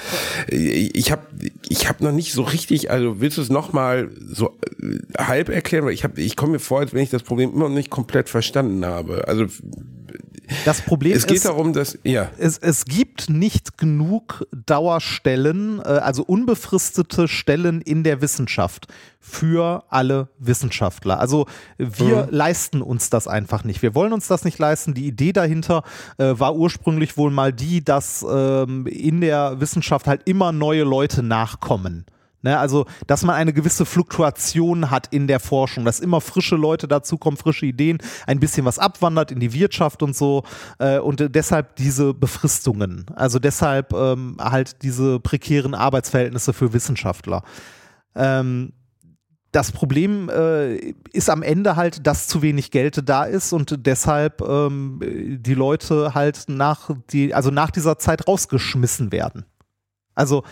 ich 0.49 1.12
habe 1.12 1.22
ich 1.70 1.88
habe 1.88 2.03
noch 2.03 2.12
nicht 2.12 2.34
so 2.34 2.41
richtig, 2.41 2.89
also 2.89 3.20
willst 3.20 3.38
du 3.38 3.41
es 3.41 3.49
noch 3.49 3.74
mal 3.74 4.10
so 4.28 4.58
äh, 4.82 4.99
halb 5.18 5.49
erklären, 5.49 5.86
weil 5.86 5.93
ich 5.93 6.03
habe 6.03 6.22
ich 6.22 6.36
komme 6.36 6.53
mir 6.53 6.60
vor, 6.60 6.80
als 6.80 6.93
wenn 6.93 7.03
ich 7.03 7.10
das 7.10 7.24
Problem 7.24 7.53
immer 7.53 7.70
noch 7.70 7.76
nicht 7.76 7.89
komplett 7.89 8.30
verstanden 8.30 8.86
habe. 8.86 9.28
Also 9.28 9.45
das 10.65 10.81
Problem 10.81 11.15
es 11.15 11.27
geht 11.27 11.37
ist, 11.37 11.45
darum, 11.45 11.73
dass 11.73 11.97
ja. 12.03 12.29
es, 12.37 12.57
es 12.57 12.85
gibt 12.85 13.29
nicht 13.29 13.77
genug 13.77 14.45
Dauerstellen, 14.65 15.79
äh, 15.79 15.83
also 15.83 16.23
unbefristete 16.23 17.27
Stellen 17.27 17.81
in 17.81 18.03
der 18.03 18.21
Wissenschaft 18.21 18.87
für 19.19 19.83
alle 19.89 20.29
Wissenschaftler. 20.39 21.19
Also 21.19 21.47
wir 21.77 22.25
mhm. 22.25 22.31
leisten 22.31 22.81
uns 22.81 23.09
das 23.09 23.27
einfach 23.27 23.63
nicht. 23.63 23.81
Wir 23.81 23.93
wollen 23.93 24.13
uns 24.13 24.27
das 24.27 24.45
nicht 24.45 24.57
leisten. 24.57 24.93
Die 24.93 25.05
Idee 25.05 25.33
dahinter 25.33 25.83
äh, 26.17 26.33
war 26.37 26.55
ursprünglich 26.55 27.17
wohl 27.17 27.31
mal 27.31 27.51
die, 27.51 27.83
dass 27.83 28.25
ähm, 28.29 28.87
in 28.87 29.21
der 29.21 29.59
Wissenschaft 29.59 30.07
halt 30.07 30.21
immer 30.25 30.51
neue 30.51 30.83
Leute 30.83 31.23
nachkommen. 31.23 32.05
Ne, 32.43 32.57
also, 32.57 32.85
dass 33.07 33.23
man 33.23 33.35
eine 33.35 33.51
gewisse 33.51 33.83
Fluktuation 33.83 34.91
hat 34.91 35.07
in 35.11 35.25
der 35.25 35.39
Forschung, 35.39 35.85
dass 35.85 35.99
immer 35.99 36.21
frische 36.21 36.55
Leute 36.55 36.88
dazukommen, 36.88 37.35
frische 37.35 37.65
Ideen, 37.65 37.97
ein 38.27 38.39
bisschen 38.39 38.63
was 38.63 38.77
abwandert 38.77 39.31
in 39.31 39.39
die 39.39 39.53
Wirtschaft 39.53 40.03
und 40.03 40.15
so. 40.15 40.43
Äh, 40.77 40.99
und 40.99 41.19
äh, 41.19 41.29
deshalb 41.31 41.75
diese 41.77 42.13
Befristungen. 42.13 43.07
Also 43.15 43.39
deshalb 43.39 43.91
ähm, 43.93 44.38
halt 44.39 44.83
diese 44.83 45.19
prekären 45.19 45.73
Arbeitsverhältnisse 45.73 46.53
für 46.53 46.73
Wissenschaftler. 46.73 47.41
Ähm, 48.15 48.73
das 49.51 49.71
Problem 49.71 50.29
äh, 50.29 50.75
ist 51.13 51.31
am 51.31 51.41
Ende 51.41 51.75
halt, 51.75 52.05
dass 52.05 52.27
zu 52.27 52.43
wenig 52.43 52.69
Geld 52.69 53.09
da 53.09 53.23
ist 53.23 53.51
und 53.51 53.88
deshalb 53.88 54.41
ähm, 54.41 54.99
die 55.41 55.55
Leute 55.55 56.13
halt 56.13 56.45
nach 56.47 56.91
die, 57.11 57.33
also 57.33 57.49
nach 57.49 57.71
dieser 57.71 57.97
Zeit 57.97 58.27
rausgeschmissen 58.27 59.11
werden. 59.11 59.45
Also 60.18 60.43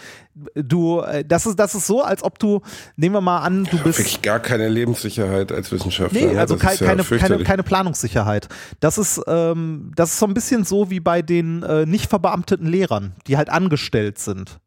du, 0.53 0.99
äh, 0.99 1.25
das 1.25 1.47
ist, 1.47 1.57
das 1.57 1.73
ist 1.73 1.87
so, 1.87 2.03
als 2.03 2.23
ob 2.23 2.37
du, 2.37 2.61
nehmen 2.95 3.15
wir 3.15 3.21
mal 3.21 3.39
an, 3.39 3.63
du 3.63 3.77
bist. 3.79 3.97
Wirklich 3.99 4.21
gar 4.21 4.39
keine 4.39 4.69
Lebenssicherheit 4.69 5.51
als 5.51 5.71
Wissenschaftler. 5.71 6.21
Nee, 6.21 6.33
ne? 6.33 6.39
also 6.39 6.55
ke 6.55 6.67
ja 6.67 6.75
keine, 6.75 7.03
keine, 7.03 7.43
keine 7.43 7.63
Planungssicherheit. 7.63 8.47
Das 8.79 8.99
ist, 8.99 9.19
ähm, 9.27 9.91
das 9.95 10.11
ist 10.11 10.19
so 10.19 10.27
ein 10.27 10.35
bisschen 10.35 10.63
so 10.65 10.91
wie 10.91 10.99
bei 10.99 11.23
den 11.23 11.63
äh, 11.63 11.87
nicht 11.87 12.09
verbeamteten 12.09 12.67
Lehrern, 12.67 13.13
die 13.25 13.37
halt 13.37 13.49
angestellt 13.49 14.19
sind. 14.19 14.59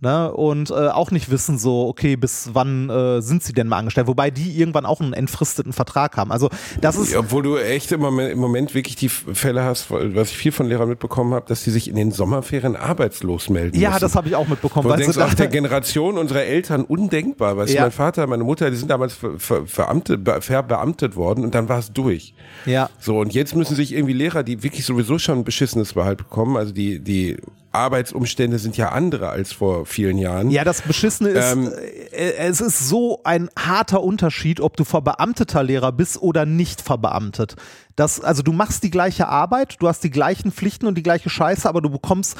Ne? 0.00 0.32
Und 0.32 0.70
äh, 0.70 0.74
auch 0.74 1.10
nicht 1.10 1.30
wissen, 1.30 1.58
so, 1.58 1.88
okay, 1.88 2.16
bis 2.16 2.50
wann 2.52 2.88
äh, 2.88 3.20
sind 3.20 3.42
sie 3.42 3.52
denn 3.52 3.66
mal 3.66 3.78
angestellt? 3.78 4.06
Wobei 4.06 4.30
die 4.30 4.58
irgendwann 4.58 4.86
auch 4.86 5.00
einen 5.00 5.12
entfristeten 5.12 5.72
Vertrag 5.72 6.16
haben. 6.16 6.30
Also 6.30 6.50
das 6.80 6.96
ist. 6.96 7.16
Obwohl 7.16 7.42
du 7.42 7.56
echt 7.56 7.90
im 7.90 8.00
Moment, 8.00 8.32
im 8.32 8.38
Moment 8.38 8.74
wirklich 8.74 8.96
die 8.96 9.08
Fälle 9.08 9.64
hast, 9.64 9.90
was 9.90 10.30
ich 10.30 10.36
viel 10.36 10.52
von 10.52 10.66
Lehrern 10.66 10.88
mitbekommen 10.88 11.34
habe, 11.34 11.46
dass 11.48 11.64
die 11.64 11.70
sich 11.70 11.88
in 11.88 11.96
den 11.96 12.12
Sommerferien 12.12 12.76
arbeitslos 12.76 13.50
melden. 13.50 13.78
Ja, 13.78 13.90
müssen. 13.90 14.00
das 14.02 14.14
habe 14.14 14.28
ich 14.28 14.36
auch 14.36 14.46
mitbekommen. 14.46 14.88
Du 14.88 14.96
denkst, 14.96 15.18
ach, 15.18 15.34
der 15.34 15.48
Generation 15.48 16.16
unserer 16.16 16.42
Eltern 16.42 16.84
undenkbar. 16.84 17.56
Weißt 17.56 17.74
ja. 17.74 17.82
mein 17.82 17.90
Vater, 17.90 18.26
meine 18.26 18.44
Mutter, 18.44 18.70
die 18.70 18.76
sind 18.76 18.90
damals 18.90 19.14
ver, 19.14 19.38
ver, 19.38 19.66
verbeamtet, 19.66 20.44
verbeamtet 20.44 21.16
worden 21.16 21.44
und 21.44 21.54
dann 21.54 21.68
war 21.68 21.78
es 21.78 21.92
durch. 21.92 22.34
Ja. 22.66 22.90
So, 23.00 23.18
und 23.18 23.34
jetzt 23.34 23.56
müssen 23.56 23.74
sich 23.74 23.92
irgendwie 23.92 24.12
Lehrer, 24.12 24.42
die 24.42 24.62
wirklich 24.62 24.84
sowieso 24.84 25.18
schon 25.18 25.38
ein 25.38 25.44
beschissenes 25.44 25.94
Behalt 25.94 26.18
bekommen, 26.18 26.56
also 26.56 26.72
die, 26.72 27.00
die 27.00 27.36
Arbeitsumstände 27.72 28.58
sind 28.58 28.76
ja 28.76 28.90
andere 28.90 29.28
als 29.28 29.52
vor 29.52 29.86
vielen 29.86 30.18
Jahren. 30.18 30.50
Ja, 30.50 30.64
das 30.64 30.82
Beschissene 30.82 31.30
ist, 31.30 31.52
Ähm, 31.52 31.70
äh, 32.12 32.32
es 32.32 32.60
ist 32.60 32.88
so 32.88 33.20
ein 33.24 33.50
harter 33.58 34.02
Unterschied, 34.02 34.60
ob 34.60 34.76
du 34.76 34.84
verbeamteter 34.84 35.62
Lehrer 35.62 35.92
bist 35.92 36.20
oder 36.20 36.46
nicht 36.46 36.80
verbeamtet. 36.80 37.56
Das, 37.96 38.20
also 38.20 38.42
du 38.42 38.52
machst 38.52 38.84
die 38.84 38.90
gleiche 38.90 39.28
Arbeit, 39.28 39.76
du 39.80 39.88
hast 39.88 40.02
die 40.02 40.10
gleichen 40.10 40.50
Pflichten 40.52 40.86
und 40.86 40.96
die 40.96 41.02
gleiche 41.02 41.30
Scheiße, 41.30 41.68
aber 41.68 41.80
du 41.82 41.90
bekommst 41.90 42.36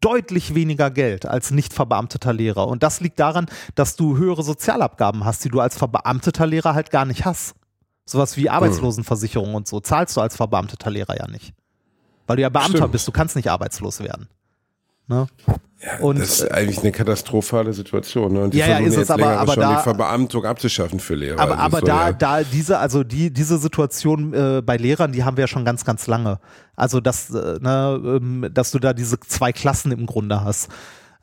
deutlich 0.00 0.54
weniger 0.54 0.90
Geld 0.90 1.26
als 1.26 1.50
nicht 1.50 1.72
verbeamteter 1.72 2.32
Lehrer. 2.32 2.68
Und 2.68 2.82
das 2.82 3.00
liegt 3.00 3.18
daran, 3.18 3.46
dass 3.74 3.96
du 3.96 4.16
höhere 4.16 4.42
Sozialabgaben 4.42 5.24
hast, 5.24 5.44
die 5.44 5.48
du 5.48 5.60
als 5.60 5.76
verbeamteter 5.76 6.46
Lehrer 6.46 6.74
halt 6.74 6.90
gar 6.90 7.04
nicht 7.04 7.24
hast. 7.24 7.54
Sowas 8.04 8.36
wie 8.36 8.48
Arbeitslosenversicherung 8.50 9.54
und 9.54 9.68
so 9.68 9.80
zahlst 9.80 10.16
du 10.16 10.20
als 10.20 10.36
verbeamteter 10.36 10.90
Lehrer 10.90 11.16
ja 11.18 11.28
nicht. 11.28 11.52
Weil 12.26 12.36
du 12.36 12.42
ja 12.42 12.48
Beamter 12.48 12.78
Stimmt. 12.78 12.92
bist, 12.92 13.08
du 13.08 13.12
kannst 13.12 13.36
nicht 13.36 13.50
arbeitslos 13.50 14.00
werden. 14.00 14.28
Ne? 15.08 15.26
und 16.00 16.20
das 16.20 16.40
ist 16.40 16.50
eigentlich 16.52 16.78
eine 16.78 16.92
katastrophale 16.92 17.72
Situation. 17.72 18.32
Ne? 18.34 18.40
Und 18.44 18.54
die 18.54 18.58
Ja, 18.58 18.68
ja, 18.68 18.78
ist 18.78 18.92
es 18.92 18.96
jetzt 18.98 19.10
aber- 19.10 19.22
länger 19.22 19.40
aber 19.40 19.52
schon 19.54 19.62
da- 19.62 19.76
die 19.76 19.82
Verbeamtung 19.82 20.44
abzuschaffen 20.44 21.00
für 21.00 21.16
Lehrer. 21.16 21.40
Aber, 21.40 21.52
Also 21.58 21.62
aber 21.64 21.78
so, 21.80 21.86
da, 21.86 22.06
ja. 22.06 22.12
da 22.12 22.42
diese, 22.44 22.78
also 22.78 23.02
die, 23.02 23.32
diese 23.32 23.58
Situation 23.58 24.32
äh, 24.32 24.62
bei 24.64 24.76
Lehrern, 24.76 25.10
die 25.12 25.24
haben 25.24 25.36
wir 25.36 25.42
ja 25.42 25.48
schon 25.48 25.64
ganz, 25.64 25.84
ganz 25.84 26.06
lange. 26.06 26.38
Also, 26.76 27.00
dass, 27.00 27.30
äh, 27.30 27.58
ne, 27.60 28.00
ähm, 28.04 28.48
dass 28.54 28.70
du 28.70 28.78
da 28.78 28.92
diese 28.92 29.18
zwei 29.20 29.52
Klassen 29.52 29.90
im 29.90 30.06
Grunde 30.06 30.44
hast. 30.44 30.68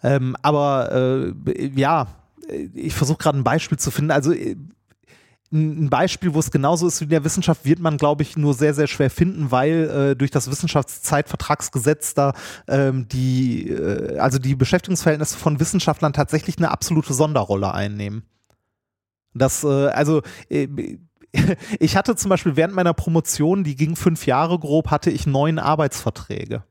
Ähm, 0.04 0.36
aber 0.42 1.34
äh, 1.48 1.72
ja, 1.76 2.08
ich 2.74 2.94
versuche 2.94 3.18
gerade 3.18 3.38
ein 3.38 3.44
Beispiel 3.46 3.78
zu 3.80 3.92
finden. 3.92 4.12
Also 4.12 4.34
äh, 4.34 4.56
ein 5.52 5.90
Beispiel, 5.90 6.34
wo 6.34 6.40
es 6.40 6.52
genauso 6.52 6.88
ist 6.88 7.00
wie 7.00 7.06
in 7.06 7.10
der 7.10 7.24
Wissenschaft, 7.24 7.66
wird 7.66 7.80
man, 7.80 7.98
glaube 7.98 8.22
ich, 8.22 8.38
nur 8.38 8.54
sehr, 8.54 8.74
sehr 8.74 8.88
schwer 8.88 9.10
finden, 9.10 9.50
weil 9.50 9.90
äh, 9.90 10.16
durch 10.16 10.30
das 10.30 10.50
Wissenschaftszeitvertragsgesetz 10.50 12.14
da 12.14 12.34
ähm, 12.68 13.08
die, 13.08 13.70
äh, 13.70 14.20
also 14.20 14.38
die 14.38 14.56
Beschäftigungsverhältnisse 14.56 15.38
von 15.38 15.60
Wissenschaftlern 15.60 16.14
tatsächlich 16.14 16.58
eine 16.58 16.70
absolute 16.70 17.14
Sonderrolle 17.14 17.74
einnehmen. 17.74 18.24
Das, 19.34 19.64
äh, 19.64 19.88
also 19.88 20.22
äh, 20.50 20.68
ich 21.80 21.96
hatte 21.96 22.16
zum 22.16 22.30
Beispiel 22.30 22.56
während 22.56 22.76
meiner 22.76 22.94
Promotion, 22.94 23.64
die 23.64 23.76
ging 23.76 23.96
fünf 23.96 24.26
Jahre 24.26 24.60
grob, 24.60 24.92
hatte 24.92 25.10
ich 25.10 25.26
neun 25.26 25.58
Arbeitsverträge. 25.58 26.64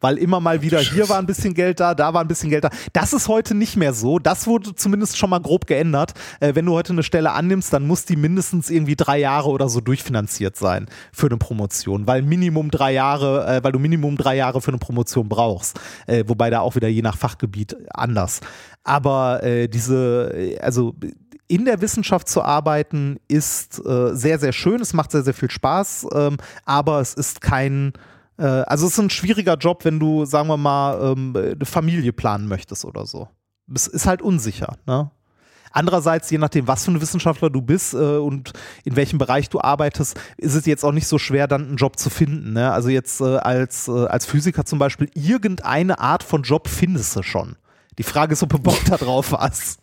Weil 0.00 0.18
immer 0.18 0.40
mal 0.40 0.62
wieder, 0.62 0.80
hier 0.80 1.08
war 1.08 1.18
ein 1.18 1.26
bisschen 1.26 1.54
Geld 1.54 1.80
da, 1.80 1.94
da 1.94 2.14
war 2.14 2.20
ein 2.20 2.28
bisschen 2.28 2.50
Geld 2.50 2.64
da. 2.64 2.70
Das 2.92 3.12
ist 3.12 3.28
heute 3.28 3.54
nicht 3.54 3.76
mehr 3.76 3.92
so. 3.92 4.18
Das 4.18 4.46
wurde 4.46 4.74
zumindest 4.74 5.18
schon 5.18 5.30
mal 5.30 5.40
grob 5.40 5.66
geändert. 5.66 6.14
Äh, 6.40 6.54
wenn 6.54 6.66
du 6.66 6.72
heute 6.72 6.92
eine 6.92 7.02
Stelle 7.02 7.32
annimmst, 7.32 7.72
dann 7.72 7.86
muss 7.86 8.04
die 8.04 8.16
mindestens 8.16 8.70
irgendwie 8.70 8.96
drei 8.96 9.18
Jahre 9.18 9.48
oder 9.48 9.68
so 9.68 9.80
durchfinanziert 9.80 10.56
sein 10.56 10.86
für 11.12 11.26
eine 11.26 11.36
Promotion. 11.36 12.06
Weil 12.06 12.22
Minimum 12.22 12.70
drei 12.70 12.92
Jahre, 12.92 13.46
äh, 13.46 13.64
weil 13.64 13.72
du 13.72 13.78
Minimum 13.78 14.16
drei 14.16 14.36
Jahre 14.36 14.60
für 14.60 14.68
eine 14.68 14.78
Promotion 14.78 15.28
brauchst. 15.28 15.78
Äh, 16.06 16.24
wobei 16.26 16.50
da 16.50 16.60
auch 16.60 16.76
wieder 16.76 16.88
je 16.88 17.02
nach 17.02 17.16
Fachgebiet 17.16 17.76
anders. 17.92 18.40
Aber 18.84 19.42
äh, 19.42 19.68
diese, 19.68 20.32
äh, 20.34 20.58
also 20.60 20.94
in 21.48 21.64
der 21.64 21.80
Wissenschaft 21.80 22.28
zu 22.28 22.42
arbeiten 22.42 23.18
ist 23.26 23.84
äh, 23.84 24.14
sehr, 24.14 24.38
sehr 24.38 24.52
schön. 24.52 24.80
Es 24.80 24.92
macht 24.92 25.10
sehr, 25.10 25.22
sehr 25.22 25.34
viel 25.34 25.50
Spaß, 25.50 26.06
ähm, 26.14 26.36
aber 26.64 27.00
es 27.00 27.14
ist 27.14 27.40
kein, 27.40 27.94
äh, 28.38 28.42
also 28.42 28.86
es 28.86 28.92
ist 28.92 28.98
ein 28.98 29.10
schwieriger 29.10 29.54
Job, 29.54 29.84
wenn 29.84 29.98
du, 29.98 30.24
sagen 30.24 30.48
wir 30.48 30.56
mal, 30.56 31.12
ähm, 31.12 31.34
eine 31.36 31.66
Familie 31.66 32.12
planen 32.12 32.48
möchtest 32.48 32.84
oder 32.84 33.06
so. 33.06 33.28
Es 33.72 33.86
ist 33.86 34.06
halt 34.06 34.22
unsicher. 34.22 34.78
Ne? 34.86 35.10
Andererseits, 35.70 36.30
je 36.30 36.38
nachdem, 36.38 36.66
was 36.66 36.84
für 36.84 36.92
ein 36.92 37.00
Wissenschaftler 37.00 37.50
du 37.50 37.60
bist 37.60 37.94
äh, 37.94 37.96
und 37.96 38.52
in 38.84 38.96
welchem 38.96 39.18
Bereich 39.18 39.50
du 39.50 39.60
arbeitest, 39.60 40.18
ist 40.38 40.54
es 40.54 40.66
jetzt 40.66 40.84
auch 40.84 40.92
nicht 40.92 41.06
so 41.06 41.18
schwer, 41.18 41.46
dann 41.46 41.66
einen 41.66 41.76
Job 41.76 41.98
zu 41.98 42.10
finden. 42.10 42.54
Ne? 42.54 42.72
Also 42.72 42.88
jetzt 42.88 43.20
äh, 43.20 43.36
als, 43.36 43.88
äh, 43.88 44.06
als 44.06 44.24
Physiker 44.24 44.64
zum 44.64 44.78
Beispiel, 44.78 45.10
irgendeine 45.14 45.98
Art 45.98 46.22
von 46.22 46.42
Job 46.42 46.68
findest 46.68 47.16
du 47.16 47.22
schon. 47.22 47.56
Die 47.98 48.04
Frage 48.04 48.32
ist, 48.32 48.42
ob 48.42 48.50
du 48.50 48.58
Bock 48.58 48.78
da 48.86 48.96
drauf 48.96 49.32
hast. 49.32 49.80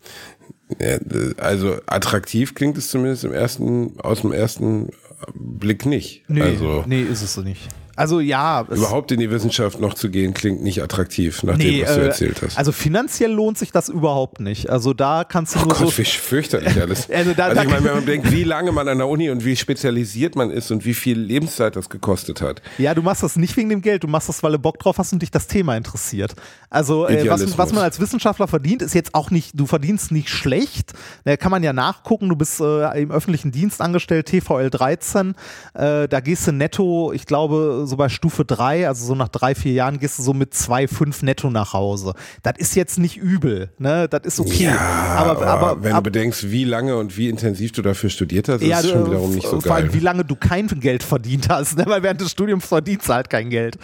Ja, 0.80 0.98
also 1.38 1.78
attraktiv 1.86 2.56
klingt 2.56 2.78
es 2.78 2.90
zumindest 2.90 3.24
im 3.24 3.34
ersten, 3.34 4.00
aus 4.00 4.22
dem 4.22 4.32
ersten 4.32 4.90
Blick 5.34 5.86
nicht. 5.86 6.24
Nee, 6.28 6.42
also 6.42 6.84
nee, 6.88 7.04
ist 7.04 7.22
es 7.22 7.34
so 7.34 7.42
nicht. 7.42 7.68
Also 7.96 8.20
ja, 8.20 8.66
überhaupt 8.70 9.12
in 9.12 9.20
die 9.20 9.30
Wissenschaft 9.32 9.80
noch 9.80 9.94
zu 9.94 10.10
gehen, 10.10 10.34
klingt 10.34 10.62
nicht 10.62 10.82
attraktiv, 10.84 11.44
nach 11.44 11.58
dem, 11.58 11.68
nee, 11.70 11.84
was 11.84 11.96
du 11.96 12.02
äh, 12.02 12.06
erzählt 12.08 12.42
hast. 12.42 12.58
also 12.58 12.72
finanziell 12.72 13.32
lohnt 13.32 13.58
sich 13.58 13.72
das 13.72 13.90
überhaupt 13.90 14.40
nicht. 14.40 14.70
Also 14.70 14.94
da 14.94 15.24
kannst 15.24 15.56
du 15.56 15.60
Oh 15.60 15.64
nur 15.66 15.70
Gott, 15.76 15.88
so. 15.92 15.98
wie 15.98 16.04
fürchterlich 16.06 16.80
alles. 16.82 17.08
Also 17.16 17.34
da- 17.34 17.46
also 17.46 17.62
ich 17.62 17.70
meine, 17.70 17.84
wenn 17.86 17.94
man 17.96 18.06
denkt, 18.06 18.32
wie 18.32 18.44
lange 18.44 18.72
man 18.72 18.88
an 18.88 18.98
der 18.98 19.08
Uni 19.08 19.30
und 19.30 19.46
wie 19.46 19.56
spezialisiert 19.56 20.36
man 20.36 20.52
ist 20.52 20.72
und 20.72 20.84
wie 20.86 20.94
viel 20.94 21.18
Lebenszeit 21.20 21.76
das 21.76 21.90
gekostet 21.90 22.42
hat. 22.42 22.62
Ja, 22.78 22.94
du 22.94 23.02
machst 23.02 23.24
das 23.24 23.36
nicht 23.38 23.56
wegen 23.58 23.70
dem 23.70 23.82
Geld, 23.82 24.04
du 24.04 24.08
machst 24.08 24.28
das, 24.30 24.44
weil 24.44 24.52
du 24.52 24.60
Bock 24.60 24.78
drauf 24.80 24.98
hast 24.98 25.14
und 25.14 25.22
dich 25.22 25.32
das 25.32 25.48
Thema 25.48 25.78
interessiert. 25.78 26.34
Also 26.70 27.08
äh, 27.08 27.30
was, 27.30 27.58
was 27.58 27.72
man 27.74 27.84
als 27.84 28.00
Wissenschaftler 28.02 28.48
verdient, 28.48 28.82
ist 28.82 28.94
jetzt 28.94 29.16
auch 29.16 29.32
nicht, 29.32 29.52
du 29.58 29.66
verdienst 29.66 30.12
nicht 30.12 30.30
schlecht. 30.30 30.92
Da 31.24 31.38
kann 31.38 31.52
man 31.52 31.64
ja 31.64 31.72
nachgucken, 31.72 32.28
du 32.28 32.36
bist 32.36 32.60
äh, 32.60 33.02
im 33.02 33.12
öffentlichen 33.12 33.52
Dienst 33.52 33.80
angestellt, 33.82 34.26
TVL 34.28 34.70
13. 34.70 35.36
Äh, 35.74 36.08
da 36.10 36.20
gehst 36.20 36.48
du 36.48 36.52
netto, 36.52 37.14
ich 37.14 37.26
glaube, 37.26 37.84
so 37.88 37.98
bei 37.98 38.10
Stufe 38.10 38.46
3, 38.46 38.88
also 38.88 39.06
so 39.06 39.16
nach 39.16 39.30
drei, 39.30 39.56
vier 39.56 39.74
Jahren, 39.74 40.00
gehst 40.00 40.20
du 40.20 40.24
so 40.24 40.34
mit 40.34 40.54
2,5 40.54 41.26
netto 41.26 41.50
nach 41.50 41.74
Hause. 41.74 42.14
Das 42.44 42.54
ist 42.58 42.76
jetzt 42.76 43.00
nicht 43.00 43.18
übel, 43.18 43.70
ne? 43.78 44.08
Das 44.10 44.22
ist 44.24 44.40
okay. 44.40 44.66
Ja, 44.66 44.78
aber, 44.80 45.46
aber, 45.46 45.84
wenn 45.84 45.94
aber 45.94 46.10
du 46.10 46.12
bedenkst, 46.12 46.52
wie 46.52 46.64
lange 46.64 46.98
und 46.98 47.18
wie 47.18 47.30
intensiv 47.30 47.72
du 47.72 47.82
dafür 47.82 48.10
studiert 48.10 48.50
hast, 48.50 48.62
ist 48.62 48.84
es 48.84 48.90
schon 48.90 49.08
wiederum 49.08 49.34
nicht 49.34 49.48
so 49.48 49.62
vor 49.62 49.76
allem, 49.76 49.88
geil. 49.88 49.94
wie 49.94 50.04
lange 50.04 50.26
du 50.26 50.36
kein 50.36 50.68
Geld 50.80 51.04
verdient 51.04 51.50
hast, 51.50 51.78
ne? 51.78 51.86
weil 51.88 52.04
während 52.04 52.22
des 52.22 52.32
Studiums 52.32 52.66
verdienst 52.66 53.08
du 53.08 53.14
halt 53.14 53.30
kein 53.30 53.50
Geld. 53.50 53.78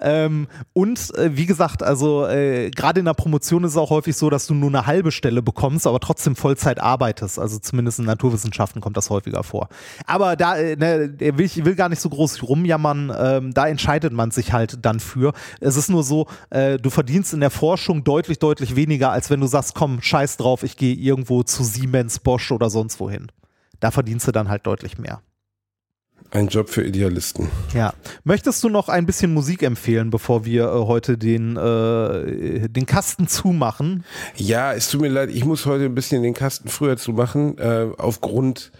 Ähm, 0.00 0.46
und 0.72 1.14
äh, 1.16 1.36
wie 1.36 1.46
gesagt, 1.46 1.82
also 1.82 2.26
äh, 2.26 2.70
gerade 2.70 3.00
in 3.00 3.06
der 3.06 3.14
Promotion 3.14 3.64
ist 3.64 3.72
es 3.72 3.76
auch 3.76 3.90
häufig 3.90 4.16
so, 4.16 4.30
dass 4.30 4.46
du 4.46 4.54
nur 4.54 4.70
eine 4.70 4.86
halbe 4.86 5.12
Stelle 5.12 5.42
bekommst, 5.42 5.86
aber 5.86 6.00
trotzdem 6.00 6.36
Vollzeit 6.36 6.80
arbeitest. 6.80 7.38
Also 7.38 7.58
zumindest 7.58 7.98
in 7.98 8.04
Naturwissenschaften 8.04 8.80
kommt 8.80 8.96
das 8.96 9.10
häufiger 9.10 9.42
vor. 9.42 9.68
Aber 10.06 10.36
da 10.36 10.56
äh, 10.56 10.76
ne, 10.76 11.14
will 11.18 11.46
ich 11.46 11.64
will 11.64 11.74
gar 11.74 11.88
nicht 11.88 12.00
so 12.00 12.08
groß 12.08 12.42
rumjammern, 12.42 13.12
ähm, 13.18 13.47
da 13.52 13.66
entscheidet 13.68 14.12
man 14.12 14.30
sich 14.30 14.52
halt 14.52 14.84
dann 14.84 15.00
für. 15.00 15.32
Es 15.60 15.76
ist 15.76 15.90
nur 15.90 16.02
so, 16.02 16.26
äh, 16.50 16.78
du 16.78 16.90
verdienst 16.90 17.32
in 17.32 17.40
der 17.40 17.50
Forschung 17.50 18.04
deutlich, 18.04 18.38
deutlich 18.38 18.76
weniger, 18.76 19.10
als 19.10 19.30
wenn 19.30 19.40
du 19.40 19.46
sagst, 19.46 19.74
komm, 19.74 20.00
scheiß 20.02 20.36
drauf, 20.36 20.62
ich 20.62 20.76
gehe 20.76 20.94
irgendwo 20.94 21.42
zu 21.42 21.64
Siemens, 21.64 22.18
Bosch 22.18 22.52
oder 22.52 22.70
sonst 22.70 23.00
wohin. 23.00 23.28
Da 23.80 23.90
verdienst 23.90 24.26
du 24.26 24.32
dann 24.32 24.48
halt 24.48 24.66
deutlich 24.66 24.98
mehr. 24.98 25.20
Ein 26.30 26.48
Job 26.48 26.68
für 26.68 26.84
Idealisten. 26.84 27.48
Ja. 27.74 27.94
Möchtest 28.22 28.62
du 28.62 28.68
noch 28.68 28.90
ein 28.90 29.06
bisschen 29.06 29.32
Musik 29.32 29.62
empfehlen, 29.62 30.10
bevor 30.10 30.44
wir 30.44 30.64
äh, 30.64 30.68
heute 30.86 31.16
den, 31.16 31.56
äh, 31.56 32.68
den 32.68 32.84
Kasten 32.84 33.28
zumachen? 33.28 34.04
Ja, 34.36 34.74
es 34.74 34.90
tut 34.90 35.00
mir 35.00 35.08
leid, 35.08 35.30
ich 35.32 35.46
muss 35.46 35.64
heute 35.64 35.86
ein 35.86 35.94
bisschen 35.94 36.22
den 36.22 36.34
Kasten 36.34 36.68
früher 36.68 36.98
zumachen, 36.98 37.56
äh, 37.56 37.86
aufgrund 37.96 38.72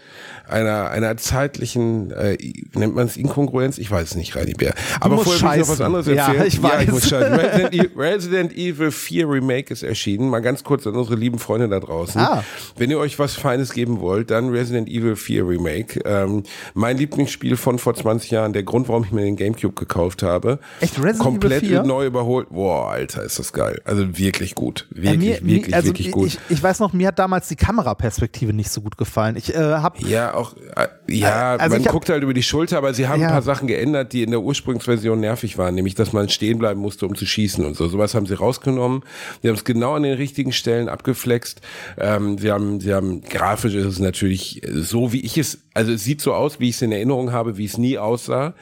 einer, 0.47 0.91
einer 0.91 1.17
zeitlichen, 1.17 2.11
äh, 2.11 2.37
nennt 2.75 2.93
man 2.93 3.07
es 3.07 3.17
Inkongruenz? 3.17 3.79
Ich 3.79 3.89
weiß 3.89 4.09
es 4.11 4.15
nicht, 4.15 4.35
Reini 4.35 4.53
Bär. 4.53 4.75
Aber 4.99 5.17
vorher 5.17 5.41
will 5.41 5.61
ich 5.61 5.67
noch 5.67 5.73
was 5.73 5.81
anderes 5.81 6.05
Ja, 6.07 6.27
erzählen. 6.27 6.45
ich 6.47 6.61
weiß. 6.61 6.83
ich 6.83 6.91
muss. 6.91 7.11
Resident, 7.11 7.73
E- 7.73 7.89
Resident 7.97 8.53
Evil 8.57 8.91
4 8.91 9.27
Remake 9.27 9.73
ist 9.73 9.81
erschienen. 9.81 10.29
Mal 10.29 10.41
ganz 10.41 10.63
kurz 10.63 10.85
an 10.85 10.95
unsere 10.95 11.15
lieben 11.15 11.39
Freunde 11.39 11.67
da 11.67 11.79
draußen. 11.79 12.21
Ah. 12.21 12.43
Wenn 12.77 12.91
ihr 12.91 12.99
euch 12.99 13.17
was 13.17 13.33
Feines 13.35 13.73
geben 13.73 13.99
wollt, 14.01 14.29
dann 14.29 14.49
Resident 14.49 14.87
Evil 14.87 15.15
4 15.15 15.47
Remake. 15.47 15.99
Ähm, 16.05 16.43
mein 16.75 16.97
Lieblingsspiel 17.29 17.57
von 17.57 17.77
vor 17.79 17.93
20 17.93 18.31
Jahren, 18.31 18.53
der 18.53 18.63
Grund, 18.63 18.87
warum 18.89 19.03
ich 19.03 19.11
mir 19.11 19.21
den 19.23 19.35
Gamecube 19.35 19.73
gekauft 19.75 20.23
habe. 20.23 20.59
Echt, 20.81 20.97
Resident 20.97 21.19
Komplett 21.19 21.59
Evil 21.63 21.69
4? 21.69 21.83
neu 21.83 22.05
überholt. 22.07 22.49
Boah, 22.49 22.89
Alter, 22.91 23.23
ist 23.23 23.37
das 23.39 23.53
geil. 23.53 23.81
Also 23.85 24.17
wirklich 24.17 24.55
gut. 24.55 24.87
Äh, 24.91 25.01
Wirklich, 25.03 25.41
mir, 25.41 25.49
wirklich, 25.55 25.75
also 25.75 25.87
wirklich 25.89 26.11
gut. 26.11 26.27
Ich, 26.27 26.39
ich 26.49 26.61
weiß 26.63 26.79
noch, 26.79 26.91
mir 26.93 27.07
hat 27.09 27.19
damals 27.19 27.47
die 27.47 27.55
Kameraperspektive 27.55 28.53
nicht 28.53 28.69
so 28.71 28.81
gut 28.81 28.97
gefallen. 28.97 29.35
Ich 29.35 29.53
äh, 29.53 29.57
habe 29.57 29.99
Ja, 30.07 30.33
auch, 30.33 30.55
äh, 30.75 30.87
ja, 31.07 31.55
Also 31.55 31.75
man 31.77 31.85
hab- 31.85 31.91
guckt 31.91 32.09
halt 32.09 32.23
über 32.23 32.33
die 32.33 32.43
Schulter, 32.43 32.77
aber 32.77 32.93
sie 32.93 33.07
haben 33.07 33.21
Ja. 33.21 33.27
ein 33.27 33.33
paar 33.33 33.41
Sachen 33.41 33.67
geändert, 33.67 34.13
die 34.13 34.23
in 34.23 34.31
der 34.31 34.41
Ursprungsversion 34.41 35.19
nervig 35.19 35.57
waren, 35.57 35.75
nämlich, 35.75 35.95
dass 35.95 36.13
man 36.13 36.29
stehen 36.29 36.57
bleiben 36.59 36.79
musste, 36.81 37.05
um 37.05 37.15
zu 37.15 37.25
schießen 37.25 37.63
und 37.65 37.75
so. 37.77 37.87
Sowas 37.87 38.15
haben 38.15 38.25
sie 38.25 38.33
rausgenommen. 38.35 39.03
Sie 39.41 39.47
haben 39.49 39.55
es 39.55 39.63
genau 39.63 39.93
an 39.93 40.03
den 40.03 40.15
richtigen 40.15 40.51
Stellen 40.51 40.89
abgeflext. 40.89 41.61
Ähm, 41.97 42.37
sie 42.37 42.51
haben, 42.51 42.79
sie 42.79 42.93
haben, 42.93 43.21
grafisch 43.21 43.73
ist 43.75 43.85
es 43.85 43.99
natürlich 43.99 44.61
so, 44.67 45.13
wie 45.13 45.21
ich 45.21 45.37
es, 45.37 45.59
also 45.79 45.93
es 45.93 46.03
sieht 46.03 46.19
so 46.19 46.33
aus, 46.33 46.59
wie 46.59 46.67
ich 46.67 46.75
es 46.75 46.81
in 46.81 46.91
Erinnerung 46.91 47.31
habe, 47.31 47.55
wie 47.55 47.63
es 47.63 47.77
nie 47.77 47.97
aussah. 47.97 48.53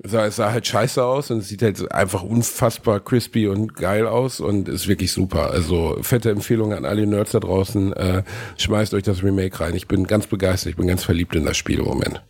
Es 0.00 0.10
sah, 0.10 0.26
es 0.26 0.36
sah 0.36 0.52
halt 0.52 0.66
scheiße 0.66 1.02
aus 1.02 1.30
und 1.30 1.38
es 1.38 1.48
sieht 1.48 1.62
halt 1.62 1.90
einfach 1.90 2.22
unfassbar 2.22 3.00
crispy 3.00 3.48
und 3.48 3.74
geil 3.74 4.06
aus 4.06 4.38
und 4.38 4.68
ist 4.68 4.86
wirklich 4.86 5.10
super. 5.10 5.50
Also 5.50 5.96
fette 6.02 6.30
Empfehlung 6.30 6.74
an 6.74 6.84
alle 6.84 7.06
Nerds 7.06 7.32
da 7.32 7.40
draußen. 7.40 7.94
Äh, 7.94 8.22
schmeißt 8.58 8.92
euch 8.92 9.02
das 9.02 9.22
Remake 9.22 9.58
rein. 9.58 9.74
Ich 9.74 9.88
bin 9.88 10.06
ganz 10.06 10.26
begeistert, 10.26 10.72
ich 10.72 10.76
bin 10.76 10.86
ganz 10.86 11.04
verliebt 11.04 11.34
in 11.34 11.46
das 11.46 11.56
Spiel 11.56 11.78
im 11.78 11.86
Moment. 11.86 12.22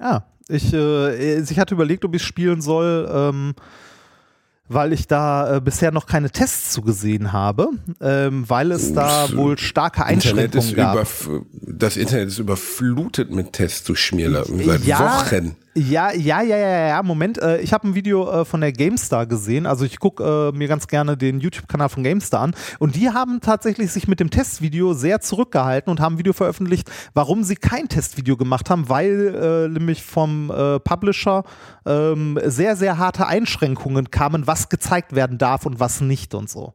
Ah, 0.00 0.22
ich, 0.48 0.72
äh, 0.72 1.40
ich 1.42 1.58
hatte 1.58 1.74
überlegt, 1.74 2.06
ob 2.06 2.14
ich 2.14 2.22
spielen 2.22 2.62
soll, 2.62 3.06
ähm, 3.12 3.54
weil 4.72 4.92
ich 4.92 5.06
da 5.06 5.56
äh, 5.56 5.60
bisher 5.60 5.92
noch 5.92 6.06
keine 6.06 6.30
Tests 6.30 6.72
zugesehen 6.72 7.32
habe, 7.32 7.68
ähm, 8.00 8.44
weil 8.48 8.72
es 8.72 8.92
da 8.92 9.28
wohl 9.34 9.58
starke 9.58 10.02
Internet 10.02 10.54
Einschränkungen 10.56 10.68
ist 10.68 10.76
gab. 10.76 11.06
das 11.62 11.96
Internet 11.96 12.28
ist 12.28 12.38
überflutet 12.38 13.30
mit 13.30 13.52
Tests 13.52 13.84
zu 13.84 13.94
Schmierlappen 13.94 14.64
seit 14.64 14.84
Ja, 14.84 15.24
Wochen. 15.24 15.56
Ja, 15.74 16.12
ja, 16.12 16.42
ja, 16.42 16.56
ja, 16.56 16.88
ja, 16.88 17.02
Moment. 17.02 17.38
Äh, 17.38 17.60
ich 17.60 17.72
habe 17.72 17.88
ein 17.88 17.94
Video 17.94 18.30
äh, 18.30 18.44
von 18.44 18.60
der 18.60 18.72
GameStar 18.72 19.26
gesehen. 19.26 19.64
Also 19.64 19.86
ich 19.86 19.98
gucke 19.98 20.52
äh, 20.52 20.56
mir 20.56 20.68
ganz 20.68 20.86
gerne 20.86 21.16
den 21.16 21.40
YouTube-Kanal 21.40 21.88
von 21.88 22.02
GameStar 22.02 22.42
an. 22.42 22.54
Und 22.78 22.94
die 22.94 23.08
haben 23.08 23.40
tatsächlich 23.40 23.90
sich 23.90 24.06
mit 24.06 24.20
dem 24.20 24.28
Testvideo 24.28 24.92
sehr 24.92 25.20
zurückgehalten 25.20 25.90
und 25.90 26.00
haben 26.00 26.16
ein 26.16 26.18
Video 26.18 26.34
veröffentlicht, 26.34 26.90
warum 27.14 27.42
sie 27.42 27.56
kein 27.56 27.88
Testvideo 27.88 28.36
gemacht 28.36 28.68
haben, 28.68 28.90
weil 28.90 29.34
äh, 29.34 29.68
nämlich 29.68 30.02
vom 30.02 30.50
äh, 30.50 30.78
Publisher 30.78 31.42
ähm, 31.86 32.38
sehr, 32.44 32.76
sehr 32.76 32.98
harte 32.98 33.26
Einschränkungen 33.26 34.10
kamen, 34.10 34.46
was 34.46 34.68
gezeigt 34.68 35.14
werden 35.14 35.38
darf 35.38 35.64
und 35.64 35.80
was 35.80 36.02
nicht 36.02 36.34
und 36.34 36.50
so. 36.50 36.74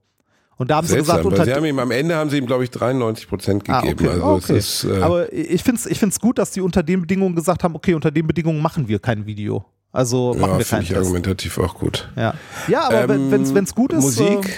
Und 0.58 0.72
da 0.72 0.78
haben 0.78 0.88
Seltsam, 0.88 1.18
sie 1.18 1.22
gesagt, 1.22 1.26
unter 1.26 1.45
sie 1.45 1.53
haben 1.53 1.66
ihm 1.66 1.78
am 1.80 1.91
Ende 1.91 2.16
haben 2.16 2.30
sie 2.30 2.38
ihm 2.39 2.45
glaube 2.47 2.64
ich 2.64 2.72
93 2.72 3.28
Prozent 3.30 3.64
Ah, 3.70 3.82
gegeben. 3.82 4.08
okay. 4.08 4.14
Also 4.14 4.26
okay. 4.34 4.58
ist 4.58 4.84
äh, 4.86 5.01
Aber 5.01 5.32
ich 5.32 5.64
finde 5.64 5.80
es 5.82 5.86
ich 5.86 5.99
find's 5.99 6.20
gut, 6.20 6.38
dass 6.39 6.51
die 6.51 6.62
unter 6.62 6.82
den 6.84 7.01
Bedingungen 7.01 7.36
gesagt 7.36 7.64
haben, 7.64 7.76
okay, 7.76 7.93
unter 7.93 8.10
den 8.12 8.26
Bedingungen 8.26 8.62
machen 8.62 8.88
wir 8.88 8.99
kein 8.99 9.26
Video. 9.26 9.66
Also 9.91 10.34
machen 10.34 10.51
ja, 10.53 10.58
wir 10.58 10.66
finde 10.66 10.70
keinen 10.70 10.82
ich 10.82 10.88
Test. 10.89 10.99
argumentativ 10.99 11.58
auch 11.60 11.76
gut. 11.76 12.10
Ja, 12.16 12.34
ja 12.68 12.88
aber 12.88 13.14
Ähm, 13.16 13.32
wenn 13.53 13.64
es 13.64 13.74
gut 13.76 13.93
ist, 13.93 14.01
Musik? 14.03 14.45
Äh, 14.45 14.49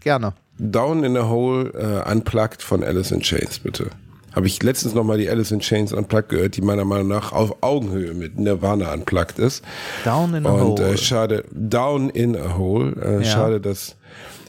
gerne. 0.00 0.34
Down 0.58 1.04
in 1.04 1.16
a 1.16 1.28
Hole 1.28 1.70
äh, 2.06 2.10
Unplugged 2.10 2.62
von 2.62 2.82
Alice 2.84 3.10
in 3.10 3.20
Chains, 3.20 3.58
bitte. 3.58 3.88
Habe 4.34 4.46
ich 4.46 4.62
letztens 4.62 4.94
nochmal 4.94 5.16
die 5.18 5.28
Alice 5.30 5.50
in 5.50 5.60
Chains 5.60 5.92
Unplugged 5.94 6.28
gehört, 6.28 6.56
die 6.56 6.60
meiner 6.62 6.84
Meinung 6.84 7.08
nach 7.08 7.32
auf 7.32 7.62
Augenhöhe 7.62 8.12
mit 8.14 8.38
Nirvana 8.38 8.92
Unplugged 8.92 9.38
ist. 9.38 9.64
Down 10.04 10.34
in 10.34 10.46
a 10.46 10.50
Und 10.50 10.78
Hole. 10.78 10.92
äh, 10.92 10.96
schade, 10.98 11.44
Down 11.52 12.10
in 12.10 12.36
a 12.36 12.56
Hole. 12.56 12.92
Äh, 13.02 13.24
Ja. 13.24 13.24
Schade, 13.24 13.60
dass 13.60 13.95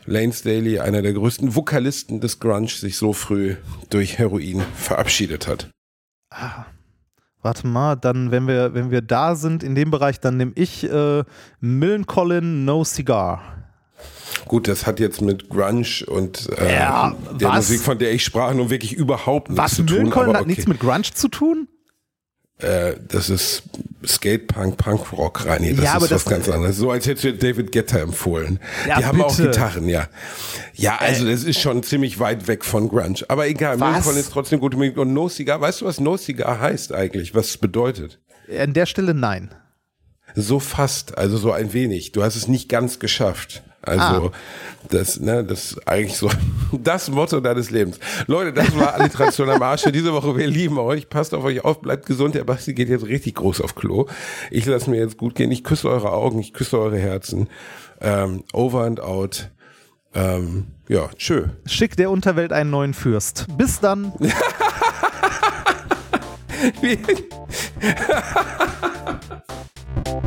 Lane 0.08 0.32
Staley, 0.34 0.80
einer 0.80 1.02
der 1.02 1.14
größten 1.14 1.56
Vokalisten 1.56 2.22
des 2.22 2.40
Grunge, 2.40 2.70
sich 2.70 2.98
so 2.98 3.14
früh 3.14 3.56
durch 3.90 4.18
Heroin 4.18 4.64
verabschiedet 4.76 5.48
hat. 5.48 5.70
Warte 7.42 7.68
mal, 7.68 7.96
dann, 7.96 8.32
wenn 8.32 8.48
wir, 8.48 8.74
wenn 8.74 8.90
wir 8.90 9.02
da 9.02 9.36
sind 9.36 9.64
in 9.64 9.76
dem 9.76 9.92
Bereich, 9.92 10.20
dann 10.20 10.38
nehme 10.38 10.54
ich 10.56 10.90
äh, 10.90 11.24
Millencolin 11.60 12.66
No 12.66 12.84
Cigar. 12.84 13.42
Gut, 14.46 14.68
das 14.68 14.86
hat 14.86 15.00
jetzt 15.00 15.22
mit 15.22 15.50
Grunge 15.50 16.06
und 16.08 16.50
äh, 16.58 16.74
Ja, 16.74 17.14
der 17.40 17.50
was? 17.50 17.56
Musik, 17.70 17.82
von 17.82 18.00
der 18.00 18.14
ich 18.14 18.24
sprach, 18.24 18.54
nun 18.54 18.70
wirklich 18.70 18.94
überhaupt 18.94 19.50
nichts 19.50 19.64
Was? 19.64 19.76
zu 19.76 19.84
tun. 19.84 19.98
Millencolin 19.98 20.30
aber 20.30 20.34
hat 20.36 20.42
okay. 20.42 20.50
nichts 20.52 20.68
mit 20.68 20.80
Grunge 20.80 21.04
zu 21.14 21.28
tun? 21.28 21.68
Äh, 22.60 22.94
das 23.08 23.30
ist 23.30 23.64
Skatepunk, 24.06 24.78
Punkrock, 24.78 25.46
Reini. 25.46 25.76
Das 25.76 25.86
Ja, 25.86 25.96
ist 25.98 26.02
was 26.04 26.10
das- 26.10 26.26
ganz 26.26 26.50
anderes. 26.50 26.78
So 26.78 26.90
als 26.90 27.06
hättest 27.06 27.24
du 27.26 27.34
David 27.34 27.72
Guetta 27.72 28.00
empfohlen. 28.00 28.60
Ja, 28.88 28.98
Die 29.00 29.06
haben 29.06 29.22
auch 29.22 29.36
bitte. 29.36 29.50
Gitarren, 29.52 29.88
ja. 29.88 30.08
Ja, 30.74 30.98
also 30.98 31.28
das 31.28 31.44
ist 31.44 31.60
schon 31.60 31.84
ziemlich 31.84 32.20
weit 32.20 32.48
weg 32.48 32.66
von 32.66 32.90
Grunge. 32.90 33.20
Aber 33.28 33.48
egal? 33.48 33.78
Millencolin 33.78 34.20
ist 34.20 34.32
trotzdem 34.32 34.60
gute 34.60 34.76
Musik. 34.78 34.98
Und 34.98 35.14
No 35.14 35.30
Cigar, 35.30 35.62
weißt 35.62 35.82
du, 35.82 35.86
was 35.86 36.00
No 36.00 36.18
Cigar 36.18 36.60
heißt 36.60 36.94
eigentlich? 36.94 37.36
Was 37.36 37.50
es 37.50 37.58
bedeutet? 37.58 38.20
An 38.60 38.74
der 38.74 38.86
Stelle 38.88 39.14
nein. 39.14 39.52
So 40.36 40.60
fast, 40.60 41.18
also 41.18 41.38
so 41.38 41.52
ein 41.52 41.74
wenig. 41.74 42.12
Du 42.12 42.24
hast 42.24 42.36
es 42.36 42.48
nicht 42.48 42.70
ganz 42.70 43.00
geschafft. 43.00 43.64
Also 43.88 44.28
Ah. 44.28 44.32
das, 44.90 45.20
ne, 45.20 45.44
das 45.44 45.72
ist 45.72 45.88
eigentlich 45.88 46.18
so 46.18 46.30
das 46.72 47.10
Motto 47.10 47.40
deines 47.40 47.72
Lebens. 47.72 48.00
Leute, 48.28 48.54
das 48.54 48.78
war 48.78 48.94
Alliteration 48.96 49.50
am 49.50 49.62
Arsch 49.62 49.84
für 49.84 49.92
diese 49.92 50.14
Woche. 50.14 50.36
Wir 50.38 50.48
lieben 50.48 50.78
euch. 50.78 51.10
Passt 51.10 51.34
auf 51.34 51.44
euch 51.44 51.64
auf, 51.64 51.82
bleibt 51.82 52.06
gesund. 52.06 52.36
Der 52.36 52.44
Basti 52.44 52.74
geht 52.74 52.90
jetzt 52.90 53.06
richtig 53.06 53.36
groß 53.36 53.62
auf 53.62 53.76
Klo. 53.76 54.08
Ich 54.52 54.66
lasse 54.66 54.90
mir 54.90 54.98
jetzt 54.98 55.18
gut 55.18 55.36
gehen. 55.36 55.52
Ich 55.52 55.64
küsse 55.64 55.90
eure 55.90 56.12
Augen, 56.12 56.40
ich 56.40 56.54
küsse 56.54 56.80
eure 56.80 56.98
Herzen. 56.98 57.48
Ähm, 58.02 58.44
over 58.54 58.84
and 58.84 59.00
out. 59.00 59.50
Ähm, 60.14 60.68
ja, 60.88 61.10
tschö. 61.18 61.46
Schick 61.66 61.98
der 61.98 62.12
Unterwelt 62.12 62.54
einen 62.54 62.70
neuen 62.70 62.94
Fürst. 62.94 63.46
Bis 63.58 63.80
dann. 63.80 64.12